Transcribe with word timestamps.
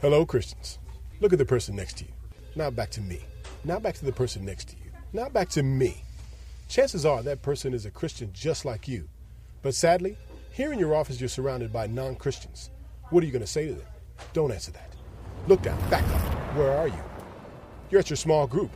Hello, 0.00 0.24
Christians. 0.24 0.78
Look 1.20 1.34
at 1.34 1.38
the 1.38 1.44
person 1.44 1.76
next 1.76 1.98
to 1.98 2.04
you. 2.04 2.10
Now 2.56 2.70
back 2.70 2.88
to 2.92 3.02
me. 3.02 3.20
Now 3.64 3.78
back 3.78 3.96
to 3.96 4.06
the 4.06 4.12
person 4.12 4.46
next 4.46 4.70
to 4.70 4.76
you. 4.76 4.90
Now 5.12 5.28
back 5.28 5.50
to 5.50 5.62
me. 5.62 6.04
Chances 6.70 7.04
are 7.04 7.22
that 7.22 7.42
person 7.42 7.74
is 7.74 7.84
a 7.84 7.90
Christian 7.90 8.30
just 8.32 8.64
like 8.64 8.88
you. 8.88 9.06
But 9.60 9.74
sadly, 9.74 10.16
here 10.52 10.72
in 10.72 10.78
your 10.78 10.94
office, 10.94 11.20
you're 11.20 11.28
surrounded 11.28 11.70
by 11.70 11.86
non 11.86 12.16
Christians. 12.16 12.70
What 13.10 13.22
are 13.22 13.26
you 13.26 13.32
going 13.32 13.42
to 13.42 13.46
say 13.46 13.66
to 13.66 13.74
them? 13.74 13.86
Don't 14.32 14.50
answer 14.52 14.70
that. 14.72 14.94
Look 15.48 15.60
down, 15.60 15.78
back 15.90 16.04
up. 16.14 16.56
Where 16.56 16.72
are 16.78 16.88
you? 16.88 17.04
You're 17.90 18.00
at 18.00 18.08
your 18.08 18.16
small 18.16 18.46
group. 18.46 18.70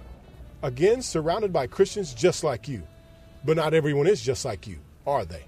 Again, 0.62 1.00
surrounded 1.00 1.54
by 1.54 1.68
Christians 1.68 2.12
just 2.12 2.44
like 2.44 2.68
you. 2.68 2.82
But 3.46 3.56
not 3.56 3.72
everyone 3.72 4.08
is 4.08 4.20
just 4.20 4.44
like 4.44 4.66
you, 4.66 4.76
are 5.06 5.24
they? 5.24 5.44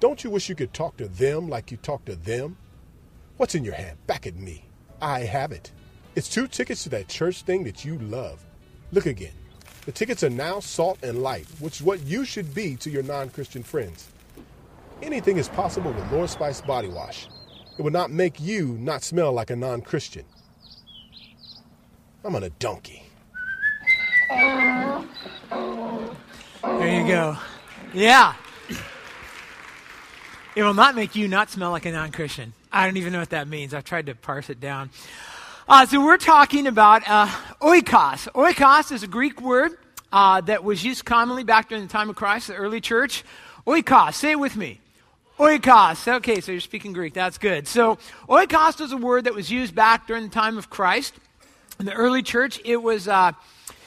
Don't 0.00 0.24
you 0.24 0.30
wish 0.30 0.48
you 0.48 0.54
could 0.54 0.72
talk 0.72 0.96
to 0.96 1.08
them 1.08 1.50
like 1.50 1.70
you 1.70 1.76
talk 1.76 2.06
to 2.06 2.16
them? 2.16 2.56
What's 3.36 3.54
in 3.54 3.64
your 3.64 3.74
hand? 3.74 3.98
Back 4.06 4.26
at 4.26 4.36
me. 4.36 4.64
I 5.00 5.20
have 5.20 5.52
it. 5.52 5.70
It's 6.14 6.28
two 6.28 6.46
tickets 6.46 6.84
to 6.84 6.88
that 6.90 7.08
church 7.08 7.42
thing 7.42 7.64
that 7.64 7.84
you 7.84 7.98
love. 7.98 8.44
Look 8.92 9.06
again. 9.06 9.32
The 9.86 9.92
tickets 9.92 10.22
are 10.22 10.30
now 10.30 10.60
salt 10.60 10.98
and 11.02 11.22
light, 11.22 11.46
which 11.58 11.76
is 11.76 11.82
what 11.82 12.00
you 12.04 12.24
should 12.24 12.54
be 12.54 12.76
to 12.76 12.90
your 12.90 13.02
non 13.02 13.28
Christian 13.30 13.62
friends. 13.62 14.08
Anything 15.02 15.36
is 15.36 15.48
possible 15.48 15.92
with 15.92 16.10
Lord 16.12 16.30
Spice 16.30 16.60
Body 16.60 16.88
Wash. 16.88 17.28
It 17.78 17.82
will 17.82 17.90
not 17.90 18.10
make 18.10 18.40
you 18.40 18.78
not 18.80 19.02
smell 19.02 19.32
like 19.32 19.50
a 19.50 19.56
non 19.56 19.82
Christian. 19.82 20.24
I'm 22.24 22.34
on 22.34 22.44
a 22.44 22.50
donkey. 22.50 23.02
There 26.62 27.00
you 27.00 27.06
go. 27.06 27.36
Yeah. 27.92 28.34
It 30.56 30.62
will 30.62 30.74
not 30.74 30.94
make 30.94 31.14
you 31.14 31.28
not 31.28 31.50
smell 31.50 31.70
like 31.70 31.84
a 31.84 31.92
non 31.92 32.12
Christian. 32.12 32.54
I 32.74 32.86
don't 32.86 32.96
even 32.96 33.12
know 33.12 33.20
what 33.20 33.30
that 33.30 33.46
means. 33.46 33.72
I've 33.72 33.84
tried 33.84 34.06
to 34.06 34.16
parse 34.16 34.50
it 34.50 34.58
down. 34.58 34.90
Uh, 35.68 35.86
so 35.86 36.04
we're 36.04 36.16
talking 36.16 36.66
about 36.66 37.08
uh, 37.08 37.28
oikos. 37.60 38.26
Oikos 38.32 38.90
is 38.90 39.04
a 39.04 39.06
Greek 39.06 39.40
word 39.40 39.70
uh, 40.10 40.40
that 40.40 40.64
was 40.64 40.82
used 40.82 41.04
commonly 41.04 41.44
back 41.44 41.68
during 41.68 41.84
the 41.84 41.92
time 41.92 42.10
of 42.10 42.16
Christ, 42.16 42.48
the 42.48 42.54
early 42.56 42.80
church. 42.80 43.22
Oikos. 43.64 44.14
Say 44.14 44.32
it 44.32 44.40
with 44.40 44.56
me. 44.56 44.80
Oikos. 45.38 46.16
Okay, 46.16 46.40
so 46.40 46.50
you're 46.50 46.60
speaking 46.60 46.92
Greek. 46.92 47.14
That's 47.14 47.38
good. 47.38 47.68
So 47.68 47.96
oikos 48.28 48.80
is 48.80 48.90
a 48.90 48.96
word 48.96 49.24
that 49.24 49.34
was 49.34 49.52
used 49.52 49.76
back 49.76 50.08
during 50.08 50.24
the 50.24 50.34
time 50.34 50.58
of 50.58 50.68
Christ. 50.68 51.14
In 51.78 51.86
the 51.86 51.94
early 51.94 52.24
church, 52.24 52.60
it 52.64 52.82
was, 52.82 53.06
uh, 53.06 53.30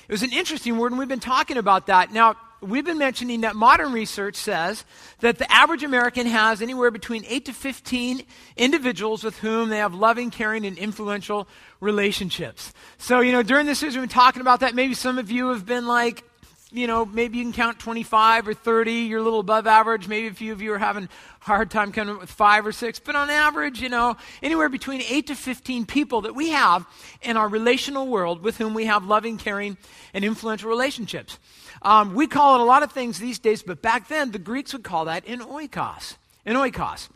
it 0.07 0.11
was 0.13 0.23
an 0.23 0.31
interesting 0.31 0.77
word, 0.77 0.93
and 0.93 0.99
we've 0.99 1.09
been 1.09 1.19
talking 1.19 1.57
about 1.57 1.87
that. 1.87 2.13
Now, 2.13 2.37
we've 2.61 2.85
been 2.85 2.97
mentioning 2.97 3.41
that 3.41 3.55
modern 3.55 3.91
research 3.91 4.35
says 4.35 4.85
that 5.19 5.37
the 5.37 5.51
average 5.51 5.83
American 5.83 6.27
has 6.27 6.61
anywhere 6.61 6.91
between 6.91 7.23
8 7.25 7.45
to 7.45 7.53
15 7.53 8.23
individuals 8.55 9.23
with 9.23 9.37
whom 9.39 9.69
they 9.69 9.77
have 9.77 9.93
loving, 9.93 10.31
caring, 10.31 10.65
and 10.65 10.77
influential 10.77 11.47
relationships. 11.79 12.73
So, 12.97 13.19
you 13.19 13.31
know, 13.31 13.43
during 13.43 13.65
this 13.65 13.79
series, 13.79 13.95
we've 13.95 14.03
been 14.03 14.09
talking 14.09 14.41
about 14.41 14.61
that. 14.61 14.75
Maybe 14.75 14.93
some 14.93 15.17
of 15.17 15.29
you 15.29 15.49
have 15.49 15.65
been 15.65 15.87
like, 15.87 16.23
you 16.71 16.85
know, 16.85 17.05
maybe 17.05 17.37
you 17.37 17.45
can 17.45 17.53
count 17.53 17.79
25 17.79 18.49
or 18.49 18.53
30. 18.53 18.91
You're 18.91 19.21
a 19.21 19.23
little 19.23 19.39
above 19.39 19.67
average. 19.67 20.07
Maybe 20.07 20.27
a 20.27 20.33
few 20.33 20.51
of 20.51 20.61
you 20.61 20.73
are 20.73 20.77
having 20.77 21.05
a 21.05 21.09
hard 21.39 21.71
time 21.71 21.93
coming 21.93 22.15
up 22.15 22.19
with 22.19 22.29
five 22.29 22.65
or 22.65 22.73
six. 22.73 22.99
But 22.99 23.15
on 23.15 23.29
average, 23.29 23.79
you 23.79 23.87
know, 23.87 24.17
anywhere 24.43 24.67
between 24.67 25.01
8 25.01 25.27
to 25.27 25.35
15 25.35 25.85
people 25.85 26.21
that 26.21 26.35
we 26.35 26.49
have 26.49 26.85
in 27.21 27.37
our 27.37 27.47
relational 27.47 28.07
world 28.07 28.43
with 28.43 28.57
whom 28.57 28.73
we 28.73 28.85
have 28.85 29.05
loving, 29.05 29.37
caring, 29.37 29.77
and 30.13 30.25
influential 30.25 30.69
relationships. 30.69 31.39
Um, 31.81 32.13
we 32.13 32.27
call 32.27 32.55
it 32.55 32.61
a 32.61 32.65
lot 32.65 32.83
of 32.83 32.91
things 32.91 33.19
these 33.19 33.39
days, 33.39 33.63
but 33.63 33.81
back 33.81 34.07
then 34.07 34.31
the 34.31 34.39
Greeks 34.39 34.73
would 34.73 34.83
call 34.83 35.05
that 35.05 35.27
an 35.27 35.39
oikos. 35.39 36.15
An 36.45 36.55
oikos. 36.55 37.09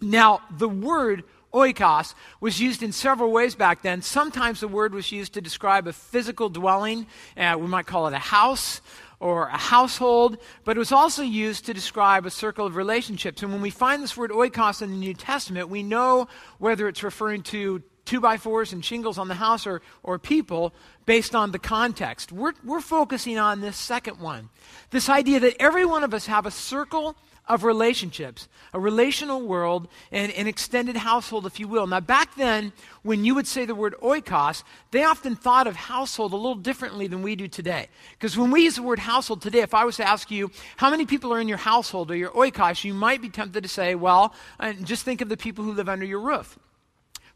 Now, 0.00 0.40
the 0.50 0.68
word 0.68 1.24
oikos 1.52 2.14
was 2.40 2.60
used 2.60 2.82
in 2.82 2.92
several 2.92 3.32
ways 3.32 3.54
back 3.54 3.82
then. 3.82 4.02
Sometimes 4.02 4.60
the 4.60 4.68
word 4.68 4.94
was 4.94 5.10
used 5.10 5.32
to 5.34 5.40
describe 5.40 5.86
a 5.86 5.92
physical 5.92 6.48
dwelling. 6.48 7.06
Uh, 7.36 7.56
we 7.58 7.66
might 7.66 7.86
call 7.86 8.06
it 8.06 8.14
a 8.14 8.18
house 8.18 8.80
or 9.18 9.48
a 9.48 9.56
household, 9.56 10.36
but 10.64 10.76
it 10.76 10.78
was 10.78 10.92
also 10.92 11.22
used 11.22 11.64
to 11.64 11.72
describe 11.72 12.26
a 12.26 12.30
circle 12.30 12.66
of 12.66 12.76
relationships. 12.76 13.42
And 13.42 13.50
when 13.50 13.62
we 13.62 13.70
find 13.70 14.02
this 14.02 14.16
word 14.16 14.30
oikos 14.30 14.82
in 14.82 14.90
the 14.90 14.96
New 14.96 15.14
Testament, 15.14 15.70
we 15.70 15.82
know 15.82 16.28
whether 16.58 16.86
it's 16.88 17.02
referring 17.02 17.42
to 17.44 17.82
two 18.06 18.20
by 18.20 18.38
fours 18.38 18.72
and 18.72 18.84
shingles 18.84 19.18
on 19.18 19.28
the 19.28 19.34
house 19.34 19.66
or, 19.66 19.82
or 20.02 20.18
people 20.18 20.72
based 21.04 21.34
on 21.34 21.52
the 21.52 21.58
context. 21.58 22.32
We're, 22.32 22.54
we're 22.64 22.80
focusing 22.80 23.38
on 23.38 23.60
this 23.60 23.76
second 23.76 24.18
one 24.18 24.48
this 24.90 25.08
idea 25.08 25.40
that 25.40 25.60
every 25.60 25.84
one 25.84 26.04
of 26.04 26.14
us 26.14 26.26
have 26.26 26.46
a 26.46 26.50
circle 26.50 27.16
of 27.48 27.62
relationships, 27.62 28.48
a 28.72 28.80
relational 28.80 29.46
world, 29.46 29.88
and 30.10 30.32
an 30.32 30.46
extended 30.46 30.96
household, 30.96 31.46
if 31.46 31.60
you 31.60 31.68
will. 31.68 31.86
Now, 31.86 32.00
back 32.00 32.34
then, 32.34 32.72
when 33.02 33.24
you 33.24 33.34
would 33.36 33.46
say 33.46 33.64
the 33.64 33.74
word 33.74 33.94
oikos, 34.02 34.64
they 34.90 35.04
often 35.04 35.36
thought 35.36 35.66
of 35.66 35.76
household 35.76 36.32
a 36.32 36.36
little 36.36 36.56
differently 36.56 37.06
than 37.06 37.22
we 37.22 37.36
do 37.36 37.46
today. 37.46 37.88
Because 38.12 38.36
when 38.36 38.50
we 38.50 38.64
use 38.64 38.76
the 38.76 38.82
word 38.82 38.98
household 38.98 39.42
today, 39.42 39.60
if 39.60 39.74
I 39.74 39.84
was 39.84 39.96
to 39.96 40.08
ask 40.08 40.30
you, 40.30 40.50
how 40.76 40.90
many 40.90 41.06
people 41.06 41.32
are 41.32 41.40
in 41.40 41.48
your 41.48 41.58
household 41.58 42.10
or 42.10 42.16
your 42.16 42.30
oikos, 42.30 42.82
you 42.82 42.94
might 42.94 43.22
be 43.22 43.28
tempted 43.28 43.62
to 43.62 43.68
say, 43.68 43.94
well, 43.94 44.34
just 44.82 45.04
think 45.04 45.20
of 45.20 45.28
the 45.28 45.36
people 45.36 45.64
who 45.64 45.72
live 45.72 45.88
under 45.88 46.04
your 46.04 46.20
roof. 46.20 46.58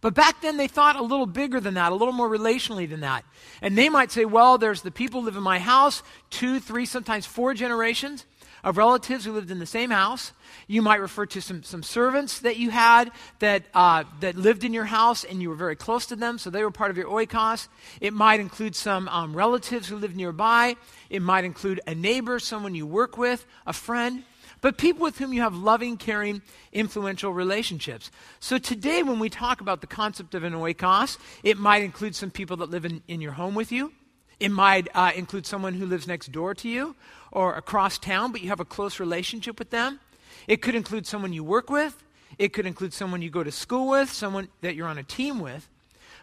But 0.00 0.14
back 0.14 0.40
then, 0.40 0.56
they 0.56 0.68
thought 0.68 0.96
a 0.96 1.02
little 1.02 1.26
bigger 1.26 1.60
than 1.60 1.74
that, 1.74 1.92
a 1.92 1.94
little 1.94 2.14
more 2.14 2.28
relationally 2.28 2.88
than 2.88 3.00
that. 3.00 3.24
And 3.60 3.76
they 3.76 3.88
might 3.88 4.10
say, 4.10 4.24
well, 4.24 4.56
there's 4.56 4.82
the 4.82 4.90
people 4.90 5.20
who 5.20 5.26
live 5.26 5.36
in 5.36 5.42
my 5.42 5.58
house, 5.58 6.02
two, 6.30 6.58
three, 6.58 6.86
sometimes 6.86 7.26
four 7.26 7.52
generations 7.52 8.24
of 8.62 8.76
relatives 8.76 9.24
who 9.24 9.32
lived 9.32 9.50
in 9.50 9.58
the 9.58 9.66
same 9.66 9.90
house. 9.90 10.32
You 10.66 10.82
might 10.82 11.00
refer 11.00 11.26
to 11.26 11.40
some, 11.40 11.62
some 11.62 11.82
servants 11.82 12.40
that 12.40 12.56
you 12.56 12.70
had 12.70 13.10
that, 13.38 13.64
uh, 13.74 14.04
that 14.20 14.36
lived 14.36 14.64
in 14.64 14.72
your 14.74 14.84
house 14.84 15.24
and 15.24 15.40
you 15.40 15.48
were 15.48 15.54
very 15.54 15.76
close 15.76 16.06
to 16.06 16.16
them, 16.16 16.38
so 16.38 16.50
they 16.50 16.62
were 16.62 16.70
part 16.70 16.90
of 16.90 16.96
your 16.96 17.06
oikos. 17.06 17.68
It 18.00 18.12
might 18.12 18.40
include 18.40 18.76
some 18.76 19.08
um, 19.08 19.34
relatives 19.34 19.88
who 19.88 19.96
live 19.96 20.14
nearby. 20.14 20.76
It 21.08 21.22
might 21.22 21.44
include 21.44 21.80
a 21.86 21.94
neighbor, 21.94 22.38
someone 22.38 22.74
you 22.74 22.86
work 22.86 23.16
with, 23.16 23.46
a 23.66 23.72
friend 23.72 24.24
but 24.60 24.76
people 24.76 25.02
with 25.02 25.18
whom 25.18 25.32
you 25.32 25.40
have 25.40 25.54
loving, 25.54 25.96
caring, 25.96 26.42
influential 26.72 27.32
relationships. 27.32 28.10
So 28.40 28.58
today, 28.58 29.02
when 29.02 29.18
we 29.18 29.30
talk 29.30 29.60
about 29.60 29.80
the 29.80 29.86
concept 29.86 30.34
of 30.34 30.44
an 30.44 30.52
oikos, 30.52 31.18
it 31.42 31.58
might 31.58 31.82
include 31.82 32.14
some 32.14 32.30
people 32.30 32.56
that 32.58 32.70
live 32.70 32.84
in, 32.84 33.02
in 33.08 33.20
your 33.20 33.32
home 33.32 33.54
with 33.54 33.72
you. 33.72 33.92
It 34.38 34.50
might 34.50 34.88
uh, 34.94 35.12
include 35.14 35.46
someone 35.46 35.74
who 35.74 35.86
lives 35.86 36.06
next 36.06 36.32
door 36.32 36.54
to 36.54 36.68
you 36.68 36.96
or 37.30 37.54
across 37.54 37.98
town, 37.98 38.32
but 38.32 38.40
you 38.40 38.48
have 38.48 38.60
a 38.60 38.64
close 38.64 38.98
relationship 38.98 39.58
with 39.58 39.70
them. 39.70 40.00
It 40.48 40.62
could 40.62 40.74
include 40.74 41.06
someone 41.06 41.32
you 41.32 41.44
work 41.44 41.68
with. 41.68 42.02
It 42.38 42.52
could 42.52 42.64
include 42.64 42.94
someone 42.94 43.22
you 43.22 43.30
go 43.30 43.44
to 43.44 43.52
school 43.52 43.88
with, 43.88 44.10
someone 44.10 44.48
that 44.62 44.74
you're 44.74 44.88
on 44.88 44.98
a 44.98 45.02
team 45.02 45.40
with. 45.40 45.68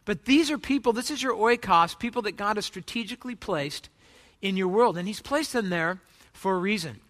But 0.05 0.25
these 0.25 0.49
are 0.49 0.57
people, 0.57 0.93
this 0.93 1.11
is 1.11 1.21
your 1.21 1.35
oikos, 1.35 1.97
people 1.99 2.21
that 2.23 2.37
God 2.37 2.55
has 2.55 2.65
strategically 2.65 3.35
placed 3.35 3.89
in 4.41 4.57
your 4.57 4.67
world. 4.67 4.97
And 4.97 5.07
He's 5.07 5.21
placed 5.21 5.53
them 5.53 5.69
there 5.69 5.99
for 6.33 6.55
a 6.55 6.59
reason. 6.59 7.01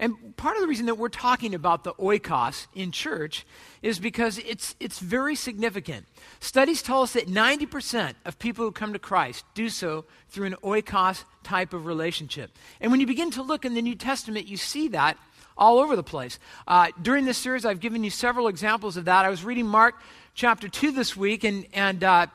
And 0.00 0.36
part 0.36 0.56
of 0.56 0.62
the 0.62 0.68
reason 0.68 0.86
that 0.86 0.94
we're 0.94 1.08
talking 1.08 1.54
about 1.54 1.82
the 1.82 1.92
oikos 1.94 2.68
in 2.74 2.92
church 2.92 3.44
is 3.82 3.98
because 3.98 4.38
it's, 4.38 4.76
it's 4.78 5.00
very 5.00 5.34
significant. 5.34 6.06
Studies 6.40 6.82
tell 6.82 7.02
us 7.02 7.14
that 7.14 7.26
90% 7.26 8.14
of 8.24 8.38
people 8.38 8.64
who 8.64 8.70
come 8.70 8.92
to 8.92 8.98
Christ 8.98 9.44
do 9.54 9.68
so 9.68 10.04
through 10.28 10.46
an 10.46 10.56
oikos 10.62 11.24
type 11.42 11.72
of 11.72 11.86
relationship. 11.86 12.50
And 12.80 12.92
when 12.92 13.00
you 13.00 13.06
begin 13.06 13.30
to 13.32 13.42
look 13.42 13.64
in 13.64 13.74
the 13.74 13.82
New 13.82 13.96
Testament, 13.96 14.46
you 14.46 14.56
see 14.56 14.88
that 14.88 15.18
all 15.56 15.78
over 15.78 15.96
the 15.96 16.04
place. 16.04 16.38
Uh, 16.68 16.88
during 17.02 17.24
this 17.24 17.36
series, 17.36 17.64
I've 17.64 17.80
given 17.80 18.04
you 18.04 18.10
several 18.10 18.46
examples 18.46 18.96
of 18.96 19.06
that. 19.06 19.24
I 19.24 19.30
was 19.30 19.44
reading 19.44 19.66
Mark 19.66 19.96
chapter 20.34 20.68
2 20.68 20.92
this 20.92 21.16
week, 21.16 21.42
and, 21.42 21.66
and 21.74 22.04
uh, 22.04 22.26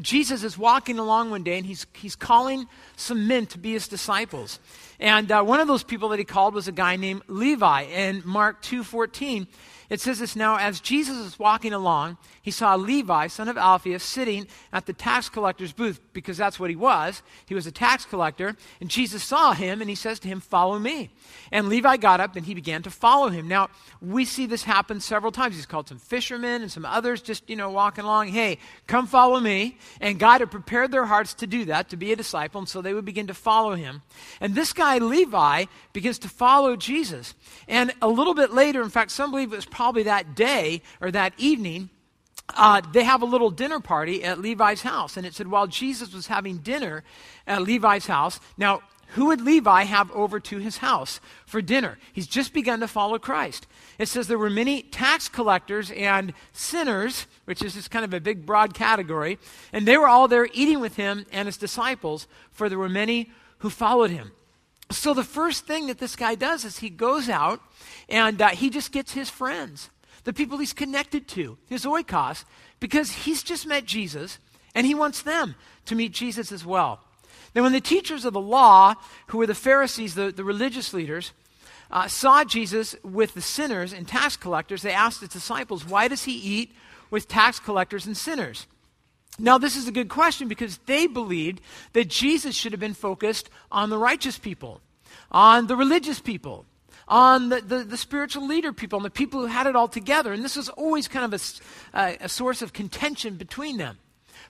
Jesus 0.00 0.42
is 0.42 0.56
walking 0.56 0.98
along 0.98 1.30
one 1.30 1.42
day 1.42 1.58
and 1.58 1.66
he's, 1.66 1.86
he's 1.92 2.16
calling 2.16 2.66
some 3.02 3.26
men 3.26 3.46
to 3.46 3.58
be 3.58 3.72
his 3.72 3.88
disciples. 3.88 4.60
And 4.98 5.30
uh, 5.32 5.42
one 5.42 5.60
of 5.60 5.66
those 5.66 5.82
people 5.82 6.10
that 6.10 6.18
he 6.18 6.24
called 6.24 6.54
was 6.54 6.68
a 6.68 6.72
guy 6.72 6.96
named 6.96 7.22
Levi. 7.26 7.82
In 7.82 8.22
Mark 8.24 8.62
2.14, 8.62 9.46
it 9.92 10.00
says 10.00 10.20
this 10.20 10.34
now, 10.34 10.56
as 10.56 10.80
Jesus 10.80 11.18
was 11.18 11.38
walking 11.38 11.74
along, 11.74 12.16
he 12.40 12.50
saw 12.50 12.76
Levi, 12.76 13.26
son 13.26 13.46
of 13.46 13.58
Alphaeus, 13.58 14.02
sitting 14.02 14.46
at 14.72 14.86
the 14.86 14.94
tax 14.94 15.28
collector's 15.28 15.74
booth, 15.74 16.00
because 16.14 16.38
that's 16.38 16.58
what 16.58 16.70
he 16.70 16.76
was. 16.76 17.22
He 17.44 17.54
was 17.54 17.66
a 17.66 17.70
tax 17.70 18.06
collector. 18.06 18.56
And 18.80 18.88
Jesus 18.88 19.22
saw 19.22 19.52
him, 19.52 19.82
and 19.82 19.90
he 19.90 19.94
says 19.94 20.18
to 20.20 20.28
him, 20.28 20.40
Follow 20.40 20.78
me. 20.78 21.10
And 21.50 21.68
Levi 21.68 21.98
got 21.98 22.20
up, 22.20 22.36
and 22.36 22.46
he 22.46 22.54
began 22.54 22.82
to 22.84 22.90
follow 22.90 23.28
him. 23.28 23.48
Now, 23.48 23.68
we 24.00 24.24
see 24.24 24.46
this 24.46 24.62
happen 24.62 24.98
several 24.98 25.30
times. 25.30 25.56
He's 25.56 25.66
called 25.66 25.88
some 25.88 25.98
fishermen 25.98 26.62
and 26.62 26.72
some 26.72 26.86
others 26.86 27.20
just, 27.20 27.50
you 27.50 27.56
know, 27.56 27.68
walking 27.68 28.04
along, 28.04 28.28
Hey, 28.28 28.56
come 28.86 29.06
follow 29.06 29.40
me. 29.40 29.76
And 30.00 30.18
God 30.18 30.40
had 30.40 30.50
prepared 30.50 30.90
their 30.90 31.04
hearts 31.04 31.34
to 31.34 31.46
do 31.46 31.66
that, 31.66 31.90
to 31.90 31.98
be 31.98 32.12
a 32.12 32.16
disciple, 32.16 32.60
and 32.60 32.68
so 32.68 32.80
they 32.80 32.91
would 32.94 33.04
begin 33.04 33.26
to 33.26 33.34
follow 33.34 33.74
him. 33.74 34.02
And 34.40 34.54
this 34.54 34.72
guy, 34.72 34.98
Levi, 34.98 35.66
begins 35.92 36.18
to 36.20 36.28
follow 36.28 36.76
Jesus. 36.76 37.34
And 37.68 37.92
a 38.00 38.08
little 38.08 38.34
bit 38.34 38.52
later, 38.52 38.82
in 38.82 38.90
fact, 38.90 39.10
some 39.10 39.30
believe 39.30 39.52
it 39.52 39.56
was 39.56 39.64
probably 39.64 40.04
that 40.04 40.34
day 40.34 40.82
or 41.00 41.10
that 41.10 41.32
evening, 41.38 41.90
uh, 42.56 42.82
they 42.92 43.04
have 43.04 43.22
a 43.22 43.26
little 43.26 43.50
dinner 43.50 43.80
party 43.80 44.24
at 44.24 44.38
Levi's 44.40 44.82
house. 44.82 45.16
And 45.16 45.26
it 45.26 45.34
said 45.34 45.48
while 45.48 45.66
Jesus 45.66 46.12
was 46.12 46.26
having 46.26 46.58
dinner 46.58 47.04
at 47.46 47.62
Levi's 47.62 48.06
house, 48.06 48.40
now, 48.56 48.82
who 49.12 49.26
would 49.26 49.40
Levi 49.40 49.84
have 49.84 50.10
over 50.12 50.40
to 50.40 50.58
his 50.58 50.78
house 50.78 51.20
for 51.44 51.60
dinner? 51.60 51.98
He's 52.12 52.26
just 52.26 52.54
begun 52.54 52.80
to 52.80 52.88
follow 52.88 53.18
Christ. 53.18 53.66
It 53.98 54.08
says 54.08 54.26
there 54.26 54.38
were 54.38 54.50
many 54.50 54.82
tax 54.82 55.28
collectors 55.28 55.90
and 55.90 56.32
sinners, 56.52 57.26
which 57.44 57.62
is 57.62 57.74
just 57.74 57.90
kind 57.90 58.04
of 58.04 58.14
a 58.14 58.20
big, 58.20 58.46
broad 58.46 58.72
category, 58.72 59.38
and 59.72 59.86
they 59.86 59.98
were 59.98 60.08
all 60.08 60.28
there 60.28 60.48
eating 60.54 60.80
with 60.80 60.96
him 60.96 61.26
and 61.30 61.46
his 61.46 61.58
disciples, 61.58 62.26
for 62.50 62.68
there 62.68 62.78
were 62.78 62.88
many 62.88 63.30
who 63.58 63.68
followed 63.68 64.10
him. 64.10 64.32
So 64.90 65.14
the 65.14 65.24
first 65.24 65.66
thing 65.66 65.86
that 65.88 65.98
this 65.98 66.16
guy 66.16 66.34
does 66.34 66.64
is 66.64 66.78
he 66.78 66.90
goes 66.90 67.28
out 67.28 67.60
and 68.08 68.40
uh, 68.40 68.48
he 68.48 68.70
just 68.70 68.92
gets 68.92 69.12
his 69.12 69.30
friends, 69.30 69.90
the 70.24 70.32
people 70.32 70.58
he's 70.58 70.72
connected 70.72 71.28
to, 71.28 71.58
his 71.68 71.84
oikos, 71.84 72.44
because 72.80 73.10
he's 73.10 73.42
just 73.42 73.66
met 73.66 73.84
Jesus 73.84 74.38
and 74.74 74.86
he 74.86 74.94
wants 74.94 75.22
them 75.22 75.54
to 75.86 75.94
meet 75.94 76.12
Jesus 76.12 76.50
as 76.50 76.64
well. 76.64 77.00
Now, 77.54 77.62
when 77.62 77.72
the 77.72 77.80
teachers 77.80 78.24
of 78.24 78.32
the 78.32 78.40
law, 78.40 78.94
who 79.28 79.38
were 79.38 79.46
the 79.46 79.54
Pharisees, 79.54 80.14
the, 80.14 80.32
the 80.32 80.44
religious 80.44 80.94
leaders, 80.94 81.32
uh, 81.90 82.08
saw 82.08 82.44
Jesus 82.44 82.96
with 83.02 83.34
the 83.34 83.42
sinners 83.42 83.92
and 83.92 84.08
tax 84.08 84.36
collectors, 84.36 84.82
they 84.82 84.92
asked 84.92 85.20
his 85.20 85.28
disciples, 85.28 85.86
Why 85.86 86.08
does 86.08 86.24
he 86.24 86.32
eat 86.32 86.72
with 87.10 87.28
tax 87.28 87.58
collectors 87.58 88.06
and 88.06 88.16
sinners? 88.16 88.66
Now, 89.38 89.58
this 89.58 89.76
is 89.76 89.88
a 89.88 89.92
good 89.92 90.08
question 90.08 90.48
because 90.48 90.78
they 90.86 91.06
believed 91.06 91.60
that 91.92 92.08
Jesus 92.08 92.54
should 92.54 92.72
have 92.72 92.80
been 92.80 92.94
focused 92.94 93.50
on 93.70 93.90
the 93.90 93.98
righteous 93.98 94.38
people, 94.38 94.80
on 95.30 95.66
the 95.66 95.76
religious 95.76 96.20
people, 96.20 96.66
on 97.08 97.48
the, 97.48 97.60
the, 97.60 97.84
the, 97.84 97.96
spiritual 97.96 98.46
leader 98.46 98.72
people, 98.72 98.98
on 98.98 99.02
the 99.02 99.10
people 99.10 99.40
who 99.40 99.46
had 99.46 99.66
it 99.66 99.74
all 99.74 99.88
together. 99.88 100.32
And 100.32 100.44
this 100.44 100.56
was 100.56 100.68
always 100.70 101.08
kind 101.08 101.32
of 101.32 101.60
a, 101.94 102.16
a 102.20 102.28
source 102.28 102.62
of 102.62 102.72
contention 102.72 103.36
between 103.36 103.78
them. 103.78 103.98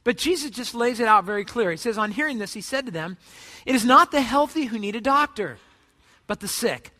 But 0.04 0.18
Jesus 0.18 0.50
just 0.50 0.74
lays 0.74 1.00
it 1.00 1.06
out 1.06 1.24
very 1.24 1.44
clear. 1.44 1.70
He 1.70 1.76
says, 1.76 1.96
On 1.96 2.10
hearing 2.10 2.38
this, 2.38 2.54
he 2.54 2.60
said 2.60 2.86
to 2.86 2.92
them, 2.92 3.16
It 3.64 3.74
is 3.74 3.84
not 3.84 4.10
the 4.10 4.20
healthy 4.20 4.64
who 4.66 4.78
need 4.78 4.96
a 4.96 5.00
doctor, 5.00 5.58
but 6.26 6.40
the 6.40 6.48
sick. 6.48 6.90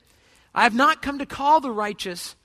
I 0.54 0.62
have 0.62 0.74
not 0.74 1.02
come 1.02 1.18
to 1.18 1.26
call 1.26 1.60
the 1.60 1.70
righteous, 1.70 2.36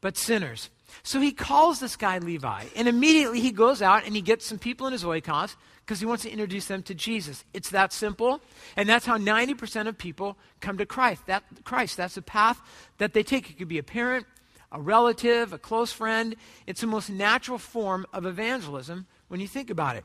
but 0.00 0.16
sinners. 0.16 0.70
So 1.02 1.20
he 1.20 1.32
calls 1.32 1.80
this 1.80 1.96
guy 1.96 2.18
Levi, 2.18 2.64
and 2.76 2.88
immediately 2.88 3.40
he 3.40 3.50
goes 3.50 3.82
out 3.82 4.04
and 4.04 4.14
he 4.14 4.22
gets 4.22 4.46
some 4.46 4.58
people 4.58 4.86
in 4.86 4.92
his 4.92 5.04
oikos 5.04 5.56
because 5.80 6.00
he 6.00 6.06
wants 6.06 6.22
to 6.22 6.30
introduce 6.30 6.66
them 6.66 6.82
to 6.84 6.94
Jesus. 6.94 7.44
It's 7.52 7.70
that 7.70 7.92
simple, 7.92 8.40
and 8.76 8.88
that's 8.88 9.04
how 9.04 9.18
90% 9.18 9.88
of 9.88 9.98
people 9.98 10.36
come 10.60 10.78
to 10.78 10.86
Christ. 10.86 11.26
That, 11.26 11.42
Christ, 11.64 11.96
that's 11.96 12.14
the 12.14 12.22
path 12.22 12.60
that 12.98 13.12
they 13.12 13.22
take. 13.22 13.50
It 13.50 13.58
could 13.58 13.68
be 13.68 13.78
a 13.78 13.82
parent, 13.82 14.26
a 14.72 14.80
relative, 14.80 15.52
a 15.52 15.58
close 15.58 15.92
friend. 15.92 16.36
It's 16.66 16.80
the 16.80 16.86
most 16.86 17.10
natural 17.10 17.58
form 17.58 18.06
of 18.12 18.24
evangelism 18.24 19.06
when 19.28 19.40
you 19.40 19.48
think 19.48 19.70
about 19.70 19.96
it. 19.96 20.04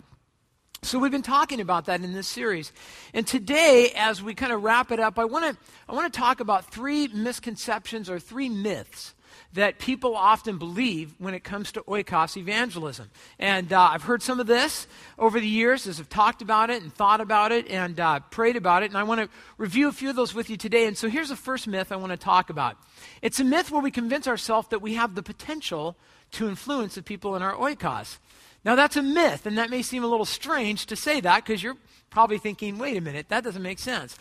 So 0.82 0.98
we've 0.98 1.12
been 1.12 1.22
talking 1.22 1.60
about 1.60 1.86
that 1.86 2.02
in 2.02 2.14
this 2.14 2.28
series. 2.28 2.72
And 3.14 3.28
today, 3.28 3.92
as 3.98 4.24
we 4.24 4.34
kind 4.34 4.54
of 4.54 4.64
wrap 4.64 4.92
it 4.92 5.00
up, 5.00 5.20
I 5.20 5.26
want 5.26 5.54
to 5.54 5.62
I 5.90 5.94
want 5.94 6.12
to 6.12 6.18
talk 6.18 6.40
about 6.40 6.72
three 6.72 7.10
misconceptions 7.10 8.10
or 8.10 8.18
three 8.18 8.48
myths 8.48 9.14
that 9.54 9.80
people 9.80 10.16
often 10.16 10.58
believe 10.58 11.16
when 11.18 11.34
it 11.34 11.44
comes 11.44 11.72
to 11.72 11.82
oikos 11.82 12.38
evangelism. 12.38 13.10
And 13.40 13.74
uh, 13.74 13.90
I've 13.92 14.04
heard 14.04 14.22
some 14.22 14.40
of 14.40 14.48
this 14.48 14.88
over 15.18 15.40
the 15.40 15.48
years 15.48 15.88
as 15.88 16.00
I've 16.00 16.10
talked 16.10 16.42
about 16.42 16.70
it 16.70 16.82
and 16.82 16.94
thought 16.94 17.20
about 17.20 17.52
it 17.52 17.68
and 17.68 18.00
uh, 18.00 18.20
prayed 18.32 18.56
about 18.56 18.84
it. 18.84 18.88
And 18.88 18.98
I 18.98 19.04
want 19.04 19.22
to 19.22 19.30
review 19.58 19.88
a 19.88 19.92
few 19.92 20.10
of 20.10 20.16
those 20.16 20.34
with 20.34 20.50
you 20.50 20.58
today. 20.58 20.86
And 20.88 20.98
so 20.98 21.10
here's 21.10 21.30
the 21.30 21.36
first 21.36 21.68
myth 21.68 21.92
I 21.92 21.96
want 21.96 22.12
to 22.12 22.18
talk 22.18 22.50
about. 22.50 22.78
It's 23.22 23.40
a 23.40 23.44
myth 23.44 23.72
where 23.72 23.82
we 23.82 23.92
convince 23.92 24.28
ourselves 24.28 24.68
that 24.70 24.82
we 24.82 24.94
have 24.96 25.16
the 25.16 25.24
potential 25.24 25.98
to 26.32 26.48
influence 26.48 26.96
the 26.96 27.04
people 27.04 27.36
in 27.36 27.42
our 27.42 27.56
oikos. 27.56 28.20
Now, 28.66 28.76
that's 28.76 28.98
a 28.98 29.02
myth, 29.02 29.46
and 29.46 29.58
that 29.58 29.70
may 29.70 29.82
seem 29.82 30.04
a 30.04 30.08
little 30.08 30.26
strange 30.26 30.86
to 30.88 30.96
say 30.96 31.22
that 31.22 31.46
because 31.46 31.64
you're 31.64 31.78
probably 32.10 32.38
thinking, 32.38 32.78
wait 32.78 32.98
a 32.98 33.02
minute, 33.02 33.30
that 33.30 33.44
doesn't 33.44 33.62
make 33.62 33.80
sense. 33.80 34.18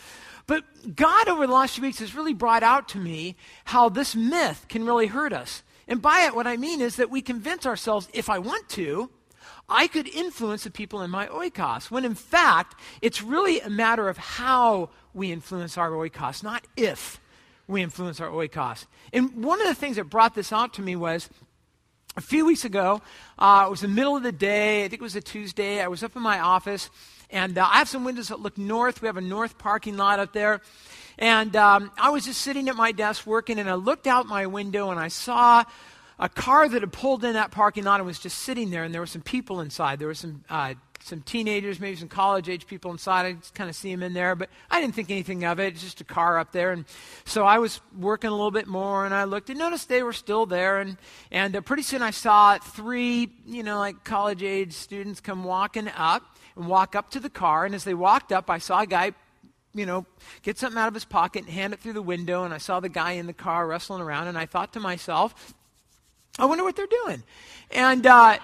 But 0.47 0.65
God, 0.97 1.29
over 1.29 1.47
the 1.47 1.53
last 1.53 1.75
few 1.75 1.83
weeks, 1.83 1.99
has 1.99 2.15
really 2.15 2.35
brought 2.35 2.63
out 2.63 2.89
to 2.91 2.99
me 2.99 3.37
how 3.65 3.89
this 3.89 4.15
myth 4.15 4.67
can 4.69 4.87
really 4.87 5.07
hurt 5.07 5.33
us. 5.33 5.63
And 5.87 6.01
by 6.01 6.21
it, 6.21 6.35
what 6.35 6.47
I 6.47 6.57
mean 6.57 6.81
is 6.81 6.97
that 6.97 7.11
we 7.11 7.21
convince 7.21 7.67
ourselves, 7.67 8.09
if 8.13 8.31
I 8.31 8.39
want 8.39 8.69
to, 8.71 9.11
I 9.69 9.87
could 9.87 10.09
influence 10.09 10.65
the 10.65 10.71
people 10.71 11.03
in 11.03 11.11
my 11.11 11.27
oikos, 11.27 11.91
when 11.91 12.05
in 12.05 12.15
fact, 12.15 12.75
it's 13.03 13.23
really 13.23 13.61
a 13.61 13.69
matter 13.69 14.09
of 14.09 14.17
how 14.17 14.91
we 15.13 15.33
influence 15.33 15.77
our 15.77 15.91
oikos, 15.91 16.43
not 16.43 16.67
if 16.77 17.21
we 17.67 17.83
influence 17.83 18.21
our 18.21 18.31
oikos. 18.31 18.87
And 19.13 19.45
one 19.45 19.61
of 19.61 19.67
the 19.67 19.75
things 19.75 19.97
that 19.97 20.05
brought 20.05 20.35
this 20.35 20.53
out 20.53 20.73
to 20.75 20.83
me 20.83 20.97
was 20.97 21.29
a 22.19 22.21
few 22.21 22.45
weeks 22.45 22.65
ago, 22.65 23.01
uh, 23.39 23.63
it 23.69 23.71
was 23.71 23.81
the 23.81 23.87
middle 23.87 24.17
of 24.17 24.25
the 24.25 24.33
day. 24.33 24.85
I 24.85 24.89
think 24.89 25.01
it 25.01 25.03
was 25.03 25.15
a 25.15 25.21
Tuesday. 25.21 25.81
I 25.81 25.87
was 25.87 26.03
up 26.03 26.17
in 26.17 26.23
my 26.23 26.41
office, 26.41 26.91
and 27.31 27.57
uh, 27.57 27.65
I 27.71 27.79
have 27.79 27.89
some 27.89 28.03
windows 28.03 28.27
that 28.29 28.41
look 28.41 28.59
north. 28.59 29.01
We 29.01 29.07
have 29.07 29.17
a 29.17 29.21
north 29.21 29.57
parking 29.57 29.97
lot 29.97 30.19
up 30.19 30.33
there. 30.33 30.61
And 31.17 31.55
um, 31.55 31.93
I 31.97 32.11
was 32.11 32.25
just 32.25 32.41
sitting 32.41 32.69
at 32.69 32.75
my 32.75 32.91
desk 32.91 33.25
working, 33.25 33.61
and 33.61 33.71
I 33.71 33.75
looked 33.75 34.09
out 34.09 34.27
my 34.27 34.47
window 34.47 34.91
and 34.91 34.99
I 34.99 35.07
saw 35.07 35.63
a 36.19 36.29
car 36.29 36.69
that 36.69 36.83
had 36.83 36.93
pulled 36.93 37.25
in 37.25 37.35
that 37.35 37.53
parking 37.53 37.85
lot 37.85 38.01
and 38.01 38.07
was 38.07 38.19
just 38.19 38.39
sitting 38.39 38.71
there, 38.71 38.83
and 38.83 38.93
there 38.93 39.01
were 39.01 39.07
some 39.07 39.23
people 39.23 39.61
inside. 39.61 40.01
There 40.01 40.09
were 40.09 40.15
some 40.15 40.43
uh, 40.51 40.75
some 41.03 41.23
teenagers, 41.23 41.81
maybe 41.81 41.97
some 41.97 42.09
college 42.09 42.49
age 42.49 42.67
people 42.67 42.91
inside. 42.91 43.27
I 43.27 43.33
just 43.33 43.55
kind 43.55 43.71
of 43.71 43.77
see 43.77 43.91
them 43.91 44.03
in 44.03 44.13
there, 44.13 44.35
but 44.35 44.51
I 44.71 44.81
didn't 44.81 44.95
think 44.95 45.11
anything 45.11 45.45
of 45.45 45.59
it. 45.59 45.75
It's 45.75 45.83
just 45.83 46.01
a 46.01 46.05
car 46.05 46.39
up 46.39 46.53
there. 46.53 46.73
And 46.73 46.85
so 47.25 47.45
I 47.45 47.59
was 47.59 47.81
working 47.99 48.29
a 48.29 48.33
little 48.33 48.51
bit 48.51 48.67
more 48.67 49.05
and 49.05 49.15
I 49.15 49.25
looked 49.25 49.51
and 49.51 49.59
noticed 49.59 49.89
they 49.89 50.03
were 50.03 50.13
still 50.13 50.47
there. 50.47 50.81
And, 50.81 50.97
and 51.31 51.57
uh, 51.57 51.61
pretty 51.61 51.83
soon 51.83 52.03
I 52.03 52.11
saw 52.11 52.59
three, 52.59 53.31
you 53.47 53.63
know, 53.63 53.79
like 53.79 54.05
college 54.05 54.43
age 54.43 54.73
students 54.73 55.21
come 55.21 55.45
walking 55.45 55.89
up 55.89 56.37
and 56.57 56.67
walk 56.67 56.95
up 56.95 57.11
to 57.11 57.21
the 57.21 57.31
car. 57.31 57.65
And 57.65 57.75
as 57.75 57.85
they 57.85 57.95
walked 57.95 58.33
up, 58.33 58.51
I 58.51 58.59
saw 58.59 58.81
a 58.81 58.87
guy 58.87 59.13
you 59.75 59.87
know, 59.87 60.07
get 60.43 60.59
something 60.59 60.79
out 60.79 60.89
of 60.89 60.95
his 60.95 61.05
pocket 61.05 61.45
and 61.45 61.53
hand 61.53 61.73
it 61.73 61.81
through 61.81 61.93
the 61.93 62.03
window. 62.03 62.45
And 62.45 62.53
I 62.53 62.59
saw 62.59 62.81
the 62.81 62.89
guy 62.89 63.13
in 63.13 63.27
the 63.27 63.33
car 63.33 63.67
wrestling 63.67 64.03
around, 64.03 64.27
and 64.27 64.37
I 64.37 64.47
thought 64.47 64.73
to 64.73 64.81
myself, 64.81 65.55
I 66.39 66.47
wonder 66.47 66.65
what 66.65 66.75
they're 66.75 66.87
doing. 66.87 67.23
And 67.71 68.07
uh, 68.07 68.39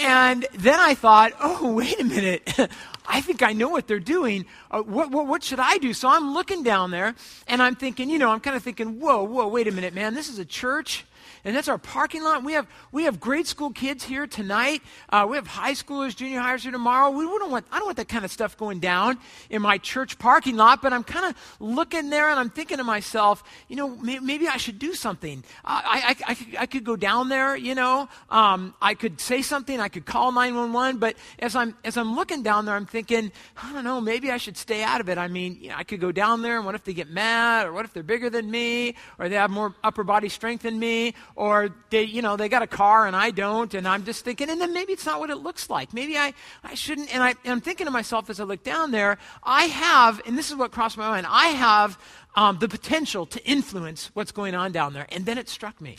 and 0.00 0.46
then 0.54 0.78
I 0.80 0.94
thought, 0.94 1.32
oh, 1.40 1.72
wait 1.74 2.00
a 2.00 2.04
minute. 2.04 2.48
I 3.06 3.20
think 3.20 3.42
I 3.42 3.52
know 3.52 3.68
what 3.68 3.86
they're 3.86 4.00
doing. 4.00 4.46
Uh, 4.70 4.80
what, 4.80 5.10
what, 5.10 5.26
what, 5.26 5.42
should 5.42 5.60
I 5.60 5.76
do? 5.76 5.92
So 5.92 6.08
I'm 6.08 6.32
looking 6.32 6.62
down 6.62 6.90
there 6.90 7.14
and 7.46 7.62
I'm 7.62 7.74
thinking, 7.74 8.08
you 8.08 8.18
know, 8.18 8.30
I'm 8.30 8.40
kind 8.40 8.56
of 8.56 8.62
thinking, 8.62 8.98
whoa, 8.98 9.22
whoa, 9.24 9.46
wait 9.46 9.68
a 9.68 9.72
minute, 9.72 9.94
man. 9.94 10.14
This 10.14 10.30
is 10.30 10.38
a 10.38 10.44
church 10.44 11.04
and 11.44 11.54
that's 11.54 11.68
our 11.68 11.78
parking 11.78 12.22
lot. 12.22 12.42
We 12.42 12.54
have 12.54 12.66
we 12.90 13.04
have 13.04 13.20
grade 13.20 13.46
school 13.46 13.70
kids 13.70 14.02
here 14.04 14.26
tonight. 14.26 14.82
Uh, 15.10 15.26
we 15.28 15.36
have 15.36 15.46
high 15.46 15.72
schoolers, 15.72 16.16
junior 16.16 16.40
hires 16.40 16.62
here 16.62 16.72
tomorrow. 16.72 17.10
We, 17.10 17.24
don't 17.24 17.50
want 17.50 17.66
I 17.70 17.78
don't 17.78 17.86
want 17.86 17.98
that 17.98 18.08
kind 18.08 18.24
of 18.24 18.30
stuff 18.30 18.56
going 18.56 18.80
down 18.80 19.18
in 19.50 19.60
my 19.60 19.78
church 19.78 20.18
parking 20.18 20.56
lot. 20.56 20.80
But 20.80 20.92
I'm 20.92 21.04
kind 21.04 21.26
of 21.26 21.56
looking 21.60 22.08
there 22.10 22.30
and 22.30 22.40
I'm 22.40 22.50
thinking 22.50 22.78
to 22.78 22.84
myself, 22.84 23.42
you 23.68 23.76
know, 23.76 23.96
may, 23.96 24.18
maybe 24.20 24.48
I 24.48 24.56
should 24.56 24.78
do 24.78 24.94
something. 24.94 25.44
I, 25.64 26.16
I, 26.26 26.30
I, 26.30 26.34
could, 26.34 26.56
I 26.60 26.66
could 26.66 26.84
go 26.84 26.96
down 26.96 27.28
there, 27.28 27.56
you 27.56 27.74
know. 27.74 28.08
Um, 28.30 28.74
I 28.80 28.94
could 28.94 29.20
say 29.20 29.42
something. 29.42 29.80
I 29.80 29.88
could 29.88 30.06
call 30.06 30.32
911. 30.32 30.98
But 30.98 31.16
as 31.38 31.54
I'm 31.54 31.76
as 31.84 31.96
I'm 31.96 32.16
looking 32.16 32.42
down 32.42 32.64
there, 32.64 32.74
I'm 32.74 32.86
thinking, 32.86 33.30
I 33.62 33.72
don't 33.72 33.84
know, 33.84 34.00
maybe 34.00 34.30
I 34.30 34.38
should 34.38 34.56
stay 34.56 34.82
out 34.82 35.00
of 35.00 35.08
it. 35.08 35.18
I 35.18 35.28
mean, 35.28 35.58
you 35.60 35.68
know, 35.68 35.74
I 35.76 35.84
could 35.84 36.00
go 36.00 36.12
down 36.12 36.40
there, 36.40 36.56
and 36.56 36.64
what 36.64 36.74
if 36.74 36.84
they 36.84 36.94
get 36.94 37.10
mad, 37.10 37.66
or 37.66 37.72
what 37.72 37.84
if 37.84 37.92
they're 37.92 38.02
bigger 38.02 38.30
than 38.30 38.50
me, 38.50 38.94
or 39.18 39.28
they 39.28 39.36
have 39.36 39.50
more 39.50 39.74
upper 39.84 40.04
body 40.04 40.28
strength 40.28 40.62
than 40.62 40.78
me, 40.78 41.14
or 41.36 41.70
they, 41.90 42.02
you 42.02 42.22
know, 42.22 42.36
they 42.36 42.48
got 42.48 42.62
a 42.62 42.66
car 42.66 43.06
and 43.06 43.16
I 43.16 43.30
don't, 43.30 43.74
and 43.74 43.88
I'm 43.88 44.04
just 44.04 44.24
thinking, 44.24 44.50
and 44.50 44.60
then 44.60 44.72
maybe 44.72 44.92
it's 44.92 45.06
not 45.06 45.18
what 45.18 45.30
it 45.30 45.36
looks 45.38 45.68
like. 45.68 45.92
Maybe 45.92 46.16
I, 46.16 46.32
I 46.62 46.74
shouldn't, 46.74 47.12
and, 47.12 47.22
I, 47.22 47.30
and 47.30 47.52
I'm 47.52 47.60
thinking 47.60 47.86
to 47.86 47.90
myself 47.90 48.30
as 48.30 48.38
I 48.38 48.44
look 48.44 48.62
down 48.62 48.92
there, 48.92 49.18
I 49.42 49.64
have, 49.64 50.20
and 50.26 50.38
this 50.38 50.50
is 50.50 50.56
what 50.56 50.70
crossed 50.70 50.96
my 50.96 51.08
mind, 51.08 51.26
I 51.28 51.46
have 51.46 51.98
um, 52.36 52.58
the 52.58 52.68
potential 52.68 53.26
to 53.26 53.44
influence 53.44 54.10
what's 54.14 54.32
going 54.32 54.54
on 54.54 54.72
down 54.72 54.92
there. 54.92 55.06
And 55.10 55.26
then 55.26 55.38
it 55.38 55.48
struck 55.48 55.80
me, 55.80 55.96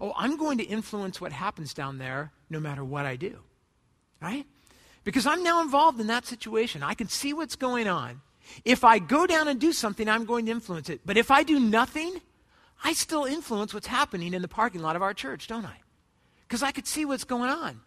oh, 0.00 0.12
I'm 0.16 0.36
going 0.36 0.58
to 0.58 0.64
influence 0.64 1.20
what 1.20 1.32
happens 1.32 1.72
down 1.72 1.98
there 1.98 2.32
no 2.50 2.60
matter 2.60 2.84
what 2.84 3.06
I 3.06 3.16
do, 3.16 3.38
right? 4.20 4.44
Because 5.04 5.26
I'm 5.26 5.42
now 5.42 5.62
involved 5.62 6.00
in 6.00 6.08
that 6.08 6.26
situation. 6.26 6.82
I 6.82 6.94
can 6.94 7.08
see 7.08 7.32
what's 7.32 7.56
going 7.56 7.88
on. 7.88 8.20
If 8.64 8.84
I 8.84 8.98
go 8.98 9.26
down 9.26 9.48
and 9.48 9.58
do 9.60 9.72
something, 9.72 10.08
I'm 10.08 10.24
going 10.24 10.46
to 10.46 10.52
influence 10.52 10.90
it. 10.90 11.00
But 11.06 11.16
if 11.16 11.30
I 11.30 11.44
do 11.44 11.58
nothing, 11.58 12.20
I 12.82 12.92
still 12.92 13.24
influence 13.24 13.74
what's 13.74 13.86
happening 13.86 14.34
in 14.34 14.42
the 14.42 14.48
parking 14.48 14.82
lot 14.82 14.96
of 14.96 15.02
our 15.02 15.14
church, 15.14 15.46
don't 15.46 15.66
I? 15.66 15.80
Because 16.46 16.62
I 16.62 16.72
could 16.72 16.86
see 16.86 17.04
what's 17.04 17.24
going 17.24 17.50
on. 17.50 17.80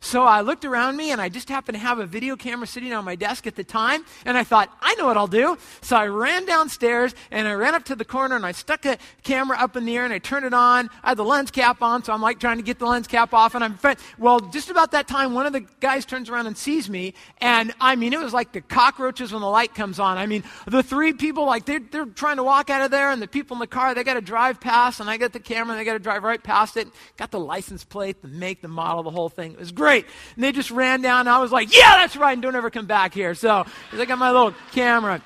So 0.00 0.24
I 0.24 0.40
looked 0.40 0.64
around 0.64 0.96
me 0.96 1.10
and 1.10 1.20
I 1.20 1.28
just 1.28 1.48
happened 1.48 1.76
to 1.76 1.80
have 1.80 1.98
a 1.98 2.06
video 2.06 2.36
camera 2.36 2.66
sitting 2.66 2.92
on 2.92 3.04
my 3.04 3.16
desk 3.16 3.46
at 3.46 3.56
the 3.56 3.64
time. 3.64 4.04
And 4.24 4.36
I 4.36 4.44
thought, 4.44 4.70
I 4.80 4.94
know 4.94 5.06
what 5.06 5.16
I'll 5.16 5.26
do. 5.26 5.58
So 5.80 5.96
I 5.96 6.06
ran 6.06 6.46
downstairs 6.46 7.14
and 7.30 7.48
I 7.48 7.52
ran 7.52 7.74
up 7.74 7.84
to 7.86 7.94
the 7.96 8.04
corner 8.04 8.36
and 8.36 8.46
I 8.46 8.52
stuck 8.52 8.86
a 8.86 8.98
camera 9.22 9.56
up 9.58 9.76
in 9.76 9.84
the 9.84 9.96
air 9.96 10.04
and 10.04 10.12
I 10.12 10.18
turned 10.18 10.46
it 10.46 10.54
on. 10.54 10.90
I 11.02 11.10
had 11.10 11.18
the 11.18 11.24
lens 11.24 11.50
cap 11.50 11.82
on, 11.82 12.04
so 12.04 12.12
I'm 12.12 12.22
like 12.22 12.40
trying 12.40 12.58
to 12.58 12.62
get 12.62 12.78
the 12.78 12.86
lens 12.86 13.06
cap 13.06 13.34
off. 13.34 13.54
And 13.54 13.64
I'm, 13.64 13.78
well, 14.18 14.40
just 14.40 14.70
about 14.70 14.92
that 14.92 15.08
time, 15.08 15.34
one 15.34 15.46
of 15.46 15.52
the 15.52 15.60
guys 15.80 16.04
turns 16.04 16.30
around 16.30 16.46
and 16.46 16.56
sees 16.56 16.88
me. 16.88 17.14
And 17.38 17.72
I 17.80 17.96
mean, 17.96 18.12
it 18.12 18.20
was 18.20 18.32
like 18.32 18.52
the 18.52 18.60
cockroaches 18.60 19.32
when 19.32 19.42
the 19.42 19.48
light 19.48 19.74
comes 19.74 19.98
on. 19.98 20.18
I 20.18 20.26
mean, 20.26 20.44
the 20.66 20.82
three 20.82 21.12
people, 21.12 21.46
like 21.46 21.64
they're, 21.64 21.80
they're 21.80 22.06
trying 22.06 22.36
to 22.36 22.44
walk 22.44 22.70
out 22.70 22.82
of 22.82 22.90
there 22.90 23.10
and 23.10 23.20
the 23.20 23.28
people 23.28 23.54
in 23.56 23.60
the 23.60 23.66
car, 23.66 23.94
they 23.94 24.04
got 24.04 24.14
to 24.14 24.20
drive 24.20 24.60
past 24.60 25.00
and 25.00 25.10
I 25.10 25.16
got 25.16 25.32
the 25.32 25.40
camera 25.40 25.72
and 25.72 25.80
they 25.80 25.84
got 25.84 25.94
to 25.94 25.98
drive 25.98 26.22
right 26.22 26.42
past 26.42 26.76
it. 26.76 26.88
Got 27.16 27.30
the 27.30 27.40
license 27.40 27.84
plate, 27.84 28.22
the 28.22 28.28
make, 28.28 28.62
the 28.62 28.68
model, 28.68 29.02
the 29.02 29.10
whole 29.10 29.28
thing. 29.28 29.52
It 29.52 29.58
was 29.58 29.72
great. 29.72 29.87
And 29.96 30.44
they 30.44 30.52
just 30.52 30.70
ran 30.70 31.02
down. 31.02 31.20
And 31.20 31.28
I 31.28 31.38
was 31.38 31.52
like, 31.52 31.74
yeah, 31.74 31.96
that's 31.96 32.16
right. 32.16 32.32
And 32.32 32.42
don't 32.42 32.56
ever 32.56 32.70
come 32.70 32.86
back 32.86 33.14
here. 33.14 33.34
So 33.34 33.66
I 33.92 34.04
got 34.04 34.18
my 34.18 34.30
little 34.30 34.54
camera. 34.72 35.22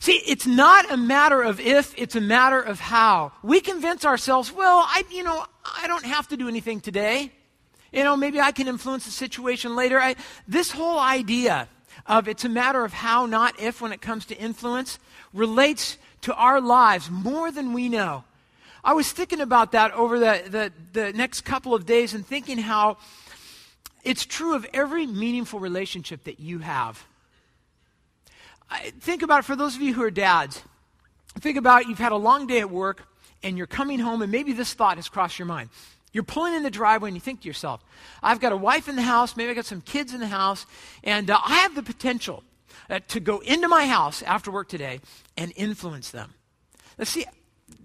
See, 0.00 0.22
it's 0.26 0.46
not 0.46 0.90
a 0.92 0.96
matter 0.96 1.42
of 1.42 1.58
if, 1.58 1.92
it's 1.98 2.14
a 2.14 2.20
matter 2.20 2.60
of 2.60 2.78
how. 2.78 3.32
We 3.42 3.60
convince 3.60 4.04
ourselves, 4.04 4.52
well, 4.52 4.84
I, 4.86 5.02
you 5.10 5.24
know, 5.24 5.44
I 5.64 5.88
don't 5.88 6.04
have 6.04 6.28
to 6.28 6.36
do 6.36 6.48
anything 6.48 6.80
today. 6.80 7.32
You 7.92 8.04
know, 8.04 8.16
maybe 8.16 8.40
I 8.40 8.52
can 8.52 8.68
influence 8.68 9.06
the 9.06 9.10
situation 9.10 9.74
later. 9.74 9.98
I, 9.98 10.14
this 10.46 10.70
whole 10.70 11.00
idea 11.00 11.68
of 12.06 12.28
it's 12.28 12.44
a 12.44 12.48
matter 12.48 12.84
of 12.84 12.92
how, 12.92 13.26
not 13.26 13.58
if, 13.60 13.80
when 13.80 13.92
it 13.92 14.00
comes 14.00 14.24
to 14.26 14.36
influence, 14.36 14.98
relates 15.32 15.98
to 16.22 16.34
our 16.34 16.60
lives 16.60 17.10
more 17.10 17.50
than 17.50 17.72
we 17.72 17.88
know. 17.88 18.24
I 18.88 18.94
was 18.94 19.12
thinking 19.12 19.42
about 19.42 19.72
that 19.72 19.92
over 19.92 20.18
the, 20.18 20.42
the, 20.48 20.72
the 20.94 21.12
next 21.12 21.42
couple 21.42 21.74
of 21.74 21.84
days 21.84 22.14
and 22.14 22.26
thinking 22.26 22.56
how 22.56 22.96
it's 24.02 24.24
true 24.24 24.54
of 24.54 24.64
every 24.72 25.06
meaningful 25.06 25.60
relationship 25.60 26.24
that 26.24 26.40
you 26.40 26.60
have. 26.60 27.06
I, 28.70 28.94
think 28.98 29.20
about 29.20 29.40
it 29.40 29.42
for 29.42 29.56
those 29.56 29.76
of 29.76 29.82
you 29.82 29.92
who 29.92 30.02
are 30.04 30.10
dads. 30.10 30.62
Think 31.38 31.58
about 31.58 31.86
you've 31.86 31.98
had 31.98 32.12
a 32.12 32.16
long 32.16 32.46
day 32.46 32.60
at 32.60 32.70
work 32.70 33.06
and 33.42 33.58
you're 33.58 33.66
coming 33.66 33.98
home, 33.98 34.22
and 34.22 34.32
maybe 34.32 34.54
this 34.54 34.72
thought 34.72 34.96
has 34.96 35.10
crossed 35.10 35.38
your 35.38 35.44
mind. 35.44 35.68
You're 36.14 36.24
pulling 36.24 36.54
in 36.54 36.62
the 36.62 36.70
driveway 36.70 37.10
and 37.10 37.14
you 37.14 37.20
think 37.20 37.42
to 37.42 37.46
yourself, 37.46 37.84
I've 38.22 38.40
got 38.40 38.52
a 38.52 38.56
wife 38.56 38.88
in 38.88 38.96
the 38.96 39.02
house, 39.02 39.36
maybe 39.36 39.50
I've 39.50 39.56
got 39.56 39.66
some 39.66 39.82
kids 39.82 40.14
in 40.14 40.20
the 40.20 40.28
house, 40.28 40.64
and 41.04 41.30
uh, 41.30 41.38
I 41.44 41.56
have 41.56 41.74
the 41.74 41.82
potential 41.82 42.42
uh, 42.88 43.00
to 43.08 43.20
go 43.20 43.40
into 43.40 43.68
my 43.68 43.86
house 43.86 44.22
after 44.22 44.50
work 44.50 44.70
today 44.70 45.00
and 45.36 45.52
influence 45.56 46.10
them. 46.10 46.32
Let's 46.96 47.10
see, 47.10 47.26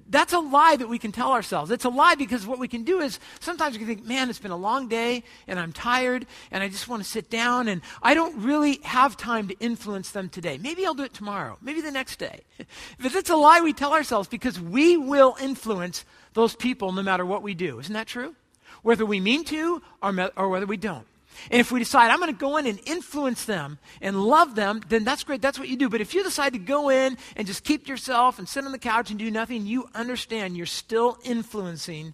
that's 0.10 0.34
a 0.34 0.40
lie 0.40 0.76
that 0.76 0.90
we 0.90 1.00
can 1.00 1.12
tell 1.12 1.32
ourselves. 1.32 1.72
It's 1.72 1.86
a 1.86 1.90
lie 1.90 2.16
because 2.16 2.46
what 2.46 2.60
we 2.60 2.68
can 2.68 2.84
do 2.84 3.00
is 3.00 3.20
sometimes 3.40 3.74
we 3.74 3.80
can 3.80 3.88
think, 3.88 4.06
man, 4.06 4.30
it's 4.30 4.40
been 4.40 4.52
a 4.52 4.58
long 4.58 4.88
day 4.88 5.24
and 5.48 5.60
I'm 5.60 5.72
tired 5.72 6.26
and 6.52 6.64
I 6.64 6.70
just 6.70 6.88
want 6.88 7.04
to 7.04 7.10
sit 7.10 7.30
down 7.30 7.68
and 7.68 7.82
I 8.02 8.14
don't 8.14 8.44
really 8.44 8.80
have 8.84 9.18
time 9.18 9.48
to 9.48 9.58
influence 9.60 10.12
them 10.12 10.30
today. 10.30 10.58
Maybe 10.58 10.86
I'll 10.86 10.94
do 10.94 11.04
it 11.04 11.14
tomorrow, 11.14 11.58
maybe 11.62 11.82
the 11.82 11.92
next 11.92 12.18
day. 12.18 12.42
But 13.00 13.16
it's 13.16 13.30
a 13.30 13.36
lie 13.36 13.62
we 13.62 13.74
tell 13.74 13.94
ourselves 13.94 14.28
because 14.28 14.60
we 14.60 14.98
will 14.98 15.36
influence 15.42 16.06
those 16.34 16.56
people 16.56 16.92
no 16.92 17.04
matter 17.04 17.26
what 17.26 17.44
we 17.44 17.54
do. 17.54 17.80
Isn't 17.80 17.94
that 17.94 18.08
true? 18.08 18.36
Whether 18.82 19.06
we 19.06 19.20
mean 19.20 19.44
to 19.46 19.82
or, 20.02 20.32
or 20.36 20.50
whether 20.50 20.66
we 20.66 20.78
don't. 20.78 21.06
And 21.52 21.60
if 21.60 21.72
we 21.72 21.80
decide, 21.80 22.12
I'm 22.12 22.20
going 22.20 22.34
to 22.34 22.40
go 22.40 22.58
in 22.58 22.66
and 22.66 22.80
influence 22.86 23.46
them 23.46 23.80
and 24.02 24.24
love 24.24 24.56
them, 24.56 24.82
then 24.90 25.04
that's 25.04 25.24
great. 25.24 25.42
That's 25.42 25.60
what 25.60 25.68
you 25.68 25.78
do. 25.78 25.90
But 25.90 26.02
if 26.02 26.14
you 26.14 26.24
decide 26.24 26.54
to 26.54 26.60
go 26.60 26.90
in 26.90 27.18
and 27.36 27.48
just 27.48 27.64
keep 27.64 27.88
yourself 27.88 28.40
and 28.40 28.48
sit 28.48 28.66
on 28.66 28.72
the 28.72 28.80
couch 28.80 29.10
and 29.10 29.20
do 29.20 29.30
nothing, 29.30 29.66
you 29.66 29.90
understand 29.94 30.58
you're 30.58 30.66
still 30.66 31.18
influencing 31.24 32.14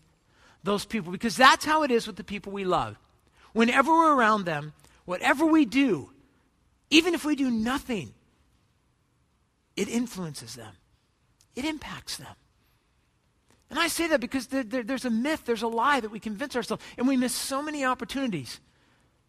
those 0.64 0.86
people 0.86 1.12
because 1.12 1.36
that's 1.36 1.66
how 1.66 1.84
it 1.84 1.92
is 1.92 2.08
with 2.08 2.16
the 2.16 2.24
people 2.24 2.52
we 2.52 2.66
love. 2.66 2.98
Whenever 3.54 3.92
we're 3.92 4.16
around 4.16 4.46
them, 4.46 4.74
whatever 5.06 5.46
we 5.46 5.66
do, 5.66 6.12
even 6.90 7.14
if 7.14 7.26
we 7.26 7.36
do 7.36 7.50
nothing, 7.50 8.14
it 9.76 9.88
influences 9.88 10.56
them, 10.56 10.74
it 11.56 11.66
impacts 11.66 12.18
them. 12.18 12.36
And 13.70 13.78
I 13.78 13.88
say 13.88 14.08
that 14.08 14.20
because 14.20 14.48
there, 14.48 14.64
there, 14.64 14.84
there's 14.84 15.06
a 15.06 15.12
myth, 15.12 15.44
there's 15.46 15.62
a 15.62 15.68
lie 15.68 16.00
that 16.00 16.10
we 16.10 16.20
convince 16.20 16.56
ourselves, 16.56 16.84
and 16.98 17.08
we 17.08 17.18
miss 17.18 17.34
so 17.34 17.62
many 17.62 17.86
opportunities 17.86 18.60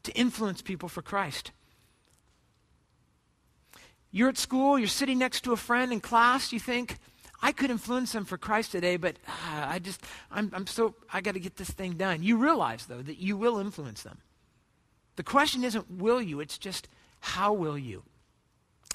to 0.04 0.12
influence 0.12 0.62
people 0.62 0.88
for 0.88 1.02
Christ. 1.02 1.52
You're 4.12 4.28
at 4.28 4.38
school, 4.38 4.78
you're 4.78 4.88
sitting 4.88 5.19
next 5.19 5.42
to 5.45 5.52
a 5.52 5.57
friend 5.57 5.92
in 5.92 6.00
class, 6.00 6.52
you 6.52 6.59
think, 6.59 6.99
I 7.42 7.52
could 7.52 7.71
influence 7.71 8.12
them 8.12 8.25
for 8.25 8.37
Christ 8.37 8.73
today, 8.73 8.97
but 8.97 9.16
uh, 9.26 9.66
I 9.69 9.78
just, 9.78 10.02
I'm, 10.30 10.50
I'm 10.52 10.66
so, 10.66 10.95
I 11.12 11.21
got 11.21 11.35
to 11.35 11.40
get 11.40 11.57
this 11.57 11.71
thing 11.71 11.92
done. 11.92 12.23
You 12.23 12.37
realize, 12.37 12.87
though, 12.87 13.00
that 13.00 13.19
you 13.19 13.37
will 13.37 13.59
influence 13.59 14.02
them. 14.02 14.19
The 15.16 15.23
question 15.23 15.64
isn't 15.64 15.90
will 15.90 16.21
you, 16.21 16.40
it's 16.40 16.59
just 16.59 16.88
how 17.21 17.52
will 17.52 17.78
you? 17.78 18.02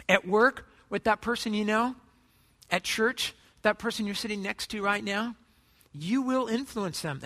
At 0.08 0.28
work 0.28 0.68
with 0.90 1.06
that 1.06 1.22
person 1.22 1.54
you 1.54 1.66
know, 1.66 1.96
at 2.70 2.84
church, 2.84 3.34
that 3.64 3.80
person 3.80 4.06
you're 4.06 4.16
sitting 4.16 4.44
next 4.44 4.70
to 4.72 4.82
right 4.82 5.04
now, 5.04 5.36
you 5.92 6.22
will 6.22 6.48
influence 6.48 7.02
them. 7.02 7.22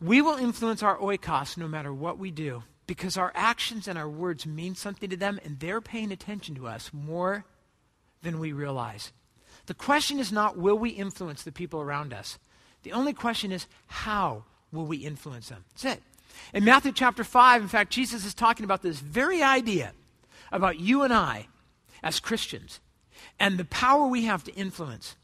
We 0.00 0.22
will 0.22 0.36
influence 0.36 0.82
our 0.82 0.96
oikos 0.96 1.58
no 1.58 1.68
matter 1.68 1.92
what 1.92 2.18
we 2.18 2.30
do 2.30 2.62
because 2.92 3.16
our 3.16 3.32
actions 3.34 3.88
and 3.88 3.96
our 3.96 4.06
words 4.06 4.44
mean 4.44 4.74
something 4.74 5.08
to 5.08 5.16
them 5.16 5.40
and 5.46 5.58
they're 5.60 5.80
paying 5.80 6.12
attention 6.12 6.54
to 6.54 6.66
us 6.66 6.90
more 6.92 7.46
than 8.22 8.38
we 8.38 8.52
realize. 8.52 9.12
The 9.64 9.72
question 9.72 10.18
is 10.18 10.30
not 10.30 10.58
will 10.58 10.76
we 10.76 10.90
influence 10.90 11.42
the 11.42 11.52
people 11.52 11.80
around 11.80 12.12
us? 12.12 12.38
The 12.82 12.92
only 12.92 13.14
question 13.14 13.50
is 13.50 13.66
how 13.86 14.44
will 14.72 14.84
we 14.84 14.98
influence 14.98 15.48
them? 15.48 15.64
That's 15.70 15.96
it. 15.96 16.02
In 16.52 16.66
Matthew 16.66 16.92
chapter 16.92 17.24
5, 17.24 17.62
in 17.62 17.68
fact, 17.68 17.90
Jesus 17.90 18.26
is 18.26 18.34
talking 18.34 18.64
about 18.64 18.82
this 18.82 19.00
very 19.00 19.42
idea 19.42 19.94
about 20.50 20.78
you 20.78 21.02
and 21.02 21.14
I 21.14 21.48
as 22.02 22.20
Christians 22.20 22.78
and 23.40 23.56
the 23.56 23.64
power 23.64 24.06
we 24.06 24.26
have 24.26 24.44
to 24.44 24.54
influence. 24.54 25.16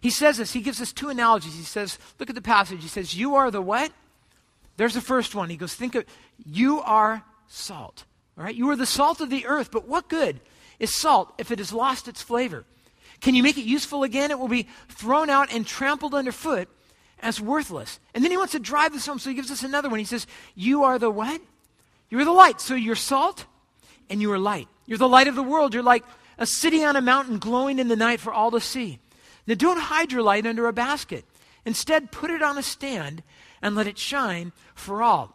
He 0.00 0.10
says 0.10 0.36
this, 0.36 0.52
he 0.52 0.60
gives 0.60 0.80
us 0.80 0.92
two 0.92 1.08
analogies. 1.08 1.56
He 1.56 1.64
says, 1.64 1.98
look 2.20 2.28
at 2.28 2.36
the 2.36 2.42
passage. 2.42 2.80
He 2.80 2.88
says, 2.88 3.16
You 3.16 3.34
are 3.34 3.50
the 3.50 3.60
what? 3.60 3.90
There's 4.78 4.94
the 4.94 5.00
first 5.00 5.34
one. 5.34 5.50
He 5.50 5.56
goes, 5.56 5.74
Think 5.74 5.96
of, 5.96 6.06
you 6.46 6.80
are 6.80 7.24
salt. 7.48 8.04
All 8.38 8.44
right? 8.44 8.54
You 8.54 8.70
are 8.70 8.76
the 8.76 8.86
salt 8.86 9.20
of 9.20 9.28
the 9.28 9.44
earth, 9.44 9.70
but 9.70 9.86
what 9.86 10.08
good 10.08 10.40
is 10.78 10.98
salt 10.98 11.34
if 11.36 11.50
it 11.50 11.58
has 11.58 11.72
lost 11.72 12.08
its 12.08 12.22
flavor? 12.22 12.64
Can 13.20 13.34
you 13.34 13.42
make 13.42 13.58
it 13.58 13.64
useful 13.64 14.04
again? 14.04 14.30
It 14.30 14.38
will 14.38 14.48
be 14.48 14.68
thrown 14.88 15.28
out 15.28 15.52
and 15.52 15.66
trampled 15.66 16.14
underfoot 16.14 16.68
as 17.20 17.40
worthless. 17.40 17.98
And 18.14 18.22
then 18.22 18.30
he 18.30 18.36
wants 18.36 18.52
to 18.52 18.60
drive 18.60 18.92
this 18.92 19.04
home, 19.04 19.18
so 19.18 19.28
he 19.28 19.34
gives 19.34 19.50
us 19.50 19.64
another 19.64 19.88
one. 19.88 19.98
He 19.98 20.04
says, 20.04 20.28
You 20.54 20.84
are 20.84 21.00
the 21.00 21.10
what? 21.10 21.40
You 22.08 22.20
are 22.20 22.24
the 22.24 22.30
light. 22.30 22.60
So 22.60 22.76
you're 22.76 22.94
salt 22.94 23.46
and 24.08 24.22
you 24.22 24.30
are 24.30 24.38
light. 24.38 24.68
You're 24.86 24.98
the 24.98 25.08
light 25.08 25.26
of 25.26 25.34
the 25.34 25.42
world. 25.42 25.74
You're 25.74 25.82
like 25.82 26.04
a 26.38 26.46
city 26.46 26.84
on 26.84 26.94
a 26.94 27.00
mountain 27.00 27.40
glowing 27.40 27.80
in 27.80 27.88
the 27.88 27.96
night 27.96 28.20
for 28.20 28.32
all 28.32 28.52
to 28.52 28.60
see. 28.60 29.00
Now 29.48 29.54
don't 29.54 29.80
hide 29.80 30.12
your 30.12 30.22
light 30.22 30.46
under 30.46 30.68
a 30.68 30.72
basket. 30.72 31.24
Instead, 31.64 32.12
put 32.12 32.30
it 32.30 32.42
on 32.42 32.56
a 32.56 32.62
stand 32.62 33.24
and 33.62 33.74
let 33.74 33.86
it 33.86 33.98
shine 33.98 34.52
for 34.74 35.02
all. 35.02 35.34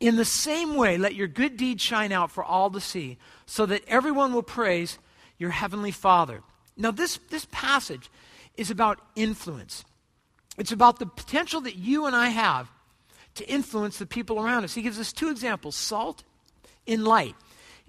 In 0.00 0.16
the 0.16 0.24
same 0.24 0.76
way, 0.76 0.98
let 0.98 1.14
your 1.14 1.28
good 1.28 1.56
deeds 1.56 1.82
shine 1.82 2.12
out 2.12 2.30
for 2.30 2.44
all 2.44 2.70
to 2.70 2.80
see, 2.80 3.16
so 3.46 3.64
that 3.66 3.82
everyone 3.86 4.32
will 4.32 4.42
praise 4.42 4.98
your 5.38 5.50
heavenly 5.50 5.90
Father. 5.90 6.42
Now, 6.76 6.90
this, 6.90 7.18
this 7.30 7.46
passage 7.50 8.10
is 8.56 8.70
about 8.70 9.00
influence. 9.14 9.84
It's 10.58 10.72
about 10.72 10.98
the 10.98 11.06
potential 11.06 11.60
that 11.62 11.76
you 11.76 12.06
and 12.06 12.14
I 12.14 12.28
have 12.28 12.70
to 13.36 13.48
influence 13.48 13.98
the 13.98 14.06
people 14.06 14.40
around 14.40 14.64
us. 14.64 14.74
He 14.74 14.82
gives 14.82 14.98
us 14.98 15.12
two 15.12 15.30
examples 15.30 15.76
salt 15.76 16.22
in 16.86 17.04
light. 17.04 17.34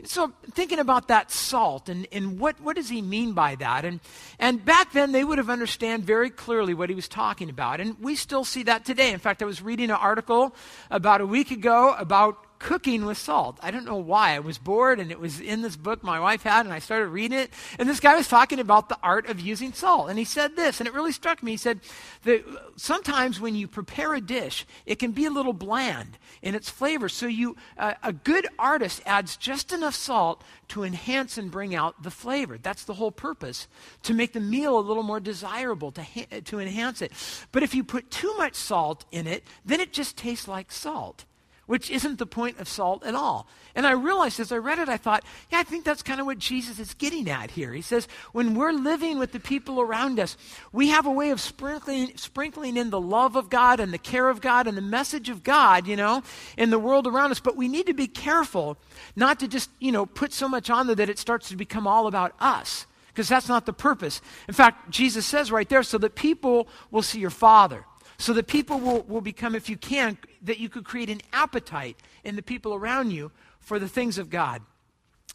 So 0.03 0.33
thinking 0.51 0.79
about 0.79 1.07
that 1.07 1.31
salt 1.31 1.87
and, 1.87 2.05
and 2.11 2.37
what, 2.37 2.59
what 2.59 2.75
does 2.75 2.89
he 2.89 3.01
mean 3.01 3.33
by 3.33 3.55
that? 3.55 3.85
And, 3.85 4.01
and 4.37 4.63
back 4.63 4.91
then 4.91 5.13
they 5.13 5.23
would 5.23 5.37
have 5.37 5.49
understood 5.49 6.03
very 6.03 6.29
clearly 6.29 6.73
what 6.73 6.89
he 6.89 6.95
was 6.95 7.07
talking 7.07 7.49
about. 7.49 7.79
And 7.79 7.99
we 7.99 8.15
still 8.15 8.43
see 8.43 8.63
that 8.63 8.83
today. 8.83 9.13
In 9.13 9.19
fact, 9.19 9.41
I 9.41 9.45
was 9.45 9.61
reading 9.61 9.89
an 9.89 9.95
article 9.95 10.53
about 10.91 11.21
a 11.21 11.25
week 11.25 11.49
ago 11.49 11.95
about 11.97 12.44
cooking 12.59 13.05
with 13.05 13.17
salt. 13.17 13.57
I 13.61 13.71
don't 13.71 13.85
know 13.85 13.97
why. 13.97 14.35
I 14.35 14.39
was 14.39 14.57
bored 14.57 14.99
and 14.99 15.11
it 15.11 15.19
was 15.19 15.39
in 15.39 15.61
this 15.61 15.75
book 15.75 16.03
my 16.03 16.19
wife 16.19 16.43
had 16.43 16.65
and 16.65 16.73
I 16.73 16.79
started 16.79 17.07
reading 17.07 17.37
it. 17.37 17.51
And 17.77 17.87
this 17.87 17.99
guy 17.99 18.15
was 18.15 18.27
talking 18.27 18.59
about 18.59 18.89
the 18.89 18.97
art 19.03 19.27
of 19.27 19.39
using 19.39 19.73
salt. 19.73 20.09
And 20.09 20.17
he 20.17 20.25
said 20.25 20.55
this, 20.55 20.79
and 20.79 20.87
it 20.87 20.93
really 20.93 21.11
struck 21.11 21.43
me. 21.43 21.51
He 21.51 21.57
said 21.57 21.79
that 22.23 22.43
sometimes 22.75 23.39
when 23.39 23.55
you 23.55 23.67
prepare 23.67 24.13
a 24.13 24.21
dish, 24.21 24.65
it 24.85 24.99
can 24.99 25.11
be 25.11 25.25
a 25.25 25.29
little 25.29 25.53
bland 25.53 26.17
in 26.41 26.55
its 26.55 26.69
flavor. 26.69 27.09
So 27.09 27.27
you, 27.27 27.55
uh, 27.77 27.93
a 28.03 28.13
good 28.13 28.47
artist 28.57 29.01
adds 29.05 29.37
just 29.37 29.71
enough 29.71 29.95
salt 29.95 30.43
to 30.69 30.83
enhance 30.83 31.37
and 31.37 31.51
bring 31.51 31.75
out 31.75 32.03
the 32.03 32.11
flavor. 32.11 32.57
That's 32.57 32.85
the 32.85 32.95
whole 32.95 33.11
purpose, 33.11 33.67
to 34.03 34.13
make 34.13 34.33
the 34.33 34.39
meal 34.39 34.77
a 34.77 34.81
little 34.81 35.03
more 35.03 35.19
desirable, 35.19 35.91
to, 35.91 36.03
ha- 36.03 36.41
to 36.45 36.59
enhance 36.59 37.01
it. 37.01 37.11
But 37.51 37.63
if 37.63 37.75
you 37.75 37.83
put 37.83 38.09
too 38.09 38.35
much 38.37 38.55
salt 38.55 39.05
in 39.11 39.27
it, 39.27 39.43
then 39.63 39.79
it 39.79 39.93
just 39.93 40.17
tastes 40.17 40.47
like 40.47 40.71
salt 40.71 41.25
which 41.65 41.89
isn't 41.89 42.19
the 42.19 42.25
point 42.25 42.59
of 42.59 42.67
salt 42.67 43.03
at 43.05 43.15
all. 43.15 43.47
And 43.75 43.85
I 43.85 43.91
realized 43.91 44.39
as 44.39 44.51
I 44.51 44.57
read 44.57 44.79
it, 44.79 44.87
I 44.87 44.97
thought, 44.97 45.23
yeah, 45.51 45.59
I 45.59 45.63
think 45.63 45.83
that's 45.83 46.01
kind 46.01 46.19
of 46.19 46.25
what 46.25 46.39
Jesus 46.39 46.79
is 46.79 46.93
getting 46.93 47.29
at 47.29 47.51
here. 47.51 47.73
He 47.73 47.81
says, 47.81 48.07
when 48.31 48.55
we're 48.55 48.71
living 48.71 49.17
with 49.19 49.31
the 49.31 49.39
people 49.39 49.81
around 49.81 50.19
us, 50.19 50.37
we 50.71 50.89
have 50.89 51.05
a 51.05 51.11
way 51.11 51.31
of 51.31 51.41
sprinkling, 51.41 52.15
sprinkling 52.15 52.77
in 52.77 52.89
the 52.89 53.01
love 53.01 53.35
of 53.35 53.49
God 53.49 53.79
and 53.79 53.93
the 53.93 53.97
care 53.97 54.29
of 54.29 54.41
God 54.41 54.67
and 54.67 54.77
the 54.77 54.81
message 54.81 55.29
of 55.29 55.43
God, 55.43 55.87
you 55.87 55.95
know, 55.95 56.23
in 56.57 56.69
the 56.69 56.79
world 56.79 57.07
around 57.07 57.31
us. 57.31 57.39
But 57.39 57.55
we 57.55 57.67
need 57.67 57.87
to 57.87 57.93
be 57.93 58.07
careful 58.07 58.77
not 59.15 59.39
to 59.39 59.47
just, 59.47 59.69
you 59.79 59.91
know, 59.91 60.05
put 60.05 60.33
so 60.33 60.47
much 60.47 60.69
on 60.69 60.87
there 60.87 60.95
that 60.95 61.09
it 61.09 61.19
starts 61.19 61.49
to 61.49 61.55
become 61.55 61.87
all 61.87 62.07
about 62.07 62.33
us. 62.39 62.85
Because 63.07 63.29
that's 63.29 63.47
not 63.47 63.65
the 63.65 63.71
purpose. 63.71 64.21
In 64.49 64.53
fact, 64.53 64.89
Jesus 64.89 65.25
says 65.25 65.49
right 65.49 65.69
there, 65.69 65.83
so 65.83 65.97
that 65.99 66.15
people 66.15 66.67
will 66.91 67.01
see 67.01 67.19
your 67.19 67.29
Father 67.29 67.85
so 68.17 68.33
that 68.33 68.47
people 68.47 68.79
will, 68.79 69.01
will 69.03 69.21
become, 69.21 69.55
if 69.55 69.69
you 69.69 69.77
can, 69.77 70.17
that 70.41 70.59
you 70.59 70.69
could 70.69 70.85
create 70.85 71.09
an 71.09 71.21
appetite 71.33 71.97
in 72.23 72.35
the 72.35 72.41
people 72.41 72.73
around 72.73 73.11
you 73.11 73.31
for 73.59 73.79
the 73.79 73.89
things 73.89 74.17
of 74.17 74.29
God. 74.29 74.61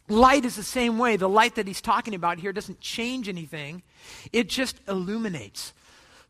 Light 0.09 0.45
is 0.45 0.57
the 0.57 0.63
same 0.63 0.99
way. 0.99 1.17
The 1.17 1.29
light 1.29 1.55
that 1.55 1.67
he's 1.67 1.81
talking 1.81 2.15
about 2.15 2.39
here 2.39 2.53
doesn't 2.53 2.81
change 2.81 3.29
anything, 3.29 3.83
it 4.33 4.49
just 4.49 4.81
illuminates 4.89 5.73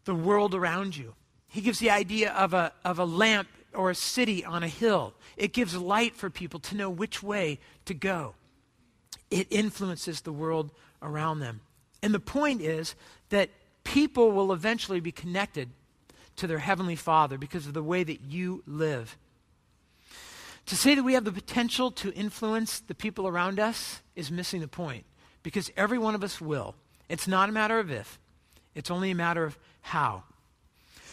the 0.04 0.14
world 0.14 0.54
around 0.54 0.96
you. 0.96 1.14
He 1.48 1.60
gives 1.60 1.78
the 1.78 1.90
idea 1.90 2.32
of 2.32 2.54
a, 2.54 2.72
of 2.84 2.98
a 2.98 3.04
lamp 3.04 3.48
or 3.74 3.90
a 3.90 3.94
city 3.94 4.44
on 4.44 4.62
a 4.62 4.68
hill. 4.68 5.14
It 5.36 5.52
gives 5.52 5.76
light 5.76 6.14
for 6.14 6.30
people 6.30 6.60
to 6.60 6.76
know 6.76 6.90
which 6.90 7.22
way 7.22 7.58
to 7.86 7.94
go. 7.94 8.34
It 9.30 9.46
influences 9.50 10.22
the 10.22 10.32
world 10.32 10.72
around 11.02 11.40
them. 11.40 11.60
And 12.02 12.14
the 12.14 12.20
point 12.20 12.60
is 12.60 12.94
that 13.30 13.50
people 13.84 14.32
will 14.32 14.52
eventually 14.52 15.00
be 15.00 15.12
connected 15.12 15.70
to 16.40 16.46
their 16.46 16.58
Heavenly 16.58 16.96
Father 16.96 17.38
because 17.38 17.66
of 17.66 17.74
the 17.74 17.82
way 17.82 18.02
that 18.02 18.22
you 18.22 18.62
live. 18.66 19.16
To 20.66 20.76
say 20.76 20.94
that 20.94 21.02
we 21.02 21.14
have 21.14 21.24
the 21.24 21.32
potential 21.32 21.90
to 21.92 22.12
influence 22.14 22.80
the 22.80 22.94
people 22.94 23.28
around 23.28 23.60
us 23.60 24.00
is 24.16 24.30
missing 24.30 24.60
the 24.60 24.68
point 24.68 25.04
because 25.42 25.70
every 25.76 25.98
one 25.98 26.14
of 26.14 26.24
us 26.24 26.40
will. 26.40 26.74
It's 27.08 27.28
not 27.28 27.48
a 27.48 27.52
matter 27.52 27.78
of 27.78 27.90
if, 27.90 28.18
it's 28.74 28.90
only 28.90 29.10
a 29.10 29.14
matter 29.14 29.44
of 29.44 29.58
how. 29.82 30.24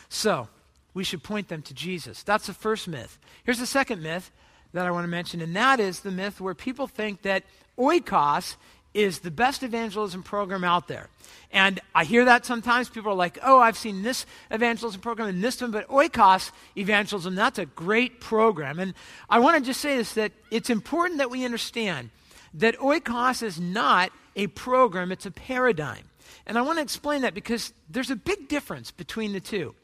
So, 0.09 0.47
we 0.93 1.03
should 1.03 1.23
point 1.23 1.47
them 1.47 1.61
to 1.63 1.73
Jesus. 1.73 2.23
That's 2.23 2.47
the 2.47 2.53
first 2.53 2.87
myth. 2.87 3.19
Here's 3.43 3.59
the 3.59 3.65
second 3.65 4.01
myth 4.01 4.31
that 4.73 4.85
I 4.85 4.91
want 4.91 5.03
to 5.03 5.09
mention, 5.09 5.41
and 5.41 5.55
that 5.55 5.79
is 5.79 5.99
the 5.99 6.11
myth 6.11 6.39
where 6.39 6.55
people 6.55 6.87
think 6.87 7.23
that 7.23 7.43
oikos 7.77 8.55
is 8.97 9.19
the 9.19 9.29
best 9.29 9.61
evangelism 9.61 10.23
program 10.23 10.63
out 10.63 10.87
there. 10.87 11.07
And 11.51 11.79
I 11.93 12.03
hear 12.03 12.25
that 12.25 12.47
sometimes. 12.47 12.89
People 12.89 13.11
are 13.11 13.15
like, 13.15 13.37
oh, 13.43 13.59
I've 13.59 13.77
seen 13.77 14.01
this 14.01 14.25
evangelism 14.49 15.01
program 15.01 15.29
and 15.29 15.43
this 15.43 15.61
one, 15.61 15.69
but 15.69 15.87
Oikos 15.87 16.51
evangelism, 16.75 17.35
that's 17.35 17.59
a 17.59 17.67
great 17.67 18.19
program. 18.19 18.79
And 18.79 18.95
I 19.29 19.37
want 19.37 19.55
to 19.57 19.63
just 19.63 19.79
say 19.79 19.97
this 19.97 20.13
that 20.13 20.31
it's 20.49 20.71
important 20.71 21.19
that 21.19 21.29
we 21.29 21.45
understand 21.45 22.09
that 22.55 22.75
Oikos 22.79 23.43
is 23.43 23.59
not 23.59 24.11
a 24.35 24.47
program, 24.47 25.11
it's 25.11 25.27
a 25.27 25.31
paradigm. 25.31 26.03
And 26.47 26.57
I 26.57 26.61
want 26.61 26.79
to 26.79 26.83
explain 26.83 27.21
that 27.21 27.35
because 27.35 27.73
there's 27.89 28.09
a 28.09 28.15
big 28.15 28.47
difference 28.47 28.89
between 28.89 29.31
the 29.31 29.39
two. 29.39 29.75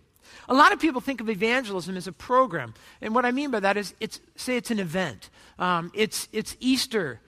A 0.50 0.56
lot 0.56 0.74
of 0.74 0.80
people 0.80 1.02
think 1.02 1.22
of 1.22 1.30
evangelism 1.30 1.96
as 1.98 2.08
a 2.08 2.12
program. 2.12 2.74
And 3.00 3.14
what 3.14 3.26
I 3.26 3.32
mean 3.32 3.52
by 3.52 3.60
that 3.60 3.78
is, 3.78 3.94
it's, 4.00 4.20
say 4.36 4.58
it's 4.58 4.72
an 4.72 4.80
event. 4.80 5.30
Um, 5.60 5.92
it's, 5.94 6.28
it's 6.32 6.58
Easter 6.60 7.20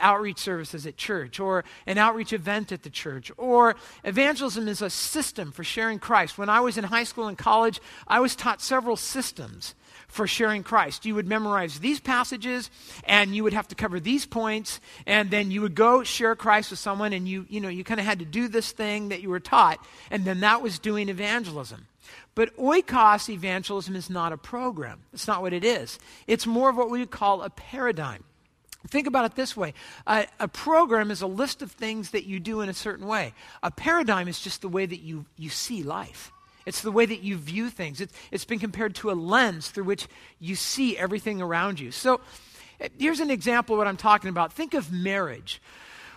outreach 0.00 0.38
services 0.38 0.86
at 0.86 0.96
church, 0.96 1.40
or 1.40 1.64
an 1.86 1.98
outreach 1.98 2.32
event 2.32 2.72
at 2.72 2.82
the 2.82 2.90
church, 2.90 3.30
or 3.36 3.76
evangelism 4.04 4.68
is 4.68 4.82
a 4.82 4.90
system 4.90 5.52
for 5.52 5.64
sharing 5.64 5.98
Christ. 5.98 6.38
When 6.38 6.48
I 6.48 6.60
was 6.60 6.78
in 6.78 6.84
high 6.84 7.04
school 7.04 7.28
and 7.28 7.38
college, 7.38 7.80
I 8.06 8.20
was 8.20 8.36
taught 8.36 8.62
several 8.62 8.96
systems 8.96 9.74
for 10.10 10.26
sharing 10.26 10.62
Christ. 10.62 11.06
You 11.06 11.14
would 11.14 11.28
memorize 11.28 11.78
these 11.78 12.00
passages 12.00 12.70
and 13.04 13.34
you 13.34 13.44
would 13.44 13.52
have 13.52 13.68
to 13.68 13.74
cover 13.74 14.00
these 14.00 14.26
points 14.26 14.80
and 15.06 15.30
then 15.30 15.50
you 15.50 15.62
would 15.62 15.74
go 15.74 16.02
share 16.02 16.34
Christ 16.34 16.70
with 16.70 16.80
someone 16.80 17.12
and 17.12 17.28
you 17.28 17.46
you 17.48 17.60
know 17.60 17.68
you 17.68 17.84
kind 17.84 18.00
of 18.00 18.06
had 18.06 18.18
to 18.18 18.24
do 18.24 18.48
this 18.48 18.72
thing 18.72 19.10
that 19.10 19.22
you 19.22 19.30
were 19.30 19.40
taught 19.40 19.84
and 20.10 20.24
then 20.24 20.40
that 20.40 20.62
was 20.62 20.78
doing 20.78 21.08
evangelism. 21.08 21.86
But 22.34 22.56
oikos 22.56 23.28
evangelism 23.28 23.94
is 23.96 24.10
not 24.10 24.32
a 24.32 24.36
program. 24.36 25.00
It's 25.12 25.26
not 25.26 25.42
what 25.42 25.52
it 25.52 25.64
is. 25.64 25.98
It's 26.26 26.46
more 26.46 26.70
of 26.70 26.76
what 26.76 26.90
we 26.90 27.00
would 27.00 27.10
call 27.10 27.42
a 27.42 27.50
paradigm. 27.50 28.24
Think 28.88 29.06
about 29.06 29.26
it 29.26 29.34
this 29.34 29.56
way 29.56 29.74
a, 30.06 30.26
a, 30.38 30.48
program 30.48 31.10
is 31.10 31.20
a 31.22 31.26
list 31.26 31.60
of 31.60 31.70
things 31.70 32.10
that 32.10 32.24
you 32.24 32.40
do 32.40 32.60
in 32.62 32.68
a 32.68 32.74
certain 32.74 33.06
way, 33.06 33.34
a 33.62 33.70
paradigm 33.70 34.28
is 34.28 34.40
just 34.40 34.62
the 34.62 34.68
way 34.68 34.86
that 34.86 35.00
you, 35.00 35.26
you 35.36 35.50
see 35.50 35.82
life. 35.82 36.32
It's 36.66 36.82
the 36.82 36.92
way 36.92 37.06
that 37.06 37.20
you 37.20 37.36
view 37.36 37.70
things. 37.70 38.00
It's, 38.00 38.12
it's 38.30 38.44
been 38.44 38.58
compared 38.58 38.94
to 38.96 39.10
a 39.10 39.12
lens 39.12 39.68
through 39.68 39.84
which 39.84 40.06
you 40.38 40.54
see 40.54 40.96
everything 40.96 41.40
around 41.40 41.80
you. 41.80 41.90
So 41.90 42.20
eh, 42.80 42.88
here's 42.98 43.20
an 43.20 43.30
example 43.30 43.74
of 43.74 43.78
what 43.78 43.86
I'm 43.86 43.96
talking 43.96 44.28
about. 44.30 44.52
Think 44.52 44.74
of 44.74 44.92
marriage. 44.92 45.60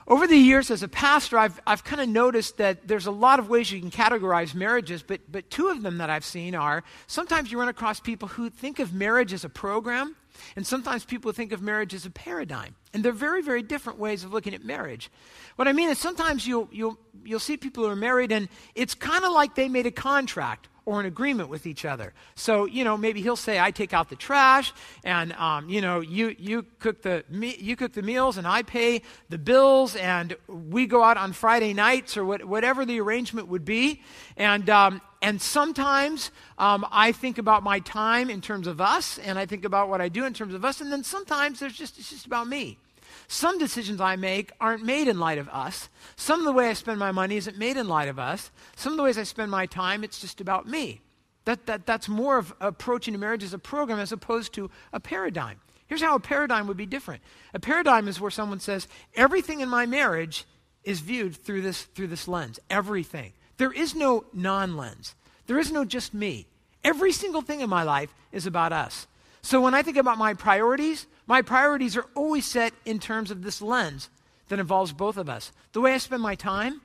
Over 0.06 0.28
the 0.28 0.38
years 0.38 0.70
as 0.70 0.84
a 0.84 0.90
pastor, 0.90 1.38
I've, 1.38 1.62
I've 1.66 1.86
kind 1.86 2.02
of 2.02 2.10
noticed 2.10 2.58
that 2.58 2.88
there's 2.88 3.06
a 3.06 3.12
lot 3.12 3.40
of 3.40 3.48
ways 3.48 3.72
you 3.72 3.80
can 3.80 3.90
categorize 3.90 4.54
marriages, 4.54 5.02
but, 5.02 5.22
but 5.32 5.50
two 5.50 5.70
of 5.70 5.82
them 5.82 6.00
that 6.00 6.10
I've 6.10 6.26
seen 6.26 6.56
are 6.56 6.84
sometimes 7.08 7.52
you 7.52 7.60
run 7.60 7.70
across 7.70 8.02
people 8.02 8.28
who 8.28 8.50
think 8.50 8.80
of 8.80 8.94
marriage 8.94 9.32
as 9.32 9.46
a 9.46 9.50
program, 9.50 10.16
and 10.56 10.66
sometimes 10.66 11.06
people 11.06 11.32
think 11.32 11.52
of 11.52 11.62
marriage 11.62 11.94
as 11.94 12.06
a 12.06 12.10
paradigm. 12.10 12.76
And 12.94 13.04
they're 13.04 13.12
very, 13.12 13.42
very 13.42 13.64
different 13.64 14.00
ways 14.00 14.24
of 14.24 14.34
looking 14.34 14.54
at 14.54 14.64
marriage. 14.64 15.12
What 15.56 15.68
I 15.68 15.74
mean 15.74 15.90
is 15.90 15.98
sometimes 15.98 16.46
you'll, 16.48 16.70
you'll, 16.72 16.98
you'll 17.24 17.40
see 17.40 17.58
people 17.58 17.84
who 17.84 17.90
are 17.90 17.96
married, 17.96 18.32
and 18.32 18.50
it's 18.76 18.94
kind 18.96 19.24
of 19.24 19.32
like 19.32 19.56
they 19.56 19.70
made 19.70 19.86
a 19.86 19.92
contract 19.92 20.68
or 20.86 21.00
in 21.00 21.06
agreement 21.06 21.50
with 21.50 21.66
each 21.66 21.86
other. 21.86 22.14
So, 22.36 22.66
you 22.66 22.84
know, 22.84 22.98
maybe 22.98 23.22
he'll 23.22 23.36
say, 23.36 23.60
I 23.60 23.72
take 23.72 23.94
out 23.94 24.10
the 24.10 24.16
trash, 24.16 24.74
and, 25.04 25.34
um, 25.34 25.70
you 25.70 25.82
know, 25.82 26.02
you, 26.02 26.36
you, 26.38 26.66
cook 26.80 27.02
the 27.02 27.24
me- 27.30 27.58
you 27.60 27.76
cook 27.76 27.94
the 27.94 28.02
meals, 28.02 28.38
and 28.38 28.46
I 28.46 28.64
pay 28.64 29.02
the 29.30 29.38
bills, 29.38 29.96
and 29.96 30.36
we 30.48 30.86
go 30.86 31.04
out 31.04 31.18
on 31.18 31.34
Friday 31.34 31.74
nights, 31.74 32.18
or 32.18 32.26
what, 32.26 32.44
whatever 32.44 32.86
the 32.86 33.00
arrangement 33.00 33.48
would 33.48 33.66
be. 33.66 34.02
And, 34.38 34.70
um, 34.70 35.02
and 35.22 35.42
sometimes 35.42 36.32
um, 36.58 36.86
I 36.92 37.14
think 37.14 37.38
about 37.38 37.64
my 37.64 37.80
time 37.80 38.30
in 38.30 38.42
terms 38.42 38.68
of 38.68 38.82
us, 38.82 39.18
and 39.20 39.40
I 39.40 39.46
think 39.46 39.64
about 39.64 39.88
what 39.88 40.02
I 40.02 40.10
do 40.10 40.26
in 40.26 40.34
terms 40.34 40.54
of 40.54 40.66
us, 40.66 40.82
and 40.82 40.92
then 40.92 41.04
sometimes 41.04 41.60
there's 41.60 41.74
just, 41.74 41.98
it's 41.98 42.10
just 42.10 42.26
about 42.26 42.48
me. 42.48 42.78
Some 43.28 43.58
decisions 43.58 44.02
I 44.02 44.16
make 44.16 44.52
aren't 44.60 44.84
made 44.84 45.08
in 45.08 45.20
light 45.20 45.38
of 45.38 45.50
us. 45.50 45.90
Some 46.16 46.40
of 46.40 46.46
the 46.46 46.52
way 46.52 46.70
I 46.70 46.74
spend 46.74 47.00
my 47.00 47.12
money 47.12 47.38
isn't 47.38 47.58
made 47.58 47.78
in 47.78 47.88
light 47.88 48.10
of 48.10 48.20
us. 48.20 48.52
Some 48.76 48.94
of 48.94 48.98
the 48.98 49.04
ways 49.04 49.18
I 49.18 49.24
spend 49.24 49.52
my 49.52 49.66
time, 49.66 50.04
it's 50.04 50.20
just 50.20 50.42
about 50.42 50.68
me. 50.68 51.02
That, 51.46 51.66
that, 51.66 51.86
that's 51.86 52.08
more 52.08 52.38
of 52.38 52.54
approaching 52.62 53.20
marriage 53.20 53.44
as 53.44 53.54
a 53.54 53.60
program 53.60 54.00
as 54.00 54.12
opposed 54.12 54.54
to 54.54 54.70
a 54.94 55.00
paradigm. 55.00 55.60
Here's 55.88 56.02
how 56.02 56.16
a 56.16 56.20
paradigm 56.20 56.68
would 56.68 56.78
be 56.78 56.86
different. 56.86 57.22
A 57.54 57.60
paradigm 57.60 58.08
is 58.08 58.20
where 58.20 58.32
someone 58.32 58.60
says, 58.60 58.88
everything 59.16 59.60
in 59.60 59.70
my 59.70 59.86
marriage 59.86 60.46
is 60.84 61.02
viewed 61.02 61.36
through 61.36 61.62
this, 61.62 61.84
through 61.84 62.08
this 62.08 62.28
lens. 62.28 62.60
Everything. 62.70 63.34
There 63.58 63.72
is 63.72 63.94
no 63.94 64.26
non 64.34 64.78
lens. 64.78 65.16
There 65.48 65.60
is 65.60 65.72
no 65.72 65.86
just 65.86 66.14
me. 66.14 66.48
Every 66.84 67.12
single 67.12 67.42
thing 67.42 67.62
in 67.62 67.70
my 67.70 67.84
life 67.84 68.14
is 68.32 68.46
about 68.46 68.74
us. 68.74 69.08
So 69.42 69.62
when 69.62 69.74
I 69.74 69.82
think 69.82 69.98
about 69.98 70.18
my 70.18 70.34
priorities, 70.34 71.06
my 71.28 71.42
priorities 71.42 71.96
are 71.98 72.06
always 72.16 72.46
set 72.46 72.74
in 72.86 73.00
terms 73.00 73.32
of 73.32 73.44
this 73.44 73.62
lens 73.62 74.10
that 74.50 74.60
involves 74.60 74.94
both 74.94 75.18
of 75.18 75.30
us. 75.30 75.52
The 75.72 75.82
way 75.82 75.94
I 75.94 75.98
spend 75.98 76.22
my 76.22 76.36
time 76.36 76.82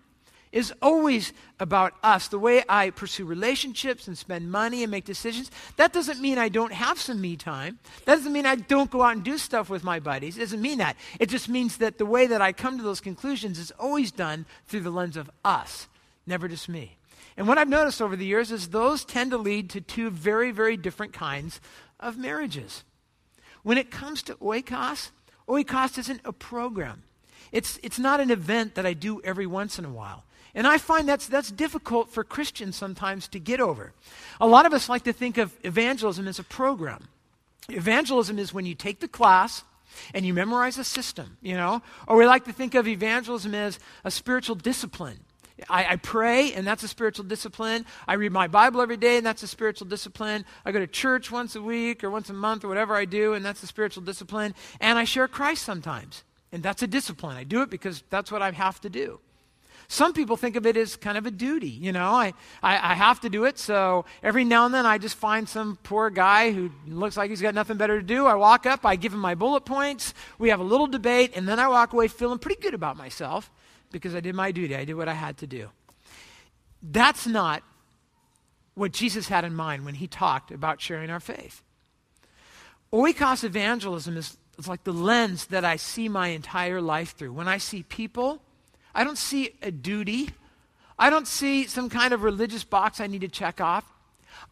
is 0.53 0.73
always 0.81 1.33
about 1.61 1.95
us. 2.03 2.29
The 2.29 2.39
way 2.39 2.63
I 2.69 2.91
pursue 2.91 3.25
relationships 3.25 4.09
and 4.09 4.17
spend 4.17 4.51
money 4.51 4.83
and 4.83 4.91
make 4.91 5.05
decisions, 5.05 5.51
that 5.77 5.93
doesn't 5.93 6.21
mean 6.21 6.39
I 6.39 6.49
don't 6.49 6.73
have 6.73 6.99
some 6.99 7.21
me 7.21 7.37
time. 7.37 7.79
That 8.05 8.17
doesn't 8.17 8.33
mean 8.33 8.47
I 8.47 8.57
don't 8.57 8.91
go 8.91 9.03
out 9.03 9.15
and 9.15 9.25
do 9.25 9.39
stuff 9.39 9.69
with 9.69 9.85
my 9.85 10.01
buddies. 10.01 10.37
It 10.37 10.41
doesn't 10.41 10.63
mean 10.63 10.79
that. 10.79 10.97
It 11.21 11.29
just 11.29 11.49
means 11.49 11.79
that 11.79 11.99
the 11.99 12.07
way 12.07 12.27
that 12.27 12.41
I 12.41 12.53
come 12.53 12.79
to 12.79 12.85
those 12.85 13.01
conclusions 13.01 13.59
is 13.59 13.73
always 13.73 14.11
done 14.11 14.47
through 14.67 14.81
the 14.81 14.91
lens 14.91 15.17
of 15.17 15.31
us, 15.45 15.89
never 16.27 16.49
just 16.49 16.69
me. 16.69 16.97
And 17.37 17.47
what 17.47 17.59
I've 17.59 17.69
noticed 17.69 18.03
over 18.03 18.17
the 18.17 18.27
years 18.27 18.51
is 18.51 18.69
those 18.69 19.05
tend 19.05 19.31
to 19.31 19.39
lead 19.39 19.71
to 19.71 19.81
two 19.81 20.11
very, 20.11 20.51
very 20.51 20.77
different 20.77 21.13
kinds 21.13 21.61
of 22.01 22.19
marriages. 22.19 22.85
When 23.63 23.79
it 23.79 23.91
comes 23.91 24.23
to 24.25 24.35
oikos, 24.37 25.11
oikos 25.49 25.99
isn't 25.99 26.21
a 26.25 26.33
program. 26.33 27.03
It's, 27.53 27.79
it's 27.83 27.99
not 27.99 28.21
an 28.21 28.31
event 28.31 28.75
that 28.75 28.87
I 28.87 28.95
do 28.95 29.21
every 29.23 29.47
once 29.47 29.79
in 29.79 29.85
a 29.85 29.91
while. 29.91 30.25
And 30.55 30.67
I 30.67 30.79
find 30.79 31.09
that's, 31.09 31.27
that's 31.27 31.51
difficult 31.51 32.11
for 32.11 32.25
Christians 32.25 32.77
sometimes 32.77 33.29
to 33.29 33.39
get 33.39 33.61
over. 33.61 33.93
A 34.41 34.47
lot 34.47 34.67
of 34.67 34.73
us 34.73 34.89
like 34.89 35.05
to 35.05 35.13
think 35.13 35.39
of 35.39 35.57
evangelism 35.63 36.27
as 36.27 36.39
a 36.39 36.45
program. 36.45 37.09
Evangelism 37.69 38.39
is 38.39 38.53
when 38.53 38.67
you 38.67 38.75
take 38.75 39.01
the 39.01 39.09
class 39.09 39.63
and 40.15 40.25
you 40.25 40.35
memorize 40.35 40.79
a 40.79 40.85
system, 40.85 41.37
you 41.43 41.55
know? 41.55 41.83
Or 42.07 42.17
we 42.17 42.27
like 42.27 42.45
to 42.47 42.53
think 42.53 42.75
of 42.75 42.89
evangelism 42.89 43.55
as 43.55 43.79
a 44.05 44.11
spiritual 44.11 44.57
discipline. 44.57 45.21
I, 45.69 45.93
I, 45.93 45.97
pray, 45.97 46.53
and 46.53 46.67
that's 46.67 46.83
a 46.83 46.89
spiritual 46.89 47.25
discipline. 47.25 47.85
I 48.07 48.15
read 48.15 48.33
my 48.33 48.47
Bible 48.47 48.81
every 48.81 48.97
day, 48.97 49.17
and 49.17 49.27
that's 49.27 49.43
a 49.43 49.49
spiritual 49.49 49.87
discipline. 49.87 50.45
I 50.65 50.73
go 50.73 50.79
to 50.79 50.87
church 50.87 51.31
once 51.31 51.57
a 51.57 51.63
week 51.63 52.05
or 52.05 52.11
once 52.11 52.31
a 52.31 52.35
month 52.35 52.65
or 52.65 52.69
whatever 52.69 52.95
I 52.95 53.05
do, 53.05 53.35
and 53.35 53.45
that's 53.45 53.63
a 53.63 53.67
spiritual 53.67 54.03
discipline. 54.03 54.55
And 54.81 54.99
I 54.99 55.05
share 55.05 55.27
Christ 55.27 55.65
sometimes, 55.65 56.23
and 56.53 56.63
that's 56.63 56.83
a 56.83 56.87
discipline. 56.87 57.37
I 57.37 57.45
do 57.45 57.63
it 57.63 57.71
because 57.71 58.05
that's 58.11 58.31
what 58.31 58.43
I 58.43 58.51
have 58.53 58.81
to 58.83 58.91
do. 58.91 59.21
Some 59.91 60.13
people 60.13 60.37
think 60.37 60.55
of 60.57 60.67
it 60.67 60.77
as 60.77 60.97
kind 60.97 61.17
of 61.17 61.25
a 61.25 61.31
duty. 61.31 61.71
You 61.71 61.93
know, 61.93 62.11
I, 62.11 62.35
I, 62.63 62.93
I, 62.93 62.95
have 62.95 63.21
to 63.21 63.31
do 63.31 63.45
it. 63.45 63.59
So 63.59 64.05
every 64.23 64.45
now 64.45 64.67
and 64.67 64.75
then 64.75 64.85
I 64.85 64.99
just 64.99 65.17
find 65.17 65.49
some 65.49 65.79
poor 65.83 66.11
guy 66.11 66.53
who 66.53 66.71
looks 66.87 67.17
like 67.17 67.31
he's 67.31 67.41
got 67.41 67.55
nothing 67.55 67.79
better 67.79 67.99
to 67.99 68.07
do. 68.07 68.27
I 68.27 68.35
walk 68.35 68.67
up, 68.67 68.85
I 68.85 68.97
give 68.97 69.15
him 69.15 69.21
my 69.21 69.35
bullet 69.35 69.63
points. 69.63 70.13
We 70.39 70.51
have 70.51 70.61
a 70.61 70.65
little 70.65 70.89
debate, 70.89 71.33
and 71.35 71.49
then 71.49 71.59
I 71.59 71.69
walk 71.69 71.95
away 71.95 72.09
feeling 72.09 72.39
pretty 72.39 72.61
good 72.61 72.75
about 72.75 72.99
myself 72.99 73.51
because 73.91 74.15
I 74.15 74.21
did 74.21 74.35
my 74.35 74.53
duty. 74.53 74.75
I 74.77 74.85
did 74.85 74.95
what 74.95 75.09
I 75.09 75.15
had 75.15 75.39
to 75.39 75.47
do. 75.47 75.69
That's 76.83 77.27
not 77.27 77.63
what 78.75 78.93
Jesus 78.93 79.29
had 79.29 79.45
in 79.45 79.55
mind 79.55 79.85
when 79.85 79.95
he 79.95 80.07
talked 80.07 80.51
about 80.51 80.81
sharing 80.81 81.11
our 81.11 81.21
faith. 81.21 81.63
Oikos 82.93 83.45
evangelism 83.45 84.17
is, 84.17 84.37
is 84.59 84.69
like 84.69 84.85
the 84.85 84.93
lens 84.93 85.47
that 85.47 85.65
I 85.65 85.77
see 85.77 86.09
my 86.09 86.29
entire 86.29 86.81
life 86.81 87.17
through. 87.17 87.33
When 87.33 87.49
I 87.49 87.59
see 87.59 87.83
people, 87.83 88.41
I 88.95 89.05
don't 89.05 89.19
see 89.19 89.57
a 89.63 89.71
duty. 89.71 90.31
I 90.99 91.11
don't 91.11 91.27
see 91.27 91.67
some 91.67 91.91
kind 91.91 92.15
of 92.15 92.23
religious 92.23 92.65
box 92.65 93.01
I 93.01 93.07
need 93.07 93.21
to 93.23 93.29
check 93.29 93.61
off. 93.61 93.85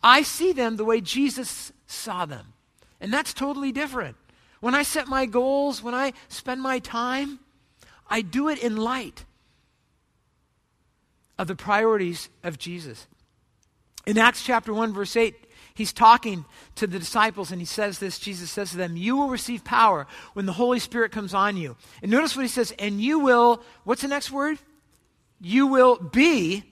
I 0.02 0.22
see 0.22 0.52
them 0.52 0.76
the 0.76 0.84
way 0.84 1.00
Jesus 1.00 1.72
saw 1.86 2.26
them. 2.26 2.52
And 3.00 3.12
that's 3.12 3.32
totally 3.32 3.72
different. 3.72 4.16
When 4.60 4.74
I 4.74 4.82
set 4.82 5.06
my 5.06 5.26
goals, 5.26 5.82
when 5.82 5.94
I 5.94 6.12
spend 6.28 6.60
my 6.60 6.78
time, 6.78 7.38
I 8.08 8.22
do 8.22 8.48
it 8.48 8.58
in 8.62 8.76
light 8.76 9.24
of 11.38 11.46
the 11.48 11.56
priorities 11.56 12.28
of 12.42 12.58
Jesus. 12.58 13.06
In 14.06 14.18
Acts 14.18 14.44
chapter 14.44 14.72
1, 14.72 14.92
verse 14.92 15.16
8, 15.16 15.34
he's 15.74 15.92
talking 15.92 16.44
to 16.76 16.86
the 16.86 16.98
disciples 16.98 17.50
and 17.50 17.60
he 17.60 17.66
says 17.66 17.98
this 17.98 18.18
Jesus 18.18 18.50
says 18.50 18.70
to 18.70 18.76
them, 18.76 18.96
You 18.96 19.16
will 19.16 19.28
receive 19.28 19.64
power 19.64 20.06
when 20.34 20.46
the 20.46 20.52
Holy 20.52 20.78
Spirit 20.78 21.12
comes 21.12 21.34
on 21.34 21.56
you. 21.56 21.76
And 22.02 22.10
notice 22.10 22.36
what 22.36 22.42
he 22.42 22.48
says, 22.48 22.72
and 22.78 23.00
you 23.00 23.18
will, 23.18 23.62
what's 23.84 24.02
the 24.02 24.08
next 24.08 24.30
word? 24.30 24.58
you 25.40 25.66
will 25.66 25.96
be 25.96 26.64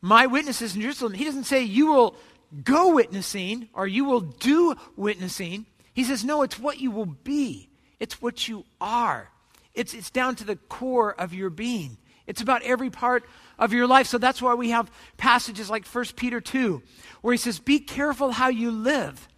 my 0.00 0.26
witnesses 0.26 0.74
in 0.74 0.82
Jerusalem. 0.82 1.14
He 1.14 1.24
doesn't 1.24 1.44
say 1.44 1.62
you 1.62 1.86
will 1.86 2.16
go 2.64 2.94
witnessing 2.94 3.68
or 3.72 3.86
you 3.86 4.04
will 4.04 4.20
do 4.20 4.74
witnessing. 4.96 5.66
He 5.94 6.04
says, 6.04 6.24
no, 6.24 6.42
it's 6.42 6.58
what 6.58 6.80
you 6.80 6.90
will 6.90 7.06
be, 7.06 7.68
it's 7.98 8.20
what 8.20 8.48
you 8.48 8.64
are. 8.80 9.30
It's, 9.72 9.94
it's 9.94 10.10
down 10.10 10.34
to 10.36 10.44
the 10.44 10.56
core 10.56 11.14
of 11.14 11.32
your 11.32 11.48
being. 11.48 11.96
It's 12.26 12.40
about 12.40 12.62
every 12.62 12.90
part 12.90 13.24
of 13.58 13.72
your 13.72 13.86
life. 13.86 14.06
So 14.06 14.18
that's 14.18 14.40
why 14.40 14.54
we 14.54 14.70
have 14.70 14.90
passages 15.16 15.68
like 15.70 15.86
1 15.86 16.04
Peter 16.16 16.40
2, 16.40 16.82
where 17.22 17.32
he 17.32 17.38
says, 17.38 17.58
Be 17.58 17.78
careful 17.78 18.32
how 18.32 18.48
you 18.48 18.70
live 18.70 19.28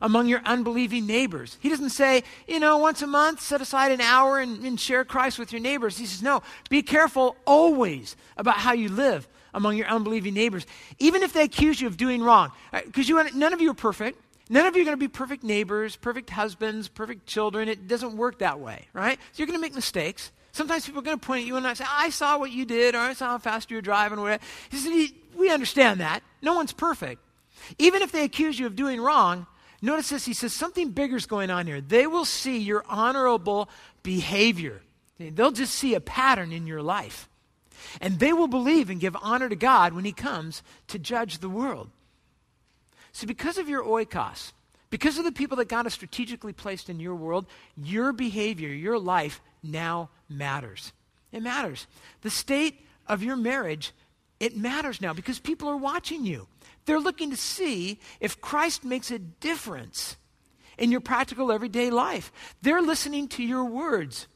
among 0.00 0.28
your 0.28 0.42
unbelieving 0.44 1.06
neighbors. 1.06 1.56
He 1.60 1.68
doesn't 1.68 1.90
say, 1.90 2.24
you 2.46 2.60
know, 2.60 2.78
once 2.78 3.00
a 3.00 3.06
month, 3.06 3.40
set 3.40 3.60
aside 3.60 3.92
an 3.92 4.00
hour 4.00 4.38
and, 4.38 4.62
and 4.64 4.78
share 4.78 5.04
Christ 5.04 5.38
with 5.38 5.52
your 5.52 5.62
neighbors. 5.62 5.96
He 5.96 6.06
says, 6.06 6.22
no, 6.22 6.42
be 6.68 6.82
careful 6.82 7.36
always 7.46 8.16
about 8.36 8.56
how 8.56 8.72
you 8.72 8.90
live 8.90 9.26
among 9.54 9.76
your 9.76 9.86
unbelieving 9.86 10.34
neighbors, 10.34 10.66
even 10.98 11.22
if 11.22 11.32
they 11.32 11.44
accuse 11.44 11.80
you 11.80 11.86
of 11.86 11.96
doing 11.96 12.22
wrong. 12.22 12.50
Because 12.72 13.10
uh, 13.10 13.28
none 13.34 13.52
of 13.52 13.60
you 13.60 13.70
are 13.70 13.74
perfect. 13.74 14.20
None 14.50 14.66
of 14.66 14.76
you 14.76 14.82
are 14.82 14.84
going 14.84 14.96
to 14.96 15.00
be 15.00 15.08
perfect 15.08 15.42
neighbors, 15.42 15.96
perfect 15.96 16.28
husbands, 16.28 16.88
perfect 16.88 17.26
children. 17.26 17.68
It 17.68 17.88
doesn't 17.88 18.14
work 18.14 18.40
that 18.40 18.60
way, 18.60 18.88
right? 18.92 19.18
So 19.32 19.38
you're 19.38 19.46
going 19.46 19.58
to 19.58 19.62
make 19.62 19.74
mistakes. 19.74 20.32
Sometimes 20.54 20.86
people 20.86 21.00
are 21.00 21.04
going 21.04 21.18
to 21.18 21.26
point 21.26 21.40
at 21.42 21.46
you 21.48 21.56
and 21.56 21.66
I 21.66 21.74
say, 21.74 21.84
I 21.88 22.10
saw 22.10 22.38
what 22.38 22.52
you 22.52 22.64
did, 22.64 22.94
or 22.94 22.98
I 22.98 23.12
saw 23.14 23.30
how 23.30 23.38
fast 23.38 23.72
you 23.72 23.76
were 23.76 23.80
driving, 23.80 24.20
or 24.20 24.22
whatever. 24.22 24.44
We 25.36 25.50
understand 25.50 25.98
that. 25.98 26.22
No 26.42 26.54
one's 26.54 26.72
perfect. 26.72 27.20
Even 27.76 28.02
if 28.02 28.12
they 28.12 28.22
accuse 28.22 28.56
you 28.56 28.66
of 28.66 28.76
doing 28.76 29.00
wrong, 29.00 29.48
notice 29.82 30.10
this. 30.10 30.24
He 30.24 30.32
says, 30.32 30.52
something 30.52 30.90
bigger 30.90 31.16
is 31.16 31.26
going 31.26 31.50
on 31.50 31.66
here. 31.66 31.80
They 31.80 32.06
will 32.06 32.24
see 32.24 32.58
your 32.58 32.84
honorable 32.88 33.68
behavior. 34.04 34.80
They'll 35.18 35.50
just 35.50 35.74
see 35.74 35.94
a 35.94 36.00
pattern 36.00 36.52
in 36.52 36.68
your 36.68 36.82
life. 36.82 37.28
And 38.00 38.20
they 38.20 38.32
will 38.32 38.46
believe 38.46 38.90
and 38.90 39.00
give 39.00 39.16
honor 39.20 39.48
to 39.48 39.56
God 39.56 39.92
when 39.92 40.04
He 40.04 40.12
comes 40.12 40.62
to 40.86 41.00
judge 41.00 41.38
the 41.38 41.50
world. 41.50 41.90
So, 43.10 43.26
because 43.26 43.58
of 43.58 43.68
your 43.68 43.82
oikos, 43.82 44.52
because 44.94 45.18
of 45.18 45.24
the 45.24 45.32
people 45.32 45.56
that 45.56 45.68
God 45.68 45.86
has 45.86 45.92
strategically 45.92 46.52
placed 46.52 46.88
in 46.88 47.00
your 47.00 47.16
world, 47.16 47.46
your 47.76 48.12
behavior, 48.12 48.68
your 48.68 48.96
life 48.96 49.40
now 49.60 50.08
matters. 50.28 50.92
It 51.32 51.42
matters. 51.42 51.88
The 52.20 52.30
state 52.30 52.86
of 53.08 53.20
your 53.20 53.34
marriage, 53.34 53.90
it 54.38 54.56
matters 54.56 55.00
now 55.00 55.12
because 55.12 55.40
people 55.40 55.68
are 55.68 55.76
watching 55.76 56.24
you. 56.24 56.46
They're 56.84 57.00
looking 57.00 57.30
to 57.30 57.36
see 57.36 57.98
if 58.20 58.40
Christ 58.40 58.84
makes 58.84 59.10
a 59.10 59.18
difference 59.18 60.16
in 60.78 60.92
your 60.92 61.00
practical 61.00 61.50
everyday 61.50 61.90
life. 61.90 62.30
They're 62.62 62.80
listening 62.80 63.26
to 63.30 63.42
your 63.42 63.64
words. 63.64 64.28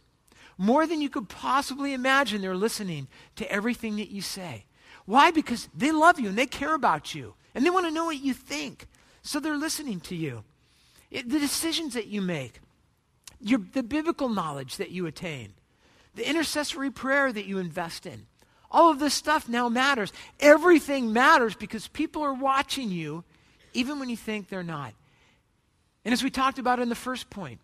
More 0.59 0.89
than 0.89 1.01
you 1.01 1.09
could 1.09 1.29
possibly 1.29 1.93
imagine, 1.93 2.43
they're 2.43 2.57
listening 2.57 3.07
to 3.37 3.49
everything 3.49 3.95
that 3.99 4.11
you 4.11 4.23
say. 4.23 4.65
Why? 5.05 5.31
Because 5.31 5.69
they 5.73 5.93
love 5.93 6.19
you 6.19 6.31
and 6.31 6.37
they 6.37 6.47
care 6.47 6.75
about 6.75 7.15
you 7.15 7.35
and 7.55 7.65
they 7.65 7.71
want 7.71 7.87
to 7.87 7.93
know 7.93 8.07
what 8.07 8.21
you 8.21 8.35
think. 8.35 8.89
So 9.23 9.39
they're 9.39 9.57
listening 9.57 10.01
to 10.01 10.17
you. 10.17 10.43
It, 11.11 11.29
the 11.29 11.39
decisions 11.39 11.95
that 11.95 12.07
you 12.07 12.21
make, 12.21 12.61
your, 13.41 13.61
the 13.73 13.83
biblical 13.83 14.29
knowledge 14.29 14.77
that 14.77 14.91
you 14.91 15.07
attain, 15.07 15.55
the 16.15 16.29
intercessory 16.29 16.91
prayer 16.91 17.33
that 17.33 17.47
you 17.47 17.59
invest 17.59 18.07
in, 18.07 18.27
all 18.71 18.91
of 18.91 18.99
this 18.99 19.15
stuff 19.15 19.49
now 19.49 19.69
matters. 19.69 20.13
Everything 20.41 21.13
matters 21.13 21.55
because 21.55 21.89
people 21.89 22.23
are 22.23 22.35
watching 22.35 22.91
you 22.91 23.25
even 23.73 23.99
when 23.99 24.09
you 24.09 24.17
think 24.17 24.49
they're 24.49 24.63
not. 24.63 24.93
And 26.05 26.13
as 26.13 26.23
we 26.23 26.31
talked 26.31 26.59
about 26.59 26.81
in 26.81 26.89
the 26.89 26.95
first 26.95 27.31
point, 27.31 27.61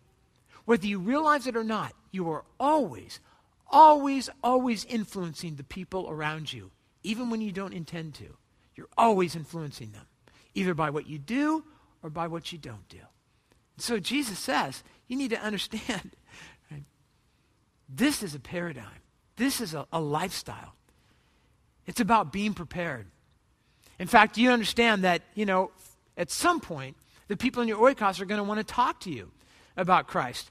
whether 0.65 0.87
you 0.87 0.99
realize 0.99 1.47
it 1.47 1.55
or 1.55 1.63
not, 1.63 1.93
you 2.11 2.29
are 2.29 2.43
always, 2.59 3.19
always, 3.67 4.29
always 4.43 4.85
influencing 4.85 5.55
the 5.55 5.63
people 5.63 6.07
around 6.09 6.51
you, 6.51 6.71
even 7.03 7.29
when 7.29 7.41
you 7.41 7.51
don't 7.51 7.73
intend 7.73 8.15
to. 8.15 8.37
You're 8.75 8.89
always 8.97 9.35
influencing 9.35 9.91
them, 9.91 10.05
either 10.53 10.73
by 10.73 10.89
what 10.89 11.07
you 11.07 11.19
do 11.19 11.63
or 12.01 12.09
by 12.09 12.27
what 12.27 12.51
you 12.51 12.57
don't 12.57 12.87
do. 12.89 12.97
So 13.77 13.99
Jesus 13.99 14.39
says, 14.39 14.83
you 15.07 15.17
need 15.17 15.31
to 15.31 15.39
understand 15.39 16.11
right? 16.71 16.83
this 17.89 18.23
is 18.23 18.35
a 18.35 18.39
paradigm, 18.39 19.01
this 19.35 19.61
is 19.61 19.73
a, 19.73 19.85
a 19.91 19.99
lifestyle. 19.99 20.73
It's 21.85 21.99
about 21.99 22.33
being 22.33 22.53
prepared. 22.53 23.05
In 23.99 24.07
fact, 24.07 24.37
you 24.37 24.49
understand 24.49 25.03
that, 25.03 25.21
you 25.35 25.45
know, 25.45 25.71
at 26.17 26.31
some 26.31 26.59
point, 26.59 26.97
the 27.27 27.37
people 27.37 27.61
in 27.61 27.67
your 27.67 27.77
oikos 27.77 28.19
are 28.19 28.25
going 28.25 28.39
to 28.39 28.43
want 28.43 28.59
to 28.59 28.63
talk 28.63 28.99
to 29.01 29.11
you 29.11 29.31
about 29.77 30.07
Christ. 30.07 30.49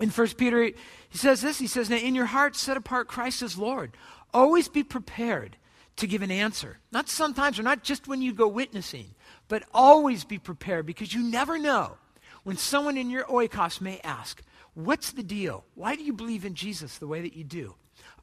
In 0.00 0.10
1 0.10 0.28
Peter, 0.36 0.64
he 0.64 1.18
says 1.18 1.40
this 1.40 1.58
He 1.58 1.66
says, 1.66 1.90
Now 1.90 1.96
in 1.96 2.14
your 2.14 2.26
heart, 2.26 2.56
set 2.56 2.76
apart 2.76 3.08
Christ 3.08 3.42
as 3.42 3.58
Lord. 3.58 3.92
Always 4.32 4.68
be 4.68 4.84
prepared 4.84 5.56
to 5.96 6.06
give 6.06 6.22
an 6.22 6.30
answer. 6.30 6.78
Not 6.92 7.08
sometimes 7.08 7.58
or 7.58 7.62
not 7.62 7.82
just 7.82 8.06
when 8.06 8.22
you 8.22 8.32
go 8.32 8.46
witnessing, 8.46 9.14
but 9.48 9.64
always 9.74 10.24
be 10.24 10.38
prepared 10.38 10.86
because 10.86 11.12
you 11.12 11.22
never 11.22 11.58
know 11.58 11.96
when 12.44 12.56
someone 12.56 12.96
in 12.96 13.10
your 13.10 13.24
oikos 13.24 13.80
may 13.80 14.00
ask, 14.04 14.42
What's 14.78 15.10
the 15.10 15.24
deal? 15.24 15.64
Why 15.74 15.96
do 15.96 16.04
you 16.04 16.12
believe 16.12 16.44
in 16.44 16.54
Jesus 16.54 16.98
the 16.98 17.08
way 17.08 17.20
that 17.22 17.34
you 17.34 17.42
do? 17.42 17.74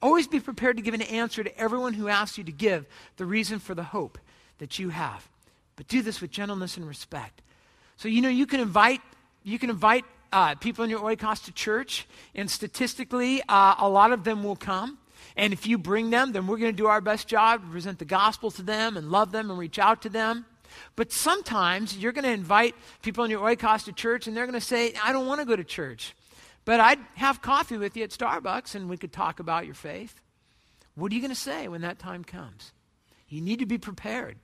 Always 0.01 0.25
be 0.25 0.39
prepared 0.39 0.77
to 0.77 0.83
give 0.83 0.93
an 0.93 1.01
answer 1.01 1.43
to 1.43 1.57
everyone 1.59 1.93
who 1.93 2.07
asks 2.07 2.37
you 2.37 2.45
to 2.45 2.51
give 2.53 2.85
the 3.17 3.25
reason 3.25 3.59
for 3.59 3.75
the 3.75 3.83
hope 3.83 4.17
that 4.59 4.79
you 4.79 4.87
have. 4.87 5.27
But 5.75 5.89
do 5.89 6.01
this 6.01 6.21
with 6.21 6.31
gentleness 6.31 6.77
and 6.77 6.87
respect. 6.87 7.41
So, 7.97 8.07
you 8.07 8.21
know, 8.21 8.29
you 8.29 8.45
can 8.45 8.61
invite, 8.61 9.01
you 9.43 9.59
can 9.59 9.69
invite 9.69 10.05
uh, 10.31 10.55
people 10.55 10.85
in 10.85 10.89
your 10.89 11.01
oikos 11.01 11.43
to 11.43 11.51
church, 11.51 12.07
and 12.33 12.49
statistically, 12.49 13.41
uh, 13.49 13.75
a 13.79 13.89
lot 13.89 14.13
of 14.13 14.23
them 14.23 14.41
will 14.41 14.55
come. 14.55 14.97
And 15.35 15.51
if 15.51 15.67
you 15.67 15.77
bring 15.77 16.09
them, 16.09 16.31
then 16.31 16.47
we're 16.47 16.57
going 16.57 16.71
to 16.71 16.77
do 16.77 16.87
our 16.87 17.01
best 17.01 17.27
job 17.27 17.61
to 17.61 17.67
present 17.67 17.99
the 17.99 18.05
gospel 18.05 18.49
to 18.51 18.61
them 18.61 18.95
and 18.95 19.11
love 19.11 19.33
them 19.33 19.49
and 19.49 19.59
reach 19.59 19.77
out 19.77 20.01
to 20.03 20.09
them. 20.09 20.45
But 20.95 21.11
sometimes 21.11 21.97
you're 21.97 22.11
going 22.11 22.25
to 22.25 22.31
invite 22.31 22.75
people 23.01 23.23
in 23.23 23.31
your 23.31 23.41
oikos 23.41 23.85
to 23.85 23.91
church, 23.91 24.27
and 24.27 24.35
they're 24.35 24.45
going 24.45 24.59
to 24.59 24.65
say, 24.65 24.93
I 25.03 25.11
don't 25.11 25.27
want 25.27 25.41
to 25.41 25.45
go 25.45 25.55
to 25.55 25.63
church, 25.63 26.15
but 26.65 26.79
I'd 26.79 26.99
have 27.15 27.41
coffee 27.41 27.77
with 27.77 27.95
you 27.95 28.03
at 28.03 28.09
Starbucks 28.09 28.75
and 28.75 28.89
we 28.89 28.97
could 28.97 29.13
talk 29.13 29.39
about 29.39 29.65
your 29.65 29.75
faith. 29.75 30.19
What 30.95 31.11
are 31.11 31.15
you 31.15 31.21
going 31.21 31.33
to 31.33 31.39
say 31.39 31.67
when 31.67 31.81
that 31.81 31.99
time 31.99 32.23
comes? 32.23 32.71
You 33.27 33.41
need 33.41 33.59
to 33.59 33.65
be 33.65 33.77
prepared. 33.77 34.37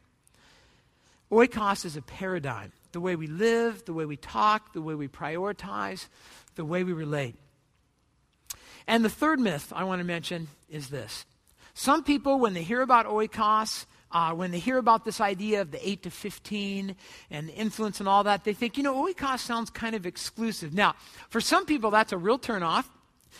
Oikos 1.31 1.85
is 1.85 1.95
a 1.95 2.01
paradigm 2.01 2.73
the 2.91 2.99
way 2.99 3.15
we 3.15 3.27
live, 3.27 3.85
the 3.85 3.93
way 3.93 4.05
we 4.05 4.17
talk, 4.17 4.73
the 4.73 4.81
way 4.81 4.95
we 4.95 5.07
prioritize, 5.07 6.07
the 6.55 6.65
way 6.65 6.83
we 6.83 6.91
relate. 6.91 7.35
And 8.85 9.05
the 9.05 9.09
third 9.09 9.39
myth 9.39 9.71
I 9.73 9.85
want 9.85 9.99
to 9.99 10.05
mention 10.05 10.49
is 10.69 10.89
this. 10.89 11.25
Some 11.73 12.03
people, 12.03 12.37
when 12.37 12.53
they 12.53 12.63
hear 12.63 12.81
about 12.81 13.05
oikos, 13.05 13.85
uh, 14.13 14.33
when 14.33 14.51
they 14.51 14.59
hear 14.59 14.77
about 14.77 15.05
this 15.05 15.21
idea 15.21 15.61
of 15.61 15.71
the 15.71 15.89
8 15.89 16.03
to 16.03 16.09
15 16.11 16.95
and 17.29 17.49
influence 17.49 17.99
and 17.99 18.09
all 18.09 18.23
that, 18.23 18.43
they 18.43 18.53
think, 18.53 18.77
you 18.77 18.83
know, 18.83 19.05
oikos 19.05 19.39
sounds 19.39 19.69
kind 19.69 19.95
of 19.95 20.05
exclusive. 20.05 20.73
Now, 20.73 20.95
for 21.29 21.41
some 21.41 21.65
people, 21.65 21.91
that's 21.91 22.11
a 22.11 22.17
real 22.17 22.39
turnoff. 22.39 22.85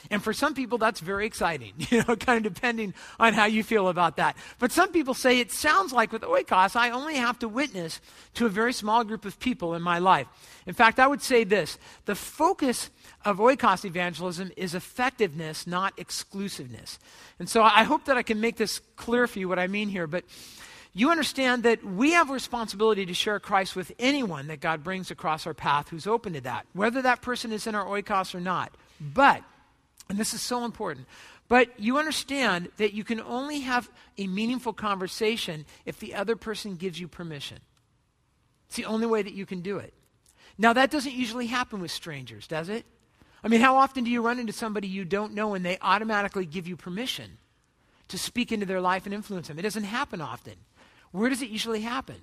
And 0.10 0.23
for 0.23 0.34
some 0.34 0.54
people, 0.54 0.77
that's 0.77 0.99
very 0.99 1.25
exciting, 1.25 1.73
you 1.89 2.04
know, 2.08 2.15
kind 2.15 2.45
of 2.45 2.54
depending 2.54 2.93
on 3.19 3.34
how 3.34 3.45
you 3.45 3.63
feel 3.63 3.88
about 3.88 4.17
that. 4.17 4.36
But 4.60 4.71
some 4.71 4.91
people 4.91 5.13
say 5.13 5.39
it 5.39 5.51
sounds 5.51 5.93
like 5.93 6.12
with 6.12 6.23
oikos, 6.23 6.75
I 6.75 6.91
only 6.91 7.15
have 7.15 7.39
to 7.39 7.47
witness 7.47 8.01
to 8.36 8.45
a 8.45 8.49
very 8.49 8.73
small 8.73 9.04
group 9.04 9.25
of 9.25 9.39
people 9.39 9.73
in 9.73 9.82
my 9.82 9.99
life. 9.99 10.27
In 10.65 10.73
fact, 10.73 10.99
I 10.99 11.08
would 11.08 11.21
say 11.21 11.43
this 11.43 11.77
the 12.06 12.15
focus 12.15 12.89
of 13.25 13.38
oikos 13.38 13.86
evangelism 13.86 14.51
is 14.58 14.73
effectiveness, 14.73 15.67
not 15.67 15.93
exclusiveness. 15.97 16.99
And 17.39 17.49
so 17.49 17.63
I 17.63 17.84
hope 17.84 18.06
that 18.06 18.17
I 18.17 18.23
can 18.23 18.39
make 18.39 18.58
this 18.58 18.80
clear 18.95 19.27
for 19.27 19.39
you 19.39 19.47
what 19.47 19.60
I 19.60 19.67
mean 19.67 19.89
here. 19.89 20.08
But 20.08 20.23
you 20.93 21.10
understand 21.10 21.63
that 21.63 21.84
we 21.84 22.12
have 22.12 22.30
a 22.30 22.34
responsibility 22.34 23.06
to 23.06 23.13
share 23.13 23.39
Christ 23.39 23.75
with 23.75 23.93
anyone 23.97 24.47
that 24.47 24.60
God 24.60 24.84
brings 24.84 25.10
across 25.10 25.47
our 25.47 25.54
path 25.54 25.89
who's 25.89 26.06
open 26.06 26.34
to 26.34 26.41
that, 26.41 26.65
whether 26.73 27.01
that 27.01 27.21
person 27.21 27.51
is 27.54 27.65
in 27.65 27.75
our 27.75 27.86
oikos 27.86 28.36
or 28.36 28.41
not. 28.41 28.73
But 28.99 29.43
and 30.10 30.18
this 30.18 30.34
is 30.34 30.42
so 30.42 30.66
important. 30.66 31.08
But 31.48 31.78
you 31.80 31.98
understand 31.98 32.70
that 32.78 32.94
you 32.94 33.04
can 33.04 33.20
only 33.20 33.60
have 33.62 33.90
a 34.18 34.28
meaningful 34.28 34.74
conversation 34.74 35.66
if 35.86 36.00
the 36.00 36.16
other 36.16 36.36
person 36.36 36.76
gives 36.76 37.00
you 37.00 37.08
permission. 37.08 37.60
It's 38.68 38.78
the 38.78 38.86
only 38.86 39.06
way 39.06 39.22
that 39.22 39.34
you 39.34 39.46
can 39.46 39.60
do 39.60 39.78
it. 39.78 39.94
Now, 40.58 40.74
that 40.74 40.92
doesn't 40.92 41.14
usually 41.14 41.48
happen 41.48 41.82
with 41.82 41.92
strangers, 41.92 42.48
does 42.48 42.70
it? 42.70 42.86
I 43.44 43.48
mean, 43.48 43.62
how 43.62 43.78
often 43.78 44.04
do 44.04 44.12
you 44.12 44.22
run 44.22 44.40
into 44.40 44.54
somebody 44.54 44.88
you 44.88 45.04
don't 45.04 45.34
know 45.34 45.54
and 45.54 45.66
they 45.66 45.78
automatically 45.82 46.46
give 46.46 46.68
you 46.68 46.78
permission 46.78 47.38
to 48.08 48.18
speak 48.18 48.52
into 48.52 48.66
their 48.66 48.80
life 48.80 49.06
and 49.06 49.14
influence 49.14 49.48
them? 49.48 49.60
It 49.60 49.64
doesn't 49.64 49.84
happen 49.84 50.22
often. 50.22 50.54
Where 51.12 51.30
does 51.30 51.42
it 51.42 51.50
usually 51.50 51.82
happen? 51.82 52.18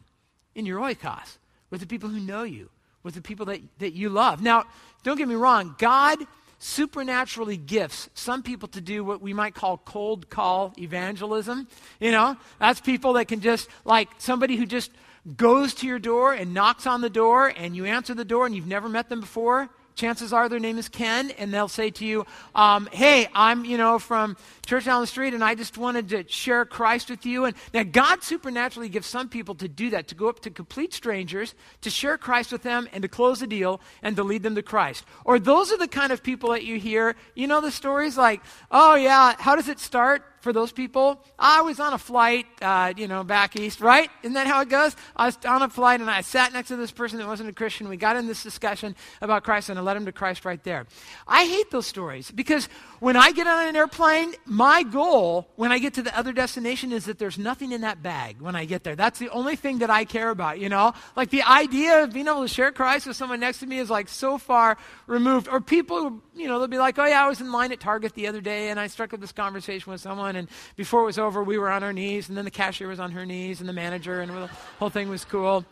In 0.55 0.64
your 0.64 0.81
oikos, 0.81 1.38
with 1.71 1.81
the 1.81 1.87
people 1.87 2.09
who 2.09 2.21
know 2.21 2.45
you, 2.45 2.71
with 3.03 3.14
the 3.14 3.21
people 3.21 3.47
that, 3.47 3.61
that 3.79 3.93
you 3.93 4.09
love. 4.09 4.41
Now, 4.41 4.64
don't 5.03 5.19
get 5.19 5.29
me 5.29 5.35
wrong, 5.35 5.75
God 5.79 6.19
supernaturally 6.59 7.57
gifts 7.57 8.11
some 8.14 8.42
people 8.42 8.68
to 8.68 8.81
do 8.81 9.05
what 9.05 9.23
we 9.23 9.33
might 9.33 9.55
call 9.55 9.79
cold 9.79 10.29
call 10.29 10.73
evangelism. 10.79 11.68
You 12.01 12.12
know, 12.12 12.37
that's 12.59 12.81
people 12.81 13.14
that 13.14 13.29
can 13.29 13.40
just, 13.40 13.68
like 13.85 14.09
somebody 14.18 14.57
who 14.57 14.66
just 14.66 14.90
goes 15.37 15.75
to 15.75 15.87
your 15.87 15.99
door 15.99 16.33
and 16.33 16.55
knocks 16.55 16.87
on 16.87 17.01
the 17.01 17.11
door 17.11 17.49
and 17.49 17.77
you 17.77 17.85
answer 17.85 18.14
the 18.14 18.25
door 18.25 18.47
and 18.47 18.55
you've 18.55 18.66
never 18.66 18.88
met 18.88 19.09
them 19.09 19.21
before. 19.21 19.68
Chances 19.98 20.32
are 20.32 20.48
their 20.48 20.61
name 20.61 20.78
is 20.78 20.88
Ken, 20.88 21.30
and 21.32 21.52
they'll 21.52 21.68
say 21.68 21.90
to 21.90 22.06
you, 22.06 22.24
um, 22.54 22.88
Hey, 22.92 23.28
I'm, 23.34 23.64
you 23.64 23.76
know, 23.76 23.98
from 23.98 24.37
church 24.64 24.84
down 24.84 25.00
the 25.00 25.06
street, 25.06 25.34
and 25.34 25.44
I 25.44 25.54
just 25.54 25.76
wanted 25.76 26.08
to 26.11 26.24
share 26.28 26.64
Christ 26.64 27.11
with 27.11 27.26
you. 27.26 27.44
And 27.44 27.56
now, 27.74 27.82
God 27.82 28.22
supernaturally 28.22 28.88
gives 28.88 29.06
some 29.06 29.28
people 29.28 29.54
to 29.56 29.68
do 29.68 29.90
that, 29.90 30.08
to 30.08 30.14
go 30.14 30.28
up 30.28 30.40
to 30.40 30.50
complete 30.50 30.94
strangers, 30.94 31.54
to 31.82 31.90
share 31.90 32.16
Christ 32.16 32.52
with 32.52 32.62
them, 32.62 32.88
and 32.92 33.02
to 33.02 33.08
close 33.08 33.42
a 33.42 33.46
deal, 33.46 33.80
and 34.02 34.16
to 34.16 34.22
lead 34.22 34.42
them 34.42 34.54
to 34.54 34.62
Christ. 34.62 35.04
Or 35.24 35.38
those 35.38 35.72
are 35.72 35.78
the 35.78 35.88
kind 35.88 36.12
of 36.12 36.22
people 36.22 36.52
that 36.52 36.64
you 36.64 36.78
hear. 36.78 37.16
You 37.34 37.48
know 37.48 37.61
the 37.61 37.72
stories 37.72 38.16
like, 38.16 38.40
Oh, 38.70 38.94
yeah, 38.94 39.34
how 39.38 39.56
does 39.56 39.68
it 39.68 39.80
start? 39.80 40.22
For 40.40 40.53
those 40.53 40.72
people. 40.72 41.22
I 41.38 41.62
was 41.62 41.81
on 41.81 41.92
a 41.92 41.98
flight, 41.98 42.46
uh, 42.62 42.92
you 42.96 43.09
know, 43.09 43.24
back 43.24 43.57
east, 43.57 43.81
right? 43.81 44.11
Isn't 44.22 44.35
that 44.35 44.46
how 44.46 44.61
it 44.61 44.68
goes? 44.68 44.94
I 45.16 45.27
was 45.27 45.38
on 45.44 45.62
a 45.62 45.68
flight 45.68 46.01
and 46.01 46.11
I 46.11 46.20
sat 46.20 46.53
next 46.53 46.68
to 46.68 46.77
this 46.77 46.90
person 46.90 47.18
that 47.18 47.27
wasn't 47.27 47.48
a 47.48 47.53
Christian. 47.53 47.88
We 47.88 47.96
got 47.96 48.16
in 48.16 48.27
this 48.27 48.42
discussion 48.42 48.94
about 49.20 49.44
Christ 49.44 49.68
and 49.68 49.79
I 49.79 49.83
led 49.83 49.96
him 49.96 50.07
to 50.07 50.12
Christ 50.12 50.44
right 50.44 50.62
there. 50.62 50.87
I 51.27 51.44
hate 51.44 51.70
those 51.70 51.87
stories 51.87 52.31
because 52.31 52.68
when 53.01 53.16
I 53.16 53.33
get 53.33 53.46
on 53.46 53.68
an 53.68 53.77
airplane, 53.77 54.35
my 54.44 54.83
goal 54.83 55.48
when 55.57 55.72
I 55.72 55.79
get 55.79 55.94
to 55.94 56.03
the 56.03 56.16
other 56.16 56.33
destination 56.33 56.92
is 56.92 57.07
that 57.07 57.18
there's 57.18 57.38
nothing 57.38 57.72
in 57.72 57.83
that 57.83 58.03
bag 58.03 58.40
when 58.40 58.57
I 58.57 58.64
get 58.64 58.85
there. 58.85 58.96
That's 58.96 59.18
the 59.18 59.31
only 59.31 59.57
thing 59.57 59.79
that 59.79 59.90
I 59.90 60.05
care 60.05 60.31
about, 60.31 60.59
you 60.59 60.68
know? 60.68 60.92
Like 61.16 61.31
the 61.31 61.42
idea 61.42 62.05
of 62.05 62.12
being 62.12 62.29
able 62.29 62.42
to 62.42 62.48
share 62.48 62.72
Christ 62.72 63.07
with 63.07 63.16
someone 63.16 63.40
next 63.40 63.59
to 63.61 63.66
me 63.66 63.79
is 63.79 63.90
like 63.90 64.09
so 64.09 64.38
far 64.38 64.79
removed. 65.07 65.48
Or 65.48 65.61
people, 65.61 66.20
you 66.35 66.48
know, 66.48 66.59
they'll 66.59 66.68
be 66.68 66.79
like, 66.79 66.98
oh 66.98 67.05
yeah, 67.05 67.24
I 67.24 67.29
was 67.29 67.40
in 67.40 67.53
line 67.53 67.72
at 67.72 67.81
Target 67.81 68.14
the 68.14 68.27
other 68.27 68.40
day 68.40 68.70
and 68.70 68.79
I 68.79 68.87
struck 68.87 69.12
up 69.12 69.20
this 69.20 69.33
conversation 69.33 69.90
with 69.90 70.01
someone 70.01 70.28
and 70.37 70.49
before 70.77 71.03
it 71.03 71.07
was 71.07 71.19
over, 71.19 71.43
we 71.43 71.59
were 71.59 71.71
on 71.71 71.83
our 71.83 71.93
knees 71.93 72.29
and 72.29 72.37
then 72.37 72.45
the 72.45 72.51
cashier 72.51 72.88
was 72.88 73.01
on 73.01 73.12
her 73.12 73.27
knees 73.27 73.61
and 73.61 73.69
the 73.69 73.73
manager 73.73 74.21
and 74.21 74.31
the 74.31 74.51
whole 74.79 74.91
thing 74.91 75.09
was 75.09 75.25
cool. 75.25 75.64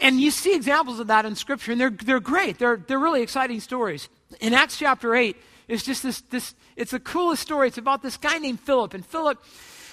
And 0.00 0.20
you 0.20 0.30
see 0.30 0.54
examples 0.54 0.98
of 0.98 1.06
that 1.06 1.24
in 1.24 1.36
Scripture, 1.36 1.70
and 1.70 1.80
they're, 1.80 1.90
they're 1.90 2.20
great. 2.20 2.58
They're, 2.58 2.76
they're 2.76 2.98
really 2.98 3.22
exciting 3.22 3.60
stories. 3.60 4.08
In 4.40 4.52
Acts 4.52 4.76
chapter 4.76 5.14
8, 5.14 5.36
it's 5.68 5.84
just 5.84 6.02
this, 6.02 6.22
this, 6.22 6.54
it's 6.76 6.90
the 6.90 6.98
coolest 6.98 7.42
story. 7.42 7.68
It's 7.68 7.78
about 7.78 8.02
this 8.02 8.16
guy 8.16 8.38
named 8.38 8.58
Philip. 8.58 8.94
And 8.94 9.06
Philip 9.06 9.42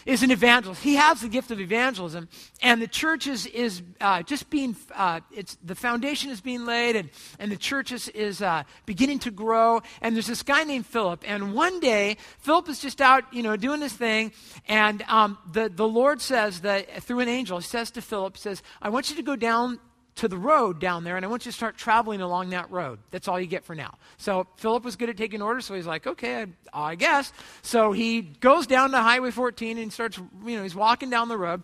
is 0.09 0.23
an 0.23 0.31
evangelist. 0.31 0.81
He 0.81 0.95
has 0.95 1.21
the 1.21 1.27
gift 1.27 1.51
of 1.51 1.61
evangelism. 1.61 2.27
And 2.63 2.81
the 2.81 2.87
church 2.87 3.27
is, 3.27 3.45
is 3.45 3.83
uh, 4.01 4.23
just 4.23 4.49
being, 4.49 4.75
uh, 4.95 5.19
it's, 5.31 5.55
the 5.63 5.75
foundation 5.75 6.31
is 6.31 6.41
being 6.41 6.65
laid, 6.65 6.95
and, 6.95 7.09
and 7.37 7.51
the 7.51 7.57
church 7.57 7.91
is, 7.91 8.07
is 8.09 8.41
uh, 8.41 8.63
beginning 8.87 9.19
to 9.19 9.31
grow. 9.31 9.81
And 10.01 10.15
there's 10.15 10.25
this 10.25 10.41
guy 10.41 10.63
named 10.63 10.87
Philip. 10.87 11.23
And 11.27 11.53
one 11.53 11.79
day, 11.79 12.17
Philip 12.39 12.69
is 12.69 12.79
just 12.79 13.01
out, 13.01 13.23
you 13.31 13.43
know, 13.43 13.55
doing 13.55 13.81
his 13.81 13.93
thing. 13.93 14.31
And 14.67 15.03
um, 15.03 15.37
the, 15.51 15.69
the 15.69 15.87
Lord 15.87 16.21
says 16.21 16.61
that 16.61 17.03
through 17.03 17.19
an 17.19 17.29
angel, 17.29 17.59
he 17.59 17.63
says 17.63 17.91
to 17.91 18.01
Philip, 18.01 18.35
says, 18.35 18.63
I 18.81 18.89
want 18.89 19.11
you 19.11 19.15
to 19.15 19.23
go 19.23 19.35
down 19.35 19.79
to 20.19 20.27
the 20.27 20.37
road 20.37 20.79
down 20.79 21.05
there, 21.05 21.15
and 21.15 21.25
I 21.25 21.29
want 21.29 21.45
you 21.45 21.51
to 21.51 21.55
start 21.55 21.77
traveling 21.77 22.19
along 22.19 22.49
that 22.49 22.69
road. 22.69 22.99
That's 23.09 23.29
all 23.29 23.39
you 23.39 23.47
get 23.47 23.63
for 23.63 23.73
now. 23.73 23.97
So 24.17 24.47
Philip 24.57 24.83
was 24.83 24.97
good 24.97 25.09
at 25.09 25.15
taking 25.15 25.41
orders, 25.41 25.65
so 25.65 25.75
he's 25.75 25.87
like, 25.87 26.05
okay, 26.05 26.43
I, 26.73 26.91
I 26.91 26.95
guess. 26.95 27.31
So 27.61 27.93
he 27.93 28.21
goes 28.21 28.67
down 28.67 28.91
to 28.91 28.97
Highway 28.97 29.31
14 29.31 29.77
and 29.77 29.93
starts, 29.93 30.17
you 30.45 30.57
know, 30.57 30.63
he's 30.63 30.75
walking 30.75 31.09
down 31.09 31.29
the 31.29 31.37
road. 31.37 31.63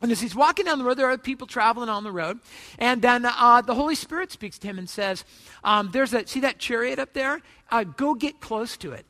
And 0.00 0.12
as 0.12 0.20
he's 0.20 0.36
walking 0.36 0.66
down 0.66 0.78
the 0.78 0.84
road, 0.84 0.96
there 0.96 1.10
are 1.10 1.18
people 1.18 1.48
traveling 1.48 1.88
on 1.88 2.04
the 2.04 2.12
road. 2.12 2.38
And 2.78 3.02
then 3.02 3.24
uh, 3.24 3.62
the 3.62 3.74
Holy 3.74 3.96
Spirit 3.96 4.30
speaks 4.30 4.56
to 4.60 4.68
him 4.68 4.78
and 4.78 4.88
says, 4.88 5.24
um, 5.64 5.90
There's 5.92 6.14
a, 6.14 6.24
see 6.24 6.40
that 6.40 6.60
chariot 6.60 7.00
up 7.00 7.14
there? 7.14 7.40
Uh, 7.68 7.82
go 7.82 8.14
get 8.14 8.40
close 8.40 8.76
to 8.76 8.92
it. 8.92 9.06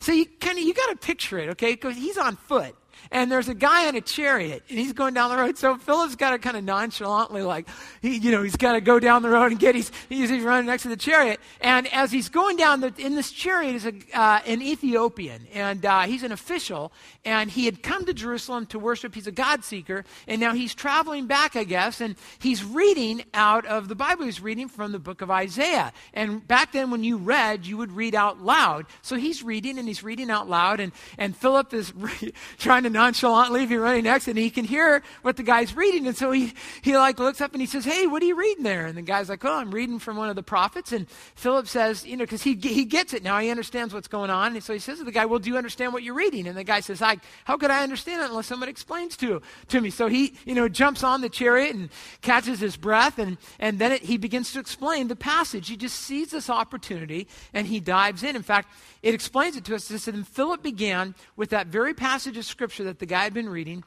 So 0.00 0.12
you 0.12 0.26
kind 0.26 0.58
of, 0.58 0.64
you 0.64 0.74
got 0.74 0.90
to 0.90 0.96
picture 0.96 1.38
it, 1.38 1.48
okay? 1.50 1.72
Because 1.72 1.96
he's 1.96 2.18
on 2.18 2.36
foot 2.36 2.76
and 3.10 3.30
there's 3.30 3.48
a 3.48 3.54
guy 3.54 3.88
in 3.88 3.96
a 3.96 4.00
chariot, 4.00 4.62
and 4.68 4.78
he's 4.78 4.92
going 4.92 5.14
down 5.14 5.30
the 5.30 5.36
road. 5.36 5.58
So 5.58 5.76
Philip's 5.76 6.16
got 6.16 6.30
to 6.30 6.38
kind 6.38 6.56
of 6.56 6.64
nonchalantly, 6.64 7.42
like, 7.42 7.68
he, 8.02 8.16
you 8.16 8.30
know, 8.30 8.42
he's 8.42 8.56
got 8.56 8.72
to 8.72 8.80
go 8.80 8.98
down 8.98 9.22
the 9.22 9.28
road 9.28 9.52
and 9.52 9.60
get, 9.60 9.74
he's, 9.74 9.90
he's 10.08 10.30
running 10.42 10.66
next 10.66 10.82
to 10.82 10.88
the 10.88 10.96
chariot. 10.96 11.40
And 11.60 11.86
as 11.92 12.10
he's 12.10 12.28
going 12.28 12.56
down, 12.56 12.80
the, 12.80 12.92
in 12.98 13.14
this 13.14 13.30
chariot 13.30 13.74
is 13.74 13.86
a, 13.86 13.92
uh, 14.12 14.40
an 14.46 14.62
Ethiopian, 14.62 15.46
and 15.52 15.84
uh, 15.84 16.02
he's 16.02 16.22
an 16.22 16.32
official, 16.32 16.92
and 17.24 17.50
he 17.50 17.64
had 17.64 17.82
come 17.82 18.04
to 18.06 18.14
Jerusalem 18.14 18.66
to 18.66 18.78
worship. 18.78 19.14
He's 19.14 19.26
a 19.26 19.32
God 19.32 19.64
seeker, 19.64 20.04
and 20.26 20.40
now 20.40 20.54
he's 20.54 20.74
traveling 20.74 21.26
back, 21.26 21.56
I 21.56 21.64
guess, 21.64 22.00
and 22.00 22.16
he's 22.38 22.64
reading 22.64 23.24
out 23.34 23.66
of 23.66 23.88
the 23.88 23.94
Bible. 23.94 24.24
He's 24.24 24.40
reading 24.40 24.68
from 24.68 24.92
the 24.92 24.98
book 24.98 25.22
of 25.22 25.30
Isaiah. 25.30 25.92
And 26.14 26.46
back 26.46 26.72
then, 26.72 26.90
when 26.90 27.04
you 27.04 27.16
read, 27.16 27.66
you 27.66 27.76
would 27.76 27.92
read 27.92 28.14
out 28.14 28.42
loud. 28.42 28.86
So 29.02 29.16
he's 29.16 29.42
reading, 29.42 29.78
and 29.78 29.86
he's 29.88 30.02
reading 30.02 30.30
out 30.30 30.48
loud, 30.48 30.80
and, 30.80 30.92
and 31.18 31.36
Philip 31.36 31.72
is 31.74 31.94
re- 31.96 32.32
trying 32.58 32.84
to 32.86 32.98
nonchalantly 32.98 33.66
be 33.66 33.76
running 33.76 34.04
next, 34.04 34.28
and 34.28 34.38
he 34.38 34.50
can 34.50 34.64
hear 34.64 35.02
what 35.22 35.36
the 35.36 35.42
guy's 35.42 35.74
reading. 35.76 36.06
And 36.06 36.16
so 36.16 36.30
he, 36.30 36.52
he 36.82 36.96
like 36.96 37.18
looks 37.18 37.40
up 37.40 37.52
and 37.52 37.60
he 37.60 37.66
says, 37.66 37.84
Hey, 37.84 38.06
what 38.06 38.22
are 38.22 38.26
you 38.26 38.36
reading 38.36 38.64
there? 38.64 38.86
And 38.86 38.96
the 38.96 39.02
guy's 39.02 39.28
like, 39.28 39.44
Oh, 39.44 39.54
I'm 39.54 39.70
reading 39.70 39.98
from 39.98 40.16
one 40.16 40.28
of 40.28 40.36
the 40.36 40.42
prophets. 40.42 40.92
And 40.92 41.08
Philip 41.34 41.66
says, 41.66 42.06
You 42.06 42.16
know, 42.16 42.24
because 42.24 42.42
he, 42.42 42.54
he 42.54 42.84
gets 42.84 43.12
it 43.12 43.22
now. 43.22 43.38
He 43.38 43.50
understands 43.50 43.92
what's 43.92 44.08
going 44.08 44.30
on. 44.30 44.54
And 44.54 44.62
so 44.62 44.72
he 44.72 44.78
says 44.78 44.98
to 44.98 45.04
the 45.04 45.12
guy, 45.12 45.26
Well, 45.26 45.38
do 45.38 45.50
you 45.50 45.56
understand 45.56 45.92
what 45.92 46.02
you're 46.02 46.14
reading? 46.14 46.46
And 46.46 46.56
the 46.56 46.64
guy 46.64 46.80
says, 46.80 47.02
I, 47.02 47.18
How 47.44 47.56
could 47.56 47.70
I 47.70 47.82
understand 47.82 48.22
it 48.22 48.30
unless 48.30 48.46
someone 48.46 48.68
explains 48.68 49.16
to, 49.18 49.42
to 49.68 49.80
me? 49.80 49.90
So 49.90 50.06
he, 50.06 50.34
you 50.44 50.54
know, 50.54 50.68
jumps 50.68 51.02
on 51.02 51.20
the 51.20 51.28
chariot 51.28 51.74
and 51.74 51.90
catches 52.22 52.60
his 52.60 52.76
breath. 52.76 53.18
And, 53.18 53.38
and 53.58 53.78
then 53.78 53.92
it, 53.92 54.02
he 54.02 54.16
begins 54.16 54.52
to 54.52 54.60
explain 54.60 55.08
the 55.08 55.16
passage. 55.16 55.68
He 55.68 55.76
just 55.76 55.96
sees 56.00 56.30
this 56.30 56.48
opportunity 56.48 57.28
and 57.52 57.66
he 57.66 57.80
dives 57.80 58.22
in. 58.22 58.36
In 58.36 58.42
fact, 58.42 58.68
it 59.02 59.14
explains 59.14 59.56
it 59.56 59.64
to 59.66 59.74
us. 59.74 59.90
It 59.90 59.98
says, 59.98 60.14
And 60.14 60.26
Philip 60.26 60.62
began 60.62 61.14
with 61.36 61.50
that 61.50 61.68
very 61.68 61.94
passage 61.94 62.36
of 62.36 62.44
Scripture 62.44 62.75
that 62.84 62.98
the 62.98 63.06
guy 63.06 63.24
had 63.24 63.34
been 63.34 63.48
reading 63.48 63.84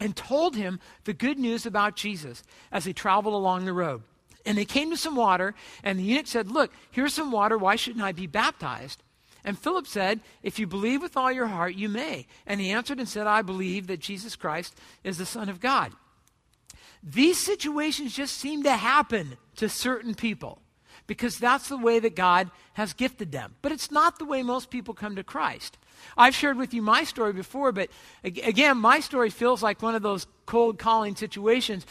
and 0.00 0.16
told 0.16 0.56
him 0.56 0.80
the 1.04 1.12
good 1.12 1.38
news 1.38 1.66
about 1.66 1.96
Jesus 1.96 2.42
as 2.72 2.84
he 2.84 2.92
traveled 2.92 3.34
along 3.34 3.64
the 3.64 3.72
road. 3.72 4.02
And 4.46 4.56
they 4.56 4.64
came 4.64 4.90
to 4.90 4.96
some 4.96 5.16
water, 5.16 5.54
and 5.84 5.98
the 5.98 6.02
eunuch 6.02 6.26
said, 6.26 6.50
Look, 6.50 6.72
here's 6.90 7.14
some 7.14 7.30
water. 7.30 7.58
Why 7.58 7.76
shouldn't 7.76 8.04
I 8.04 8.12
be 8.12 8.26
baptized? 8.26 9.02
And 9.44 9.58
Philip 9.58 9.86
said, 9.86 10.20
If 10.42 10.58
you 10.58 10.66
believe 10.66 11.02
with 11.02 11.16
all 11.16 11.30
your 11.30 11.46
heart, 11.46 11.74
you 11.74 11.88
may. 11.88 12.26
And 12.46 12.60
he 12.60 12.70
answered 12.70 12.98
and 12.98 13.08
said, 13.08 13.26
I 13.26 13.42
believe 13.42 13.86
that 13.86 14.00
Jesus 14.00 14.36
Christ 14.36 14.74
is 15.04 15.18
the 15.18 15.26
Son 15.26 15.48
of 15.48 15.60
God. 15.60 15.92
These 17.02 17.38
situations 17.38 18.14
just 18.14 18.36
seem 18.36 18.62
to 18.64 18.76
happen 18.76 19.36
to 19.56 19.68
certain 19.68 20.14
people 20.14 20.60
because 21.06 21.38
that's 21.38 21.68
the 21.68 21.78
way 21.78 21.98
that 21.98 22.14
God 22.14 22.50
has 22.74 22.92
gifted 22.92 23.32
them. 23.32 23.54
But 23.62 23.72
it's 23.72 23.90
not 23.90 24.18
the 24.18 24.24
way 24.24 24.42
most 24.42 24.70
people 24.70 24.94
come 24.94 25.16
to 25.16 25.24
Christ. 25.24 25.78
I've 26.16 26.34
shared 26.34 26.56
with 26.56 26.74
you 26.74 26.82
my 26.82 27.04
story 27.04 27.32
before, 27.32 27.72
but 27.72 27.90
again, 28.24 28.78
my 28.78 29.00
story 29.00 29.30
feels 29.30 29.62
like 29.62 29.82
one 29.82 29.94
of 29.94 30.02
those 30.02 30.26
cold 30.46 30.78
calling 30.78 31.16
situations. 31.16 31.86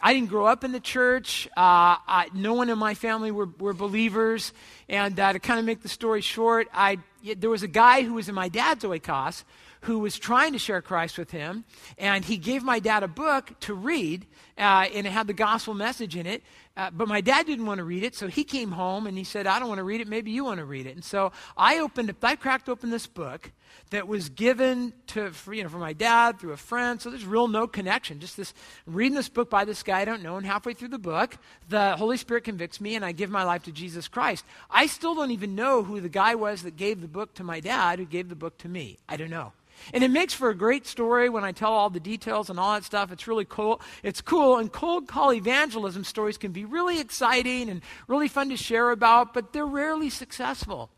I 0.00 0.12
didn't 0.12 0.28
grow 0.28 0.44
up 0.46 0.64
in 0.64 0.72
the 0.72 0.80
church. 0.80 1.48
Uh, 1.56 1.96
I, 2.06 2.28
no 2.34 2.52
one 2.52 2.68
in 2.68 2.78
my 2.78 2.94
family 2.94 3.30
were, 3.30 3.48
were 3.58 3.72
believers. 3.72 4.52
And 4.88 5.18
uh, 5.18 5.32
to 5.32 5.38
kind 5.38 5.58
of 5.58 5.64
make 5.64 5.82
the 5.82 5.88
story 5.88 6.20
short, 6.20 6.68
I, 6.74 6.98
there 7.36 7.48
was 7.48 7.62
a 7.62 7.68
guy 7.68 8.02
who 8.02 8.14
was 8.14 8.28
in 8.28 8.34
my 8.34 8.48
dad's 8.48 8.84
oikos 8.84 9.44
who 9.84 9.98
was 9.98 10.18
trying 10.18 10.52
to 10.52 10.58
share 10.58 10.80
Christ 10.82 11.18
with 11.18 11.30
him. 11.30 11.64
And 11.98 12.24
he 12.24 12.36
gave 12.36 12.62
my 12.62 12.80
dad 12.80 13.02
a 13.02 13.08
book 13.08 13.58
to 13.60 13.74
read, 13.74 14.26
uh, 14.58 14.88
and 14.92 15.06
it 15.06 15.10
had 15.10 15.26
the 15.26 15.34
gospel 15.34 15.74
message 15.74 16.16
in 16.16 16.26
it. 16.26 16.42
Uh, 16.76 16.90
but 16.90 17.06
my 17.06 17.20
dad 17.20 17.46
didn't 17.46 17.66
want 17.66 17.78
to 17.78 17.84
read 17.84 18.02
it, 18.02 18.16
so 18.16 18.26
he 18.26 18.42
came 18.42 18.72
home 18.72 19.06
and 19.06 19.16
he 19.16 19.22
said, 19.22 19.46
I 19.46 19.60
don't 19.60 19.68
want 19.68 19.78
to 19.78 19.84
read 19.84 20.00
it. 20.00 20.08
Maybe 20.08 20.32
you 20.32 20.44
want 20.44 20.58
to 20.58 20.64
read 20.64 20.86
it. 20.86 20.94
And 20.94 21.04
so 21.04 21.30
I 21.56 21.78
opened 21.78 22.10
it, 22.10 22.16
I 22.20 22.34
cracked 22.34 22.68
open 22.68 22.90
this 22.90 23.06
book 23.06 23.52
that 23.90 24.08
was 24.08 24.28
given 24.28 24.92
to, 25.08 25.30
for, 25.30 25.54
you 25.54 25.62
know, 25.62 25.68
for 25.68 25.78
my 25.78 25.92
dad 25.92 26.40
through 26.40 26.52
a 26.52 26.56
friend. 26.56 27.00
So 27.00 27.10
there's 27.10 27.24
real 27.24 27.46
no 27.46 27.68
connection. 27.68 28.18
Just 28.18 28.36
this 28.36 28.54
reading 28.86 29.14
this 29.14 29.28
book 29.28 29.48
by 29.50 29.64
this 29.64 29.82
guy 29.84 30.00
I 30.00 30.04
don't 30.04 30.22
know. 30.22 30.36
And 30.36 30.44
halfway 30.44 30.74
through 30.74 30.88
the 30.88 30.98
book, 30.98 31.36
the 31.68 31.96
Holy 31.96 32.16
Spirit 32.16 32.44
convicts 32.44 32.80
me 32.80 32.96
and 32.96 33.04
I 33.04 33.12
give 33.12 33.30
my 33.30 33.44
life 33.44 33.62
to 33.64 33.72
Jesus 33.72 34.08
Christ. 34.08 34.44
I 34.68 34.86
still 34.86 35.14
don't 35.14 35.30
even 35.30 35.54
know 35.54 35.84
who 35.84 36.00
the 36.00 36.08
guy 36.08 36.34
was 36.34 36.62
that 36.62 36.76
gave 36.76 37.00
the 37.00 37.08
book 37.08 37.34
to 37.34 37.44
my 37.44 37.60
dad 37.60 38.00
who 38.00 38.04
gave 38.04 38.28
the 38.28 38.34
book 38.34 38.58
to 38.58 38.68
me. 38.68 38.98
I 39.08 39.16
don't 39.16 39.30
know. 39.30 39.52
And 39.92 40.02
it 40.02 40.10
makes 40.10 40.32
for 40.32 40.50
a 40.50 40.54
great 40.54 40.86
story 40.86 41.28
when 41.28 41.44
I 41.44 41.52
tell 41.52 41.72
all 41.72 41.90
the 41.90 42.00
details 42.00 42.50
and 42.50 42.58
all 42.58 42.74
that 42.74 42.84
stuff. 42.84 43.12
It's 43.12 43.26
really 43.26 43.44
cool. 43.44 43.80
It's 44.02 44.20
cool. 44.20 44.56
And 44.56 44.72
cold 44.72 45.08
call 45.08 45.32
evangelism 45.32 46.04
stories 46.04 46.38
can 46.38 46.52
be 46.52 46.63
really 46.64 47.00
exciting 47.00 47.68
and 47.68 47.82
really 48.08 48.28
fun 48.28 48.48
to 48.50 48.56
share 48.56 48.90
about, 48.90 49.34
but 49.34 49.52
they're 49.52 49.66
rarely 49.66 50.10
successful 50.10 50.90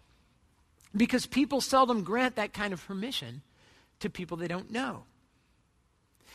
because 0.94 1.26
people 1.26 1.60
seldom 1.60 2.02
grant 2.02 2.36
that 2.36 2.52
kind 2.52 2.72
of 2.72 2.84
permission 2.86 3.42
to 4.00 4.10
people 4.10 4.36
they 4.36 4.48
don't 4.48 4.70
know. 4.70 5.04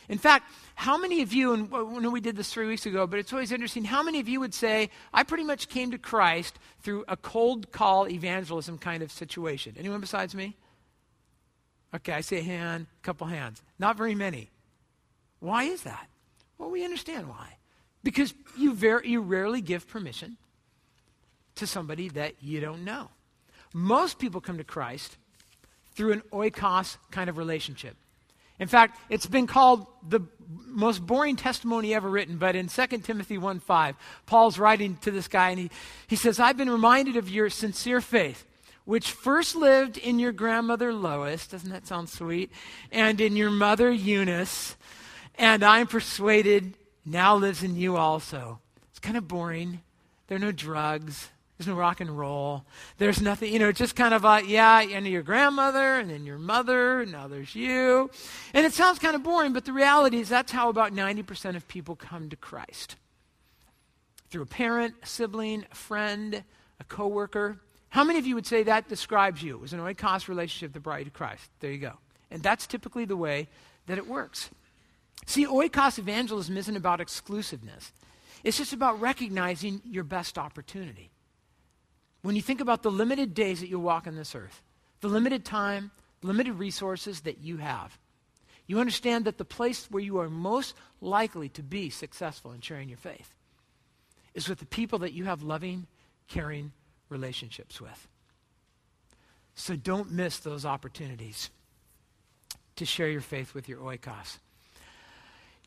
In 0.08 0.18
fact, 0.18 0.50
how 0.74 0.98
many 0.98 1.22
of 1.22 1.32
you, 1.32 1.54
and 1.54 2.12
we 2.12 2.20
did 2.20 2.36
this 2.36 2.52
three 2.52 2.66
weeks 2.66 2.86
ago, 2.86 3.06
but 3.06 3.18
it's 3.18 3.32
always 3.32 3.52
interesting, 3.52 3.84
how 3.84 4.02
many 4.02 4.18
of 4.18 4.28
you 4.28 4.40
would 4.40 4.52
say, 4.52 4.90
I 5.12 5.22
pretty 5.22 5.44
much 5.44 5.68
came 5.68 5.92
to 5.92 5.98
Christ 5.98 6.58
through 6.80 7.04
a 7.06 7.16
cold 7.16 7.70
call 7.70 8.08
evangelism 8.08 8.78
kind 8.78 9.02
of 9.02 9.12
situation? 9.12 9.76
Anyone 9.78 10.00
besides 10.00 10.34
me? 10.34 10.56
Okay, 11.94 12.12
I 12.12 12.20
see 12.20 12.38
a 12.38 12.42
hand, 12.42 12.86
a 13.00 13.04
couple 13.04 13.26
hands. 13.26 13.62
Not 13.78 13.96
very 13.96 14.14
many. 14.14 14.50
Why 15.40 15.64
is 15.64 15.82
that? 15.82 16.08
Well, 16.58 16.70
we 16.70 16.84
understand 16.84 17.28
why. 17.28 17.56
Because 18.02 18.34
you, 18.56 18.74
ver- 18.74 19.04
you 19.04 19.20
rarely 19.20 19.60
give 19.60 19.86
permission 19.88 20.36
to 21.56 21.66
somebody 21.66 22.08
that 22.10 22.34
you 22.40 22.60
don't 22.60 22.84
know. 22.84 23.08
Most 23.74 24.18
people 24.18 24.40
come 24.40 24.58
to 24.58 24.64
Christ 24.64 25.16
through 25.94 26.12
an 26.12 26.22
oikos 26.32 26.96
kind 27.10 27.28
of 27.30 27.36
relationship. 27.36 27.96
In 28.58 28.68
fact, 28.68 28.98
it's 29.08 29.26
been 29.26 29.46
called 29.46 29.86
the 30.06 30.20
most 30.66 31.04
boring 31.06 31.36
testimony 31.36 31.94
ever 31.94 32.08
written, 32.08 32.36
but 32.36 32.54
in 32.54 32.68
2 32.68 32.86
Timothy 32.98 33.38
1 33.38 33.60
5, 33.60 33.96
Paul's 34.26 34.58
writing 34.58 34.96
to 35.02 35.10
this 35.10 35.28
guy, 35.28 35.50
and 35.50 35.58
he, 35.58 35.70
he 36.06 36.16
says, 36.16 36.38
I've 36.38 36.56
been 36.56 36.70
reminded 36.70 37.16
of 37.16 37.28
your 37.28 37.50
sincere 37.50 38.00
faith, 38.00 38.46
which 38.84 39.10
first 39.10 39.56
lived 39.56 39.96
in 39.98 40.18
your 40.18 40.32
grandmother 40.32 40.92
Lois, 40.92 41.46
doesn't 41.46 41.70
that 41.70 41.86
sound 41.86 42.08
sweet? 42.08 42.50
And 42.90 43.20
in 43.20 43.36
your 43.36 43.50
mother 43.50 43.90
Eunice, 43.90 44.76
and 45.36 45.62
I'm 45.64 45.86
persuaded 45.86 46.74
now 47.04 47.36
lives 47.36 47.62
in 47.62 47.76
you 47.76 47.96
also. 47.96 48.60
It's 48.90 48.98
kind 48.98 49.16
of 49.16 49.28
boring. 49.28 49.80
There 50.28 50.36
are 50.36 50.40
no 50.40 50.52
drugs. 50.52 51.28
There's 51.58 51.68
no 51.68 51.74
rock 51.74 52.00
and 52.00 52.18
roll. 52.18 52.64
There's 52.98 53.20
nothing, 53.20 53.52
you 53.52 53.58
know, 53.60 53.70
just 53.70 53.94
kind 53.94 54.14
of 54.14 54.24
like, 54.24 54.48
yeah, 54.48 54.80
and 54.80 55.06
your 55.06 55.22
grandmother, 55.22 55.98
and 55.98 56.10
then 56.10 56.24
your 56.24 56.38
mother, 56.38 57.02
and 57.02 57.12
now 57.12 57.28
there's 57.28 57.54
you. 57.54 58.10
And 58.52 58.66
it 58.66 58.72
sounds 58.72 58.98
kind 58.98 59.14
of 59.14 59.22
boring, 59.22 59.52
but 59.52 59.64
the 59.64 59.72
reality 59.72 60.18
is 60.18 60.28
that's 60.28 60.50
how 60.50 60.70
about 60.70 60.92
90% 60.92 61.54
of 61.54 61.68
people 61.68 61.94
come 61.94 62.28
to 62.30 62.36
Christ. 62.36 62.96
Through 64.30 64.42
a 64.42 64.46
parent, 64.46 64.94
a 65.02 65.06
sibling, 65.06 65.64
a 65.70 65.74
friend, 65.74 66.42
a 66.80 66.84
coworker. 66.84 67.60
How 67.90 68.02
many 68.02 68.18
of 68.18 68.26
you 68.26 68.34
would 68.34 68.46
say 68.46 68.64
that 68.64 68.88
describes 68.88 69.40
you? 69.42 69.54
It 69.54 69.60
was 69.60 69.72
an 69.72 69.78
oikos 69.78 70.26
relationship, 70.26 70.72
the 70.72 70.80
bride 70.80 71.06
of 71.06 71.12
Christ. 71.12 71.48
There 71.60 71.70
you 71.70 71.78
go. 71.78 71.92
And 72.30 72.42
that's 72.42 72.66
typically 72.66 73.04
the 73.04 73.16
way 73.16 73.48
that 73.86 73.98
it 73.98 74.08
works. 74.08 74.50
See, 75.26 75.46
oikos 75.46 75.98
evangelism 75.98 76.56
isn't 76.56 76.76
about 76.76 77.00
exclusiveness. 77.00 77.92
It's 78.44 78.58
just 78.58 78.72
about 78.72 79.00
recognizing 79.00 79.80
your 79.84 80.04
best 80.04 80.36
opportunity. 80.38 81.10
When 82.22 82.36
you 82.36 82.42
think 82.42 82.60
about 82.60 82.82
the 82.82 82.90
limited 82.90 83.34
days 83.34 83.60
that 83.60 83.68
you'll 83.68 83.82
walk 83.82 84.06
on 84.06 84.16
this 84.16 84.34
earth, 84.34 84.62
the 85.00 85.08
limited 85.08 85.44
time, 85.44 85.90
limited 86.22 86.54
resources 86.54 87.20
that 87.20 87.38
you 87.38 87.58
have, 87.58 87.98
you 88.66 88.78
understand 88.78 89.24
that 89.24 89.38
the 89.38 89.44
place 89.44 89.88
where 89.90 90.02
you 90.02 90.18
are 90.18 90.30
most 90.30 90.74
likely 91.00 91.48
to 91.50 91.62
be 91.62 91.90
successful 91.90 92.52
in 92.52 92.60
sharing 92.60 92.88
your 92.88 92.98
faith 92.98 93.34
is 94.34 94.48
with 94.48 94.60
the 94.60 94.66
people 94.66 95.00
that 95.00 95.12
you 95.12 95.24
have 95.24 95.42
loving, 95.42 95.86
caring 96.28 96.72
relationships 97.08 97.80
with. 97.80 98.08
So 99.54 99.76
don't 99.76 100.10
miss 100.10 100.38
those 100.38 100.64
opportunities 100.64 101.50
to 102.76 102.86
share 102.86 103.08
your 103.08 103.20
faith 103.20 103.52
with 103.52 103.68
your 103.68 103.80
oikos. 103.80 104.38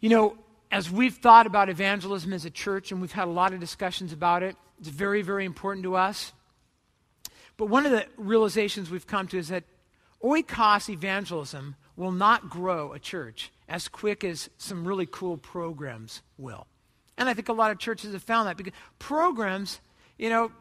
You 0.06 0.10
know, 0.10 0.38
as 0.70 0.92
we've 0.92 1.16
thought 1.16 1.48
about 1.48 1.68
evangelism 1.68 2.32
as 2.32 2.46
a 2.46 2.52
church, 2.52 2.92
and 2.92 3.02
we've 3.02 3.12
had 3.12 3.28
a 3.28 3.32
lot 3.32 3.54
of 3.54 3.60
discussions 3.60 4.14
about 4.14 4.44
it, 4.44 4.56
it's 4.78 4.88
very, 4.88 5.24
very 5.24 5.46
important 5.46 5.84
to 5.86 5.96
us. 5.96 6.32
But 7.58 7.70
one 7.70 7.88
of 7.88 7.92
the 7.92 8.06
realizations 8.16 8.92
we've 8.92 9.08
come 9.08 9.28
to 9.30 9.40
is 9.40 9.48
that 9.48 9.64
oikos 10.24 10.90
evangelism 10.90 11.76
will 11.96 12.12
not 12.12 12.52
grow 12.52 12.94
a 12.94 13.00
church 13.00 13.52
as 13.68 13.88
quick 13.88 14.24
as 14.24 14.48
some 14.60 14.88
really 14.88 15.08
cool 15.08 15.38
programs 15.38 16.22
will. 16.38 16.68
And 17.18 17.28
I 17.28 17.34
think 17.34 17.50
a 17.50 17.54
lot 17.54 17.72
of 17.72 17.80
churches 17.80 18.14
have 18.14 18.22
found 18.22 18.48
that 18.48 18.58
because 18.58 18.74
programs, 19.00 19.82
you 20.20 20.30
know, 20.30 20.52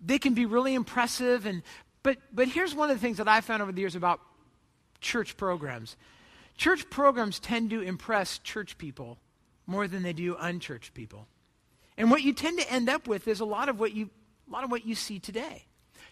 they 0.00 0.18
can 0.18 0.32
be 0.32 0.46
really 0.46 0.72
impressive 0.72 1.44
and 1.44 1.62
but 2.02 2.16
but 2.32 2.48
here's 2.48 2.74
one 2.74 2.88
of 2.88 2.96
the 2.96 3.02
things 3.02 3.18
that 3.18 3.28
I 3.28 3.42
found 3.42 3.60
over 3.60 3.70
the 3.70 3.82
years 3.82 3.96
about 3.96 4.20
church 5.02 5.36
programs. 5.36 5.94
Church 6.56 6.88
programs 6.90 7.38
tend 7.38 7.70
to 7.70 7.80
impress 7.80 8.38
church 8.38 8.78
people 8.78 9.18
more 9.66 9.88
than 9.88 10.02
they 10.02 10.12
do 10.12 10.36
unchurched 10.38 10.94
people. 10.94 11.26
And 11.96 12.10
what 12.10 12.22
you 12.22 12.32
tend 12.32 12.58
to 12.58 12.72
end 12.72 12.88
up 12.88 13.06
with 13.08 13.28
is 13.28 13.40
a 13.40 13.44
lot 13.44 13.68
of 13.68 13.78
what 13.78 13.92
you 13.92 14.10
a 14.48 14.52
lot 14.52 14.64
of 14.64 14.70
what 14.70 14.86
you 14.86 14.94
see 14.94 15.18
today. 15.18 15.64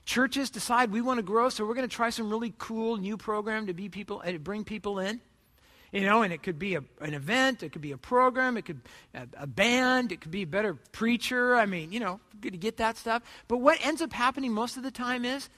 Churches 0.05 0.50
decide 0.50 0.90
we 0.90 1.02
want 1.02 1.18
to 1.18 1.22
grow, 1.22 1.48
so 1.48 1.66
we're 1.66 1.74
going 1.74 1.88
to 1.88 1.94
try 1.94 2.11
some 2.11 2.31
really 2.31 2.55
cool 2.59 2.96
new 2.96 3.16
program 3.16 3.66
to 3.66 3.74
be 3.74 3.88
people 3.88 4.22
uh, 4.24 4.33
bring 4.33 4.64
people 4.64 4.98
in. 4.98 5.20
You 5.92 6.00
know, 6.00 6.22
and 6.22 6.33
it 6.33 6.42
could 6.42 6.59
be 6.59 6.74
a, 6.76 6.83
an 7.02 7.12
event, 7.12 7.62
it 7.62 7.72
could 7.72 7.83
be 7.83 7.92
a 7.92 7.98
program, 7.98 8.57
it 8.57 8.64
could 8.64 8.81
a, 9.14 9.28
a 9.37 9.46
band, 9.46 10.11
it 10.11 10.22
could 10.22 10.31
be 10.31 10.42
a 10.42 10.46
better 10.46 10.74
preacher. 10.74 11.55
I 11.55 11.66
mean, 11.66 11.92
you 11.92 12.00
know, 12.00 12.18
good 12.40 12.52
to 12.52 12.59
get 12.59 12.78
that 12.78 12.96
stuff. 12.96 13.22
But 13.46 13.59
what 13.59 13.78
ends 13.85 14.00
up 14.00 14.12
happening 14.12 14.52
most 14.52 14.78
of 14.78 14.83
the 14.83 14.90
time 14.90 15.26
is 15.26 15.50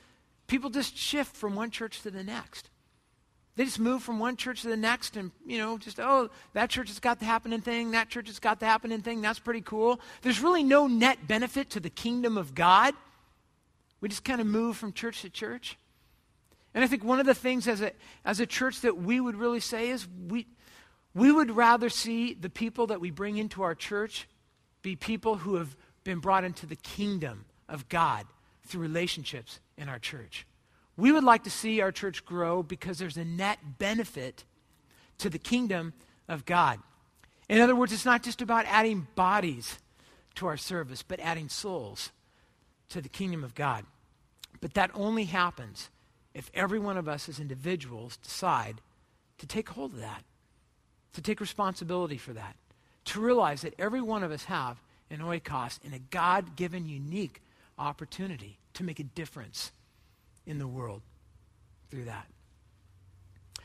people 0.49 0.71
just 0.71 0.97
shift 0.97 1.37
from 1.37 1.55
one 1.55 1.71
church 1.71 2.03
to 2.03 2.11
the 2.11 2.25
next. 2.25 2.69
They 3.57 3.65
just 3.65 3.79
move 3.79 4.03
from 4.03 4.19
one 4.19 4.37
church 4.37 4.63
to 4.63 4.69
the 4.69 4.77
next 4.77 5.17
and, 5.17 5.31
you 5.47 5.59
know, 5.59 5.79
just, 5.79 6.01
oh, 6.01 6.31
that 6.55 6.71
church 6.71 6.89
has 6.89 6.99
got 6.99 7.21
the 7.21 7.25
happening 7.25 7.61
thing, 7.61 7.93
that 7.93 8.09
church 8.09 8.27
has 8.27 8.41
got 8.41 8.59
the 8.59 8.67
happening 8.67 9.01
thing, 9.01 9.21
that's 9.21 9.39
pretty 9.39 9.61
cool. 9.61 10.01
There's 10.23 10.41
really 10.41 10.65
no 10.65 10.89
net 10.89 11.29
benefit 11.29 11.71
to 11.71 11.81
the 11.81 11.91
kingdom 11.91 12.37
of 12.37 12.55
God. 12.55 12.95
We 14.01 14.09
just 14.09 14.25
kind 14.25 14.41
of 14.41 14.47
move 14.47 14.77
from 14.77 14.93
church 14.93 15.23
to 15.23 15.31
church. 15.31 15.79
And 16.75 16.83
I 16.83 16.89
think 16.89 17.05
one 17.05 17.21
of 17.21 17.27
the 17.27 17.35
things 17.35 17.69
as 17.69 17.81
a, 17.81 17.93
as 18.25 18.41
a 18.41 18.47
church 18.47 18.81
that 18.81 18.99
we 18.99 19.21
would 19.21 19.37
really 19.37 19.61
say 19.61 19.91
is 19.91 20.09
we, 20.29 20.49
we 21.15 21.31
would 21.31 21.53
rather 21.53 21.89
see 21.89 22.35
the 22.35 22.51
people 22.51 22.89
that 22.89 23.01
we 23.01 23.13
bring 23.13 23.37
into 23.37 23.63
our 23.63 23.77
church 23.77 24.29
be 24.83 24.97
people 24.97 25.37
who 25.37 25.55
have 25.55 25.77
been 26.03 26.19
brought 26.19 26.43
into 26.43 26.67
the 26.67 26.77
kingdom 26.77 27.45
of 27.69 27.89
God 27.89 28.27
through 28.67 28.83
relationships 28.83 29.61
in 29.79 29.89
our 29.89 30.01
church. 30.01 30.47
We 30.97 31.13
would 31.13 31.25
like 31.25 31.45
to 31.45 31.51
see 31.51 31.81
our 31.81 31.93
church 31.93 32.25
grow 32.25 32.63
because 32.63 32.99
there's 32.99 33.17
a 33.17 33.25
net 33.25 33.59
benefit 33.79 34.45
to 35.19 35.29
the 35.29 35.39
kingdom 35.39 35.93
of 36.29 36.45
God. 36.45 36.79
In 37.49 37.61
other 37.61 37.77
words, 37.77 37.93
it's 37.93 38.05
not 38.05 38.23
just 38.23 38.41
about 38.41 38.65
adding 38.67 39.07
bodies 39.15 39.79
to 40.37 40.47
our 40.47 40.57
service, 40.57 41.03
but 41.03 41.21
adding 41.21 41.49
souls 41.49 42.11
to 42.89 43.01
the 43.01 43.09
kingdom 43.09 43.45
of 43.45 43.55
God. 43.55 43.85
But 44.61 44.75
that 44.75 44.91
only 44.95 45.25
happens 45.25 45.91
if 46.33 46.51
every 46.55 46.79
one 46.79 46.97
of 46.97 47.09
us 47.09 47.29
as 47.29 47.39
individuals 47.39 48.17
decide 48.19 48.81
to 49.39 49.47
take 49.47 49.69
hold 49.69 49.93
of 49.93 50.01
that, 50.01 50.25
to 51.13 51.23
take 51.23 51.41
responsibility 51.41 52.17
for 52.17 52.33
that, 52.33 52.57
to 53.07 53.21
realize 53.21 53.63
that 53.63 53.75
every 53.79 54.01
one 54.01 54.23
of 54.23 54.33
us 54.33 54.45
have 54.45 54.81
an 55.11 55.19
oikos 55.19 55.79
and 55.85 55.95
a 55.95 55.99
God 55.99 56.57
given 56.57 56.89
unique 56.89 57.43
opportunity 57.79 58.59
to 58.75 58.85
make 58.85 58.99
a 58.99 59.05
difference 59.05 59.71
in 60.47 60.59
the 60.59 60.67
world 60.67 61.03
through 61.91 62.05
that. 62.05 62.27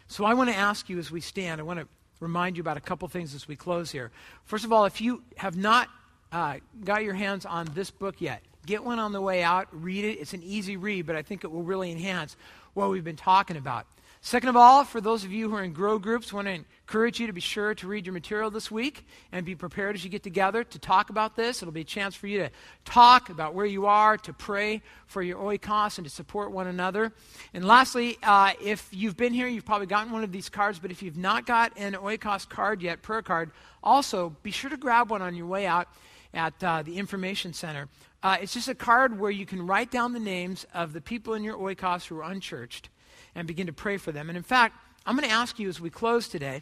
So 0.08 0.26
I 0.26 0.34
want 0.34 0.50
to 0.50 0.56
ask 0.56 0.90
you 0.90 0.98
as 1.00 1.12
we 1.12 1.22
stand, 1.22 1.62
I 1.62 1.64
want 1.64 1.80
to 1.80 1.88
remind 2.20 2.58
you 2.58 2.62
about 2.62 2.78
a 2.78 2.82
couple 2.82 3.08
things 3.08 3.34
as 3.36 3.48
we 3.48 3.56
close 3.56 3.92
here. 3.92 4.12
First 4.46 4.66
of 4.66 4.74
all, 4.74 4.86
if 4.86 5.02
you 5.02 5.24
have 5.38 5.56
not 5.56 5.88
uh, 6.32 6.58
got 6.84 7.04
your 7.04 7.14
hands 7.14 7.46
on 7.46 7.68
this 7.74 7.92
book 7.92 8.16
yet, 8.20 8.42
get 8.66 8.84
one 8.84 9.00
on 9.00 9.12
the 9.12 9.22
way 9.22 9.44
out, 9.44 9.68
read 9.72 10.06
it. 10.06 10.20
It's 10.20 10.34
an 10.34 10.44
easy 10.44 10.78
read, 10.78 11.06
but 11.06 11.16
I 11.16 11.22
think 11.22 11.44
it 11.44 11.52
will 11.52 11.64
really 11.64 11.92
enhance 11.92 12.36
what 12.74 12.90
we've 12.90 13.04
been 13.04 13.16
talking 13.16 13.58
about. 13.58 13.86
Second 14.22 14.50
of 14.50 14.58
all, 14.58 14.84
for 14.84 15.00
those 15.00 15.24
of 15.24 15.32
you 15.32 15.50
who 15.50 15.56
are 15.56 15.64
in 15.64 15.72
grow 15.72 15.98
groups, 15.98 16.34
want 16.34 16.46
to 16.48 16.54
encourage 16.54 17.22
you 17.22 17.28
to 17.28 17.34
be 17.34 17.40
sure 17.40 17.74
to 17.74 17.88
read 17.88 18.06
your 18.06 18.12
material 18.12 18.52
this 18.52 18.70
week 18.70 19.08
and 19.32 19.46
be 19.46 19.56
prepared 19.56 19.96
as 19.96 20.04
you 20.04 20.10
get 20.10 20.24
together 20.24 20.62
to 20.66 20.78
talk 20.78 21.10
about 21.10 21.38
this. 21.38 21.62
It'll 21.62 21.72
be 21.72 21.82
a 21.82 21.86
chance 21.86 22.16
for 22.16 22.28
you 22.28 22.40
to 22.40 22.50
talk 22.84 23.30
about 23.30 23.54
where 23.54 23.66
you 23.66 23.86
are, 23.86 24.18
to 24.18 24.34
pray 24.34 24.82
for 25.08 25.22
your 25.22 25.38
oikos, 25.38 25.98
and 25.98 26.06
to 26.06 26.12
support 26.12 26.52
one 26.52 26.68
another. 26.68 27.14
And 27.54 27.64
lastly, 27.64 28.18
uh, 28.22 28.52
if 28.62 28.90
you've 28.92 29.16
been 29.16 29.34
here, 29.34 29.48
you've 29.48 29.66
probably 29.66 29.88
gotten 29.88 30.12
one 30.12 30.26
of 30.26 30.34
these 30.34 30.50
cards, 30.50 30.80
but 30.80 30.92
if 30.92 31.02
you've 31.02 31.18
not 31.18 31.46
got 31.46 31.72
an 31.78 31.94
oikos 31.94 32.48
card 32.48 32.82
yet, 32.82 33.02
prayer 33.02 33.22
card, 33.22 33.52
also 33.82 34.36
be 34.44 34.52
sure 34.52 34.70
to 34.70 34.78
grab 34.78 35.10
one 35.10 35.22
on 35.22 35.34
your 35.34 35.48
way 35.48 35.66
out 35.66 35.88
at 36.34 36.62
uh, 36.62 36.84
the 36.84 36.98
information 36.98 37.54
center. 37.54 37.88
Uh, 38.22 38.36
it's 38.42 38.54
just 38.54 38.68
a 38.68 38.76
card 38.76 39.18
where 39.18 39.32
you 39.32 39.46
can 39.46 39.66
write 39.66 39.92
down 39.92 40.12
the 40.12 40.20
names 40.20 40.66
of 40.74 40.92
the 40.92 41.00
people 41.00 41.36
in 41.36 41.44
your 41.44 41.56
oikos 41.56 42.06
who 42.06 42.18
are 42.18 42.30
unchurched 42.30 42.90
and 43.36 43.48
begin 43.48 43.68
to 43.68 43.74
pray 43.74 43.98
for 43.98 44.12
them. 44.12 44.30
And 44.30 44.38
in 44.38 44.44
fact, 44.44 44.76
I'm 45.06 45.16
going 45.16 45.28
to 45.28 45.34
ask 45.34 45.60
you 45.60 45.70
as 45.70 45.80
we 45.80 45.90
close 45.90 46.28
today 46.28 46.62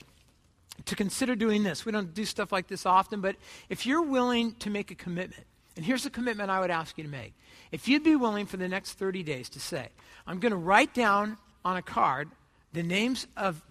to 0.85 0.95
consider 0.95 1.35
doing 1.35 1.63
this. 1.63 1.85
We 1.85 1.91
don't 1.91 2.13
do 2.13 2.25
stuff 2.25 2.51
like 2.51 2.67
this 2.67 2.85
often, 2.85 3.21
but 3.21 3.35
if 3.69 3.85
you're 3.85 4.01
willing 4.01 4.53
to 4.55 4.69
make 4.69 4.91
a 4.91 4.95
commitment, 4.95 5.45
and 5.75 5.85
here's 5.85 6.03
the 6.03 6.09
commitment 6.09 6.49
I 6.49 6.59
would 6.59 6.71
ask 6.71 6.97
you 6.97 7.03
to 7.03 7.09
make. 7.09 7.33
If 7.71 7.87
you'd 7.87 8.03
be 8.03 8.15
willing 8.15 8.45
for 8.45 8.57
the 8.57 8.67
next 8.67 8.93
30 8.93 9.23
days 9.23 9.49
to 9.49 9.59
say, 9.59 9.89
I'm 10.25 10.39
going 10.39 10.51
to 10.51 10.57
write 10.57 10.93
down 10.93 11.37
on 11.65 11.77
a 11.77 11.81
card 11.81 12.29
the 12.73 12.83
names 12.83 13.27
of 13.35 13.61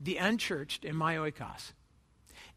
the 0.00 0.16
unchurched 0.16 0.84
in 0.84 0.96
my 0.96 1.16
oikos. 1.16 1.72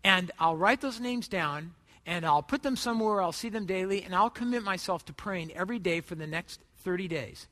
And 0.04 0.32
I'll 0.40 0.56
write 0.56 0.82
those 0.82 1.00
names 1.00 1.28
down 1.28 1.74
and 2.06 2.26
I'll 2.26 2.42
put 2.42 2.64
them 2.64 2.78
somewhere, 2.78 3.22
I'll 3.22 3.34
see 3.34 3.50
them 3.50 3.66
daily, 3.66 4.02
and 4.02 4.16
I'll 4.16 4.30
commit 4.30 4.64
myself 4.64 5.04
to 5.06 5.14
praying 5.14 5.52
every 5.54 5.78
day 5.78 6.00
for 6.00 6.16
the 6.16 6.26
next 6.26 6.62
30 6.80 7.10
days 7.10 7.48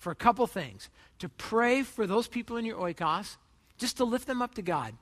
for 0.00 0.10
a 0.10 0.16
couple 0.16 0.46
things 0.46 0.88
to 1.20 1.28
pray 1.28 1.82
for 1.82 2.06
those 2.06 2.26
people 2.26 2.56
in 2.56 2.64
your 2.64 2.78
oikos, 2.78 3.36
just 3.78 3.98
to 3.98 4.04
lift 4.04 4.26
them 4.26 4.42
up 4.42 4.54
to 4.54 4.62
God, 4.62 4.94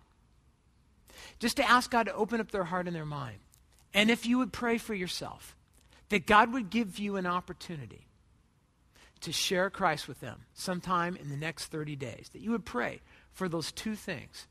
just 1.39 1.57
to 1.57 1.69
ask 1.69 1.91
God 1.91 2.05
to 2.05 2.15
open 2.15 2.41
up 2.41 2.51
their 2.51 2.65
heart 2.65 2.87
and 2.87 2.95
their 2.95 3.07
mind. 3.07 3.39
And 3.95 4.11
if 4.11 4.27
you 4.27 4.39
would 4.39 4.53
pray 4.53 4.77
for 4.77 4.95
yourself, 4.95 5.57
that 6.11 6.27
God 6.27 6.53
would 6.53 6.69
give 6.69 6.99
you 6.99 7.17
an 7.17 7.27
opportunity 7.27 8.07
to 9.21 9.33
share 9.33 9.71
Christ 9.71 10.09
with 10.09 10.21
them 10.21 10.41
sometime 10.53 11.17
in 11.17 11.31
the 11.31 11.37
next 11.37 11.67
30 11.67 11.97
days, 11.97 12.31
that 12.33 12.43
you 12.43 12.51
would 12.51 12.65
pray 12.65 13.01
for 13.33 13.49
those 13.49 13.73
two 13.73 13.95
things. 13.95 14.47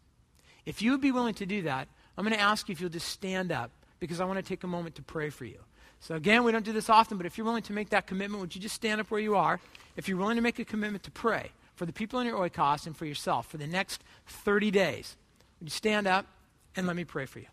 If 0.66 0.82
you 0.82 0.91
would 0.91 1.02
be 1.02 1.12
willing 1.12 1.36
to 1.36 1.45
do 1.45 1.62
that, 1.64 1.88
I'm 2.18 2.26
going 2.26 2.36
to 2.36 2.41
ask 2.41 2.68
you 2.68 2.74
if 2.74 2.82
you'll 2.82 2.89
just 2.89 3.10
stand 3.10 3.52
up 3.52 3.72
because 4.00 4.20
I 4.20 4.26
want 4.26 4.38
to 4.38 4.43
take 4.43 4.64
a 4.64 4.68
moment 4.68 4.95
to 4.95 5.02
pray 5.02 5.30
for 5.30 5.45
you. 5.45 5.60
So, 6.00 6.16
again, 6.16 6.43
we 6.43 6.52
don't 6.52 6.66
do 6.66 6.74
this 6.74 6.89
often, 6.89 7.18
but 7.18 7.26
if 7.26 7.38
you're 7.38 7.45
willing 7.45 7.64
to 7.64 7.74
make 7.74 7.89
that 7.89 8.08
commitment, 8.08 8.41
would 8.41 8.56
you 8.56 8.62
just 8.62 8.76
stand 8.76 9.02
up 9.02 9.10
where 9.12 9.20
you 9.20 9.36
are? 9.36 9.60
If 9.95 10.08
you're 10.08 10.18
willing 10.18 10.36
to 10.36 10.41
make 10.41 10.60
a 10.60 10.66
commitment 10.66 11.04
to 11.04 11.12
pray 11.12 11.52
for 11.76 11.86
the 11.86 11.93
people 11.93 12.20
in 12.20 12.28
your 12.28 12.38
oikos 12.38 12.86
and 12.86 12.95
for 12.95 13.06
yourself 13.06 13.48
for 13.48 13.58
the 13.58 13.68
next 13.68 14.04
30 14.28 14.72
days, 14.72 15.16
would 15.60 15.68
you 15.68 15.72
stand 15.72 16.08
up 16.08 16.26
and 16.76 16.88
let 16.88 16.95
me 16.95 17.04
pray 17.04 17.26
for 17.26 17.39
you? 17.39 17.48